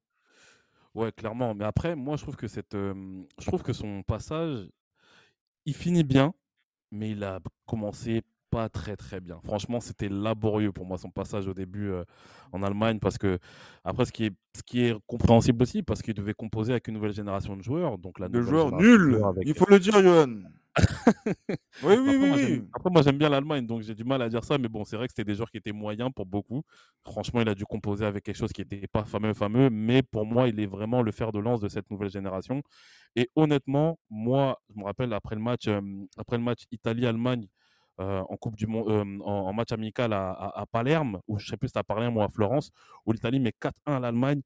Ouais, 0.95 1.11
clairement. 1.13 1.55
Mais 1.55 1.65
après, 1.65 1.97
moi, 1.97 2.17
je 2.19 2.23
trouve 2.23 2.37
que 2.37 2.47
cette, 2.47 2.75
euh, 2.75 3.23
je 3.39 3.47
trouve 3.47 3.63
que 3.63 3.73
son 3.73 4.03
passage, 4.03 4.69
il 5.65 5.75
finit 5.75 6.05
bien, 6.05 6.35
mais 6.91 7.11
il 7.13 7.25
a 7.25 7.41
commencé 7.67 8.23
pas 8.51 8.69
très 8.69 8.97
très 8.97 9.21
bien. 9.21 9.39
Franchement, 9.45 9.81
c'était 9.81 10.09
laborieux 10.09 10.73
pour 10.73 10.85
moi 10.87 10.99
son 10.99 11.11
passage 11.11 11.47
au 11.47 11.55
début 11.55 11.89
euh, 11.91 12.05
en 12.53 12.63
Allemagne 12.63 12.99
parce 12.99 13.17
que 13.19 13.39
après, 13.85 14.05
ce 14.05 14.13
qui 14.13 14.25
est, 14.27 14.33
ce 14.57 14.63
qui 14.63 14.83
est 14.85 14.95
compréhensible 15.07 15.63
aussi, 15.63 15.83
parce 15.83 16.03
qu'il 16.03 16.15
devait 16.15 16.35
composer 16.35 16.73
avec 16.73 16.89
une 16.89 16.95
nouvelle 16.95 17.13
génération 17.13 17.57
de 17.57 17.63
joueurs, 17.63 17.99
donc 17.99 18.19
la 18.19 18.29
De 18.29 18.39
nouvelle 18.39 18.51
joueurs 18.51 18.73
nuls. 18.73 19.23
avec- 19.25 19.47
Il 19.47 19.55
faut 19.55 19.67
le 19.69 19.79
dire, 19.79 20.01
Johan. 20.03 20.43
oui, 21.27 21.35
oui, 21.83 21.95
Après, 21.97 22.17
oui, 22.17 22.29
moi, 22.29 22.37
oui. 22.37 22.63
Après, 22.73 22.91
moi, 22.91 23.03
j'aime 23.03 23.19
bien 23.19 23.29
l'Allemagne, 23.29 23.67
donc 23.67 23.83
j'ai 23.83 23.95
du 23.95 24.05
mal 24.05 24.23
à 24.23 24.29
dire 24.29 24.45
ça. 24.45 24.57
Mais 24.59 24.69
bon, 24.69 24.85
c'est 24.85 24.97
vrai 24.97 25.07
que 25.09 25.13
c'était 25.13 25.25
des 25.29 25.35
joueurs 25.35 25.51
qui 25.51 25.57
étaient 25.59 25.73
moyens 25.73 26.11
pour 26.15 26.27
beaucoup. 26.27 26.63
Franchement, 27.05 27.41
il 27.41 27.49
a 27.49 27.55
dû 27.55 27.65
composer 27.65 28.05
avec 28.05 28.23
quelque 28.25 28.37
chose 28.37 28.53
qui 28.53 28.61
n'était 28.63 28.87
pas 28.87 29.05
fameux, 29.05 29.35
fameux. 29.35 29.69
Mais 29.71 30.03
pour 30.03 30.25
moi, 30.25 30.49
il 30.49 30.59
est 30.61 30.67
vraiment 30.67 31.03
le 31.03 31.11
fer 31.13 31.33
de 31.33 31.39
lance 31.41 31.61
de 31.61 31.69
cette 31.69 31.91
nouvelle 31.91 32.11
génération. 32.11 32.63
Et 33.17 33.29
honnêtement, 33.35 33.99
moi, 34.11 34.59
je 34.73 34.79
me 34.81 34.85
rappelle 34.85 35.13
après 35.13 35.35
le 35.35 35.41
match, 35.43 35.67
euh, 35.67 35.81
après 36.17 36.37
le 36.37 36.45
match 36.45 36.63
Italie-Allemagne 36.71 37.47
euh, 38.01 38.23
en 38.29 38.37
Coupe 38.37 38.57
du 38.57 38.67
Monde, 38.67 38.89
euh, 38.89 39.19
en, 39.25 39.53
match 39.53 39.73
amical 39.73 40.13
à, 40.13 40.65
Palerme, 40.73 41.21
ou 41.29 41.39
je 41.39 41.47
sais 41.47 41.57
plus 41.57 41.69
si 41.69 41.73
c'était 41.73 41.81
à 41.81 41.85
Palerme 41.85 42.17
ou 42.17 42.23
à 42.23 42.29
Florence, 42.29 42.71
où 43.05 43.13
l'Italie 43.13 43.41
met 43.41 43.53
4-1 43.61 43.73
à 43.87 44.01
l'Allemagne. 44.01 44.41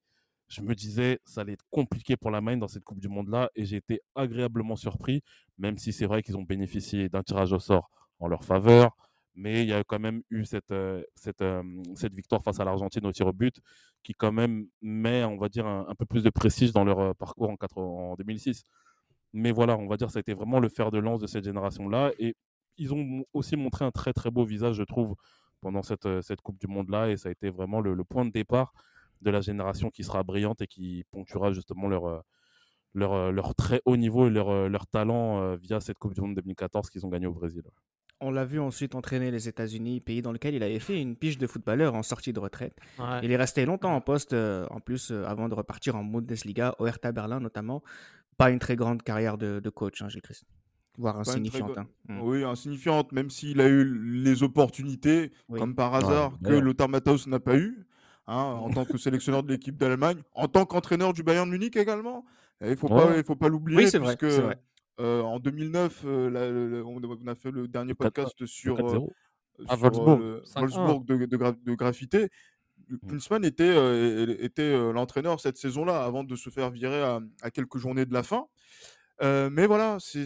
Je 0.49 0.61
me 0.61 0.75
disais, 0.75 1.21
ça 1.25 1.43
allait 1.43 1.53
être 1.55 1.65
compliqué 1.71 2.17
pour 2.17 2.31
l'Allemagne 2.31 2.59
dans 2.59 2.69
cette 2.69 2.85
Coupe 2.85 2.99
du 3.01 3.09
Monde-là, 3.09 3.51
et 3.55 3.65
j'ai 3.65 3.77
été 3.77 4.01
agréablement 4.15 4.77
surpris, 4.77 5.23
même 5.59 5.79
si 5.79 5.93
c'est 5.93 6.07
vrai 6.07 6.23
qu'ils 6.23 6.37
ont 6.37 6.43
bénéficié 6.43 7.09
d'un 7.09 7.23
tirage 7.23 7.53
au 7.53 7.61
sort 7.61 7.91
en 8.19 8.29
leur 8.29 8.45
faveur. 8.45 8.97
Mais 9.37 9.63
il 9.63 9.69
y 9.69 9.73
a 9.73 9.83
quand 9.85 9.99
même 9.99 10.23
eu 10.31 10.45
cette, 10.45 10.71
euh, 10.73 11.03
cette, 11.15 11.45
cette 11.95 12.15
victoire 12.15 12.43
face 12.43 12.61
à 12.61 12.65
l'Argentine 12.65 13.05
au 13.07 13.13
tir 13.13 13.27
au 13.27 13.33
but 13.33 13.61
qui 14.03 14.15
quand 14.15 14.33
même 14.33 14.67
met, 14.83 15.25
on 15.25 15.37
va 15.39 15.49
dire, 15.49 15.67
un, 15.67 15.95
peu 15.99 16.07
plus 16.07 16.23
de 16.23 16.31
prestige 16.31 16.73
dans 16.73 16.85
leur 16.85 17.17
parcours 17.17 17.51
en, 17.51 17.57
80 17.57 17.87
en 17.87 18.15
2006. 18.15 18.65
Mais 19.33 19.51
voilà, 19.53 19.77
on 19.77 19.89
va 19.89 19.97
dire, 19.97 20.11
ça 20.11 20.19
a 20.19 20.21
été 20.21 20.35
vraiment 20.35 20.61
le 20.61 20.69
fer 20.69 20.91
de 20.91 20.99
lance 20.99 21.21
de 21.21 21.27
cette 21.27 21.45
génération-là. 21.45 22.13
Et 22.19 22.37
ils 22.77 22.93
ont 22.95 23.25
aussi 23.33 23.57
montré 23.57 23.85
un 23.85 23.91
très 23.91 24.13
très 24.13 24.31
beau 24.31 24.45
visage, 24.45 24.77
je 24.77 24.83
trouve, 24.83 25.15
pendant 25.61 25.83
cette, 25.83 26.07
euh, 26.07 26.23
cette 26.23 26.41
Coupe 26.41 26.59
du 26.59 26.67
Monde-là. 26.67 27.11
Et 27.11 27.17
ça 27.17 27.29
a 27.29 27.33
été 27.33 27.51
vraiment 27.51 27.81
le, 27.81 27.95
le 27.95 28.05
point 28.05 28.25
de 28.25 28.31
départ 28.31 28.73
de 29.23 29.31
la 29.31 29.41
génération 29.41 29.91
qui 29.91 30.05
sera 30.05 30.23
brillante 30.23 30.61
et 30.63 30.67
qui 30.67 31.05
ponctuera 31.11 31.53
justement 31.53 31.89
leur, 31.89 32.07
euh, 32.07 32.21
leur, 32.95 33.13
euh, 33.13 33.31
leur 33.31 33.55
très 33.55 33.81
haut 33.85 33.97
niveau 33.97 34.27
et 34.27 34.31
leur, 34.31 34.69
leur 34.69 34.87
talent 34.87 35.57
via 35.57 35.81
cette 35.81 35.99
Coupe 35.99 36.15
du 36.15 36.21
Monde 36.21 36.35
2014 36.35 36.91
qu'ils 36.91 37.05
ont 37.07 37.11
gagné 37.11 37.27
au 37.27 37.33
Brésil. 37.33 37.63
On 38.21 38.31
l'a 38.31 38.45
vu 38.45 38.61
ensuite 38.61 38.95
entraîner 38.95 39.31
les 39.31 39.49
États-Unis, 39.49 40.01
pays 40.01 40.23
dans 40.23 40.33
lequel 40.33 40.55
il 40.55 40.63
avait 40.63 40.79
fait 40.79 41.01
une 41.01 41.17
pige 41.17 41.37
de 41.37 41.47
footballeur 41.47 41.95
en 41.95 42.03
sortie 42.03 42.33
de 42.33 42.39
retraite. 42.41 42.75
Ouais. 42.99 43.21
Il 43.23 43.33
est 43.33 43.37
resté 43.37 43.67
longtemps 43.67 43.95
en 43.95 44.01
poste, 44.01 44.33
euh, 44.33 44.67
en 44.71 44.81
plus, 44.81 45.11
euh, 45.11 45.25
avant 45.27 45.49
de 45.49 45.55
repartir 45.55 45.97
en 45.97 46.05
Bundesliga, 46.05 46.75
au 46.79 46.87
Hertha 46.87 47.13
Berlin 47.13 47.41
notamment. 47.41 47.83
Pas 48.39 48.51
une 48.51 48.59
très 48.59 48.77
grande 48.77 49.03
carrière 49.03 49.37
de, 49.37 49.61
de 49.61 49.71
coach, 49.71 50.01
hein, 50.01 50.09
Gilles 50.09 50.23
Christ. 50.23 50.45
Voire 50.97 51.19
insignifiante. 51.19 51.77
hein. 51.79 51.87
Mm. 52.09 52.21
Oui, 52.23 52.45
insignifiante, 52.45 53.13
même 53.13 53.31
s'il 53.31 53.61
a 53.61 53.69
eu 53.69 53.85
les 54.23 54.43
opportunités, 54.43 55.33
Oui. 55.49 55.59
comme 55.59 55.75
par 55.75 55.95
hasard, 55.95 56.33
que. 56.45 56.53
Lothar 56.53 56.89
Matthaus 56.89 57.27
n'a 57.27 57.41
pas 57.41 57.57
eu, 57.57 57.85
hein, 58.27 58.37
en 58.61 58.71
tant 58.71 58.85
que 58.85 58.97
sélectionneur 58.97 59.43
de 59.43 59.49
l'équipe 59.51 59.77
d'Allemagne, 59.77 60.23
en 60.35 60.47
tant 60.49 60.65
qu'entraîneur 60.67 61.13
du 61.13 61.23
Bayern 61.23 61.49
Munich 61.51 61.77
également. 61.77 62.25
Il 62.61 62.71
ne 62.71 62.75
faut, 62.77 62.89
pas- 62.89 63.07
Ouais. 63.09 63.23
faut 63.25 63.35
pas 63.37 63.49
l'oublier, 63.49 63.79
Oui, 63.85 63.89
c'est 63.91 63.99
vrai. 63.99 64.17
euh, 65.01 65.23
en 65.23 65.41
2009, 65.41 66.03
euh, 66.07 66.31
le- 66.31 66.85
on 66.87 67.01
a 67.27 67.35
fait 67.35 67.51
le 67.51 67.67
dernier 67.67 67.91
Le 67.91 67.95
4-1, 67.97 68.05
podcast 68.11 68.47
sur, 68.47 68.75
euh, 68.75 68.83
4-0. 68.83 69.13
À 69.69 69.75
sur, 69.77 69.83
Wolfsburg, 69.83 70.21
euh, 70.23 70.41
5-1. 70.45 70.61
Wolfsburg 70.87 71.05
de, 71.05 71.27
de, 71.27 71.37
gra- 71.37 71.57
de 71.65 71.75
graffité. 71.75 72.29
Était, 73.43 73.63
euh, 73.65 74.37
était 74.41 74.63
euh, 74.63 74.93
l'entraîneur 74.93 75.41
cette 75.41 75.57
saison-là 75.57 76.05
avant 76.05 76.23
de 76.23 76.37
se 76.37 76.51
faire 76.51 76.71
virer 76.71 77.01
à, 77.03 77.21
à 77.43 77.51
quelques 77.51 77.79
journées 77.79 78.05
de 78.05 78.13
la 78.13 78.23
fin. 78.23 78.45
Euh, 79.23 79.49
mais 79.51 79.67
voilà, 79.67 79.99
c'est, 80.01 80.25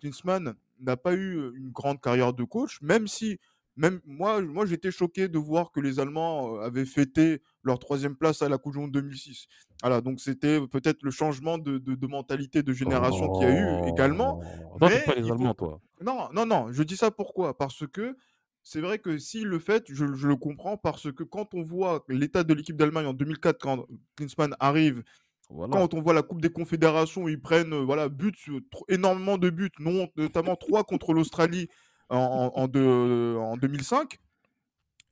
Klinsmann 0.00 0.54
n'a 0.80 0.96
pas 0.96 1.14
eu 1.14 1.52
une 1.56 1.70
grande 1.70 2.00
carrière 2.00 2.32
de 2.32 2.44
coach, 2.44 2.80
même 2.82 3.08
si, 3.08 3.38
même 3.76 4.00
moi, 4.06 4.40
moi 4.40 4.66
j'étais 4.66 4.90
choqué 4.90 5.28
de 5.28 5.38
voir 5.38 5.72
que 5.72 5.80
les 5.80 5.98
Allemands 5.98 6.58
avaient 6.60 6.84
fêté 6.84 7.42
leur 7.64 7.78
troisième 7.78 8.14
place 8.16 8.42
à 8.42 8.48
la 8.48 8.58
Coupe 8.58 8.74
du 8.74 8.78
Monde 8.78 8.92
2006. 8.92 9.46
Voilà, 9.82 10.00
donc 10.00 10.20
c'était 10.20 10.60
peut-être 10.68 11.02
le 11.02 11.10
changement 11.10 11.58
de, 11.58 11.78
de- 11.78 11.94
de 11.94 12.06
mentalité 12.06 12.62
de 12.62 12.72
génération 12.72 13.32
qu'il 13.32 13.42
y 13.42 13.50
a 13.50 13.84
eu 13.84 13.88
également. 13.88 14.40
Oh. 14.72 14.78
T'aimes 14.78 14.90
mais 14.90 15.02
pas 15.04 15.14
les 15.20 15.28
faut- 15.28 15.54
toi. 15.54 15.80
Non, 16.00 16.28
non, 16.32 16.46
non, 16.46 16.72
je 16.72 16.82
dis 16.82 16.96
ça 16.96 17.10
pourquoi? 17.10 17.56
Parce 17.56 17.84
que 17.88 18.16
c'est 18.62 18.80
vrai 18.80 18.98
que 18.98 19.18
s'il 19.18 19.44
le 19.48 19.58
fait, 19.58 19.84
je, 19.88 20.14
je 20.14 20.28
le 20.28 20.36
comprends, 20.36 20.76
parce 20.76 21.12
que 21.12 21.22
quand 21.22 21.52
on 21.54 21.62
voit 21.62 22.04
l'état 22.08 22.44
de 22.44 22.54
l'équipe 22.54 22.76
d'Allemagne 22.76 23.06
en 23.06 23.12
2004, 23.12 23.58
quand 23.60 23.86
Klinsmann 24.16 24.54
arrive, 24.60 25.02
Voilà. 25.50 25.72
quand 25.76 25.94
on 25.94 26.00
voit 26.02 26.14
la 26.14 26.22
Coupe 26.22 26.40
des 26.40 26.50
Confédérations, 26.50 27.28
ils 27.28 27.40
prennent 27.40 27.72
euh, 27.74 27.82
voilà, 27.84 28.08
buts, 28.08 28.32
tro- 28.70 28.84
énormément 28.88 29.38
de 29.38 29.50
buts, 29.50 29.70
non, 29.78 30.08
notamment 30.16 30.56
3 30.56 30.84
contre 30.84 31.12
l'Australie 31.12 31.68
en, 32.08 32.18
en, 32.54 32.60
en 32.62 32.68
deux- 32.68 33.36
en 33.38 33.56
2005. 33.56 34.18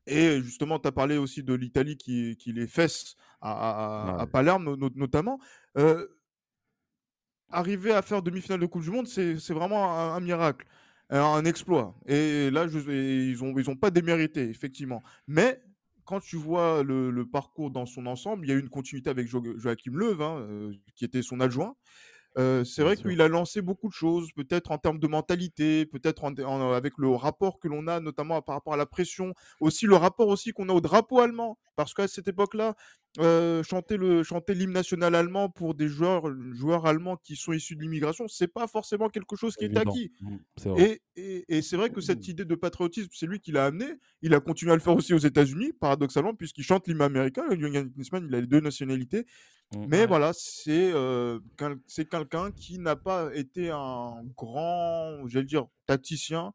Et 0.07 0.41
justement, 0.43 0.79
tu 0.81 0.89
as 0.89 0.93
parlé 0.93 1.17
aussi 1.17 1.43
de 1.43 1.55
l'Italie 1.55 1.97
qui, 1.97 2.37
qui 2.37 2.53
les 2.53 2.67
fesse 2.67 3.15
à, 3.41 3.53
à- 3.53 4.15
à 4.15 4.25
Ouais. 4.25 4.27
Palerme, 4.31 4.65
no- 4.65 4.77
no- 4.77 4.91
notamment. 4.97 5.39
Euh, 5.79 6.07
arriver 7.51 7.93
à 7.93 8.03
faire 8.03 8.23
demi-finale 8.23 8.61
de 8.61 8.67
Coupe 8.67 8.83
du 8.83 8.91
Monde, 8.91 9.07
c'est 9.07 9.35
vraiment 9.51 9.93
un, 9.99 10.15
un 10.15 10.21
miracle, 10.21 10.67
un, 11.11 11.21
un 11.21 11.45
exploit. 11.45 11.95
Et 12.07 12.51
là, 12.51 12.67
je, 12.69 12.79
et 12.91 13.27
ils 13.31 13.39
n'ont 13.45 13.57
ils 13.59 13.69
ont 13.71 13.77
pas 13.77 13.91
démérité, 13.91 14.49
effectivement. 14.49 15.03
Mais 15.27 15.63
quand 16.05 16.21
tu 16.21 16.37
vois 16.37 16.83
le, 16.83 17.25
parcours 17.27 17.71
dans 17.71 17.87
son 17.87 18.07
ensemble, 18.07 18.47
il 18.47 18.51
y 18.51 18.53
a 18.53 18.57
eu 18.57 18.61
une 18.61 18.69
continuité 18.69 19.11
avec 19.11 19.27
Jo- 19.29 19.59
Joachim 19.59 19.93
Löw, 19.95 20.21
hein, 20.23 20.39
euh, 20.41 20.73
qui 20.95 21.05
était 21.05 21.23
son 21.23 21.41
adjoint. 21.41 21.77
Euh, 22.39 22.65
c'est 22.65 22.83
vrai 22.83 22.97
qu'il 22.97 23.21
a 23.21 23.29
lancé 23.29 23.61
beaucoup 23.61 23.89
de 23.89 23.93
choses, 23.93 24.33
peut-être 24.33 24.71
en 24.71 24.79
termes 24.79 24.99
de 24.99 25.07
mentalité, 25.07 25.85
peut-être 25.87 26.25
avec 26.25 26.95
le 26.97 27.11
rapport 27.11 27.59
que 27.59 27.69
l'on 27.69 27.87
a, 27.87 28.01
notamment 28.01 28.41
par 28.41 28.55
rapport 28.55 28.73
à 28.73 28.77
la 28.77 28.87
pression, 28.87 29.35
aussi 29.61 29.87
le 29.87 29.97
rapport 29.97 30.29
aussi 30.29 30.53
qu'on 30.53 30.69
a 30.69 30.73
au 30.73 30.81
drapeau 30.81 31.21
allemand, 31.21 31.59
parce 31.77 31.93
qu'à 31.93 32.09
cette 32.09 32.29
époque-là, 32.29 32.75
euh, 33.19 33.63
chanter 33.63 33.99
le 33.99 34.23
chanter 34.23 34.55
l'hymne 34.55 34.73
national 34.73 35.15
allemand 35.15 35.51
pour 35.51 35.75
des 35.75 35.87
joueurs 35.87 36.25
joueurs 36.53 36.87
allemands 36.87 37.19
qui 37.19 37.37
sont 37.37 37.53
issus 37.53 37.77
de 37.77 37.83
l'immigration, 37.83 38.27
c'est 38.27 38.49
pas 38.49 38.67
forcément 38.67 39.11
quelque 39.11 39.37
chose 39.37 39.55
qui 39.55 39.65
est 39.65 39.67
Évident. 39.67 39.91
acquis. 39.91 40.13
Mm, 40.21 40.37
vrai. 40.65 40.83
Et, 40.83 41.03
et, 41.17 41.59
et 41.59 41.63
c'est 41.63 41.77
vrai 41.77 41.91
que 41.91 42.01
cette 42.01 42.27
idée 42.29 42.47
de 42.47 42.55
patriotisme, 42.55 43.11
c'est 43.13 43.27
lui 43.27 43.41
qui 43.41 43.53
l'a 43.53 43.67
amené. 43.67 43.85
Il 44.23 44.33
a 44.33 44.41
continué 44.41 44.73
à 44.73 44.77
le 44.77 44.81
faire 44.81 44.97
aussi 44.97 45.13
aux 45.13 45.19
États-Unis, 45.19 45.75
paradoxalement, 45.75 46.35
puisqu'il 46.35 46.65
chante 46.65 46.89
l'hymne 46.89 47.03
américain. 47.03 47.43
Klinsmann, 47.49 48.27
il 48.27 48.35
a 48.35 48.41
les 48.41 48.47
deux 48.47 48.61
nationalités. 48.61 49.27
Mm. 49.75 49.87
Mais 49.89 50.01
Ouais. 50.01 50.07
voilà, 50.07 50.33
c'est 50.35 50.93
euh, 50.93 51.41
quel- 51.57 51.79
c'est 51.87 52.09
quelqu'un 52.09 52.51
qui 52.53 52.79
n'a 52.79 52.97
pas 52.97 53.31
été 53.35 53.71
un 53.71 54.23
grand, 54.37 55.27
j'allais 55.29 55.47
dire, 55.47 55.67
tacticien, 55.87 56.53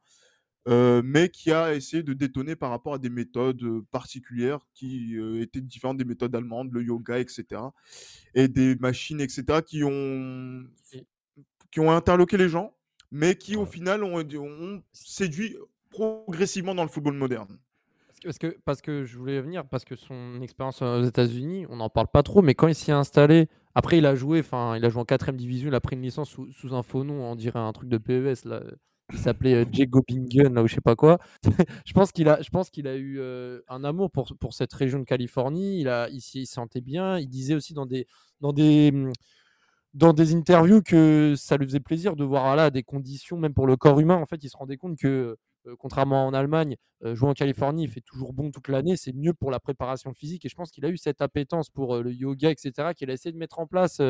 euh, 0.67 1.01
mais 1.03 1.29
qui 1.29 1.51
a 1.51 1.73
essayé 1.75 2.03
de 2.03 2.13
détonner 2.13 2.55
par 2.55 2.69
rapport 2.71 2.93
à 2.95 2.99
des 2.99 3.09
méthodes 3.09 3.63
particulières 3.91 4.59
qui 4.73 5.15
euh, 5.17 5.41
étaient 5.41 5.61
différentes 5.61 5.97
des 5.97 6.05
méthodes 6.05 6.35
allemandes, 6.35 6.71
le 6.73 6.83
yoga, 6.83 7.19
etc. 7.19 7.61
Et 8.35 8.47
des 8.47 8.75
machines, 8.75 9.21
etc., 9.21 9.61
qui 9.65 9.83
ont, 9.83 10.65
qui 11.71 11.79
ont 11.79 11.91
interloqué 11.91 12.37
les 12.37 12.49
gens, 12.49 12.75
mais 13.11 13.35
qui 13.37 13.55
au 13.55 13.65
final 13.65 14.03
ont, 14.03 14.19
ont 14.19 14.83
séduit 14.93 15.55
progressivement 15.89 16.75
dans 16.75 16.83
le 16.83 16.89
football 16.89 17.15
moderne. 17.15 17.57
Parce 18.23 18.39
que, 18.39 18.57
parce 18.65 18.81
que 18.81 19.03
je 19.05 19.17
voulais 19.17 19.41
venir, 19.41 19.67
parce 19.67 19.85
que 19.85 19.95
son 19.95 20.41
expérience 20.41 20.81
aux 20.81 21.03
États-Unis, 21.03 21.67
on 21.69 21.75
n'en 21.77 21.89
parle 21.89 22.07
pas 22.07 22.23
trop, 22.23 22.41
mais 22.41 22.55
quand 22.55 22.67
il 22.67 22.73
s'y 22.73 22.89
est 22.89 22.93
installé, 22.93 23.47
après 23.75 23.99
il 23.99 24.05
a 24.07 24.15
joué, 24.15 24.39
enfin 24.39 24.75
il 24.75 24.83
a 24.85 24.89
joué 24.89 25.01
en 25.01 25.05
4 25.05 25.31
division, 25.33 25.69
il 25.69 25.75
a 25.75 25.79
pris 25.79 25.95
une 25.95 26.01
licence 26.01 26.29
sous, 26.29 26.75
un 26.75 26.81
faux 26.81 27.03
nom, 27.03 27.23
on 27.31 27.35
dirait 27.35 27.59
un 27.59 27.71
truc 27.73 27.89
de 27.89 27.97
PES 27.99 28.45
là. 28.45 28.63
Il 29.13 29.19
s'appelait 29.19 29.53
euh, 29.53 29.65
Diego 29.65 30.03
Bingen, 30.05 30.53
là 30.53 30.63
ou 30.63 30.67
je 30.67 30.75
sais 30.75 30.81
pas 30.81 30.95
quoi. 30.97 31.19
je 31.85 31.93
pense 31.93 32.11
qu'il 32.11 32.27
a, 32.27 32.41
je 32.41 32.49
a 32.87 32.95
eu 32.95 33.19
euh, 33.19 33.61
un 33.69 33.83
amour 33.85 34.11
pour, 34.11 34.27
pour 34.37 34.53
cette 34.53 34.73
région 34.73 34.99
de 34.99 35.05
Californie. 35.05 35.79
Il 35.79 35.87
a, 35.87 36.09
il 36.09 36.17
il 36.17 36.45
se 36.45 36.53
sentait 36.53 36.81
bien. 36.81 37.17
Il 37.17 37.29
disait 37.29 37.53
aussi 37.55 37.73
dans 37.73 37.85
des, 37.85 38.05
dans 38.41 38.51
des, 38.51 38.91
dans 39.93 40.13
des 40.13 40.35
interviews 40.35 40.81
que 40.81 41.33
ça 41.37 41.57
lui 41.57 41.65
faisait 41.65 41.79
plaisir 41.79 42.15
de 42.15 42.23
voir 42.23 42.55
là 42.55 42.69
des 42.69 42.83
conditions, 42.83 43.37
même 43.37 43.53
pour 43.53 43.67
le 43.67 43.77
corps 43.77 43.99
humain. 43.99 44.15
En 44.15 44.25
fait, 44.25 44.43
il 44.43 44.49
se 44.49 44.57
rendait 44.57 44.77
compte 44.77 44.97
que, 44.97 45.37
euh, 45.67 45.75
contrairement 45.77 46.25
en 46.25 46.33
Allemagne, 46.33 46.75
euh, 47.03 47.15
jouer 47.15 47.29
en 47.29 47.33
Californie, 47.33 47.83
il 47.83 47.89
fait 47.89 48.01
toujours 48.01 48.33
bon 48.33 48.51
toute 48.51 48.67
l'année. 48.67 48.95
C'est 48.95 49.13
mieux 49.13 49.33
pour 49.33 49.51
la 49.51 49.59
préparation 49.59 50.13
physique. 50.13 50.45
Et 50.45 50.49
je 50.49 50.55
pense 50.55 50.71
qu'il 50.71 50.85
a 50.85 50.89
eu 50.89 50.97
cette 50.97 51.21
appétence 51.21 51.69
pour 51.69 51.95
euh, 51.95 52.03
le 52.03 52.13
yoga, 52.13 52.49
etc., 52.49 52.93
qu'il 52.95 53.09
a 53.09 53.13
essayé 53.13 53.31
de 53.33 53.37
mettre 53.37 53.59
en 53.59 53.67
place, 53.67 54.01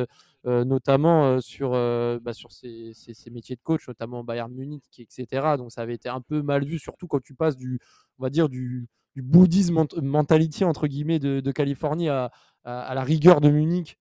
notamment 0.45 1.41
sur, 1.41 1.71
bah, 1.71 2.33
sur 2.33 2.51
ses, 2.51 2.93
métiers 3.31 3.55
de 3.55 3.61
coach, 3.61 3.87
notamment 3.87 4.23
Bayern 4.23 4.51
Munich, 4.53 4.83
etc. 4.99 5.55
Donc 5.57 5.71
ça 5.71 5.81
avait 5.81 5.95
été 5.95 6.09
un 6.09 6.21
peu 6.21 6.41
mal 6.41 6.63
vu, 6.65 6.79
surtout 6.79 7.07
quand 7.07 7.21
tu 7.21 7.33
passes 7.33 7.57
du, 7.57 7.79
on 8.17 8.23
va 8.23 8.29
dire, 8.29 8.49
du, 8.49 8.87
bouddhisme 9.15 9.83
mentality 10.01 10.63
entre 10.63 10.87
guillemets 10.87 11.19
de, 11.19 11.51
Californie 11.51 12.07
à, 12.07 12.31
à, 12.63 12.93
la 12.93 13.03
rigueur 13.03 13.41
de 13.41 13.49
Munich 13.49 13.97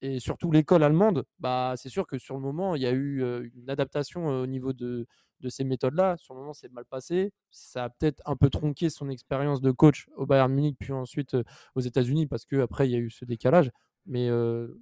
et 0.00 0.20
surtout 0.20 0.50
l'école 0.50 0.82
allemande, 0.82 1.24
bah, 1.38 1.74
c'est 1.76 1.90
sûr 1.90 2.06
que 2.06 2.18
sur 2.18 2.34
le 2.34 2.40
moment, 2.40 2.74
il 2.74 2.82
y 2.82 2.86
a 2.86 2.92
eu 2.92 3.22
une 3.54 3.70
adaptation 3.70 4.26
au 4.26 4.46
niveau 4.46 4.72
de, 4.72 5.06
de 5.44 5.48
ces 5.50 5.62
méthodes-là. 5.62 6.16
Sur 6.18 6.34
le 6.34 6.40
moment, 6.40 6.52
c'est 6.52 6.72
mal 6.72 6.84
passé. 6.84 7.32
Ça 7.50 7.84
a 7.84 7.90
peut-être 7.90 8.20
un 8.26 8.34
peu 8.34 8.50
tronqué 8.50 8.90
son 8.90 9.08
expérience 9.08 9.60
de 9.60 9.70
coach 9.70 10.06
au 10.16 10.26
Bayern 10.26 10.52
Munich, 10.52 10.76
puis 10.80 10.92
ensuite 10.92 11.36
aux 11.76 11.80
États-Unis, 11.80 12.26
parce 12.26 12.44
qu'après, 12.44 12.88
il 12.88 12.92
y 12.92 12.96
a 12.96 12.98
eu 12.98 13.10
ce 13.10 13.24
décalage. 13.24 13.70
Mais 14.06 14.28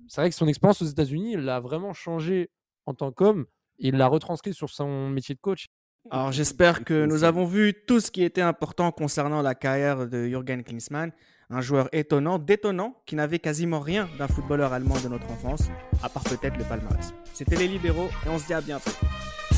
c'est 0.09 0.21
vrai 0.21 0.31
que 0.31 0.37
son 0.37 0.49
expérience 0.49 0.81
aux 0.81 0.87
États-Unis, 0.87 1.37
l'a 1.37 1.61
vraiment 1.61 1.93
changé 1.93 2.51
en 2.87 2.95
tant 2.95 3.13
qu'homme 3.13 3.47
il 3.79 3.97
l'a 3.97 4.07
retranscrit 4.07 4.55
sur 4.55 4.71
son 4.71 5.09
métier 5.09 5.35
de 5.35 5.41
coach. 5.41 5.67
Alors 6.11 6.33
j'espère 6.33 6.85
que 6.85 7.05
nous 7.05 7.25
avons 7.25 7.45
vu 7.45 7.75
tout 7.87 8.01
ce 8.01 8.11
qui 8.11 8.25
était 8.25 8.41
important 8.41 8.91
concernant 8.91 9.43
la 9.43 9.55
carrière 9.55 10.09
de 10.09 10.27
Jürgen 10.27 10.65
Klinsmann 10.65 11.13
un 11.51 11.61
joueur 11.61 11.89
étonnant, 11.93 12.39
détonnant, 12.39 12.97
qui 13.05 13.15
n'avait 13.15 13.39
quasiment 13.39 13.81
rien 13.81 14.09
d'un 14.19 14.27
footballeur 14.27 14.73
allemand 14.73 14.99
de 15.05 15.09
notre 15.09 15.31
enfance, 15.31 15.69
à 16.03 16.09
part 16.09 16.25
peut-être 16.25 16.57
le 16.57 16.65
palmarès. 16.65 17.13
C'était 17.35 17.57
Les 17.57 17.69
Libéraux 17.69 18.09
et 18.25 18.31
on 18.31 18.39
se 18.39 18.47
dit 18.47 18.55
à 18.55 18.63
bientôt. 18.63 18.91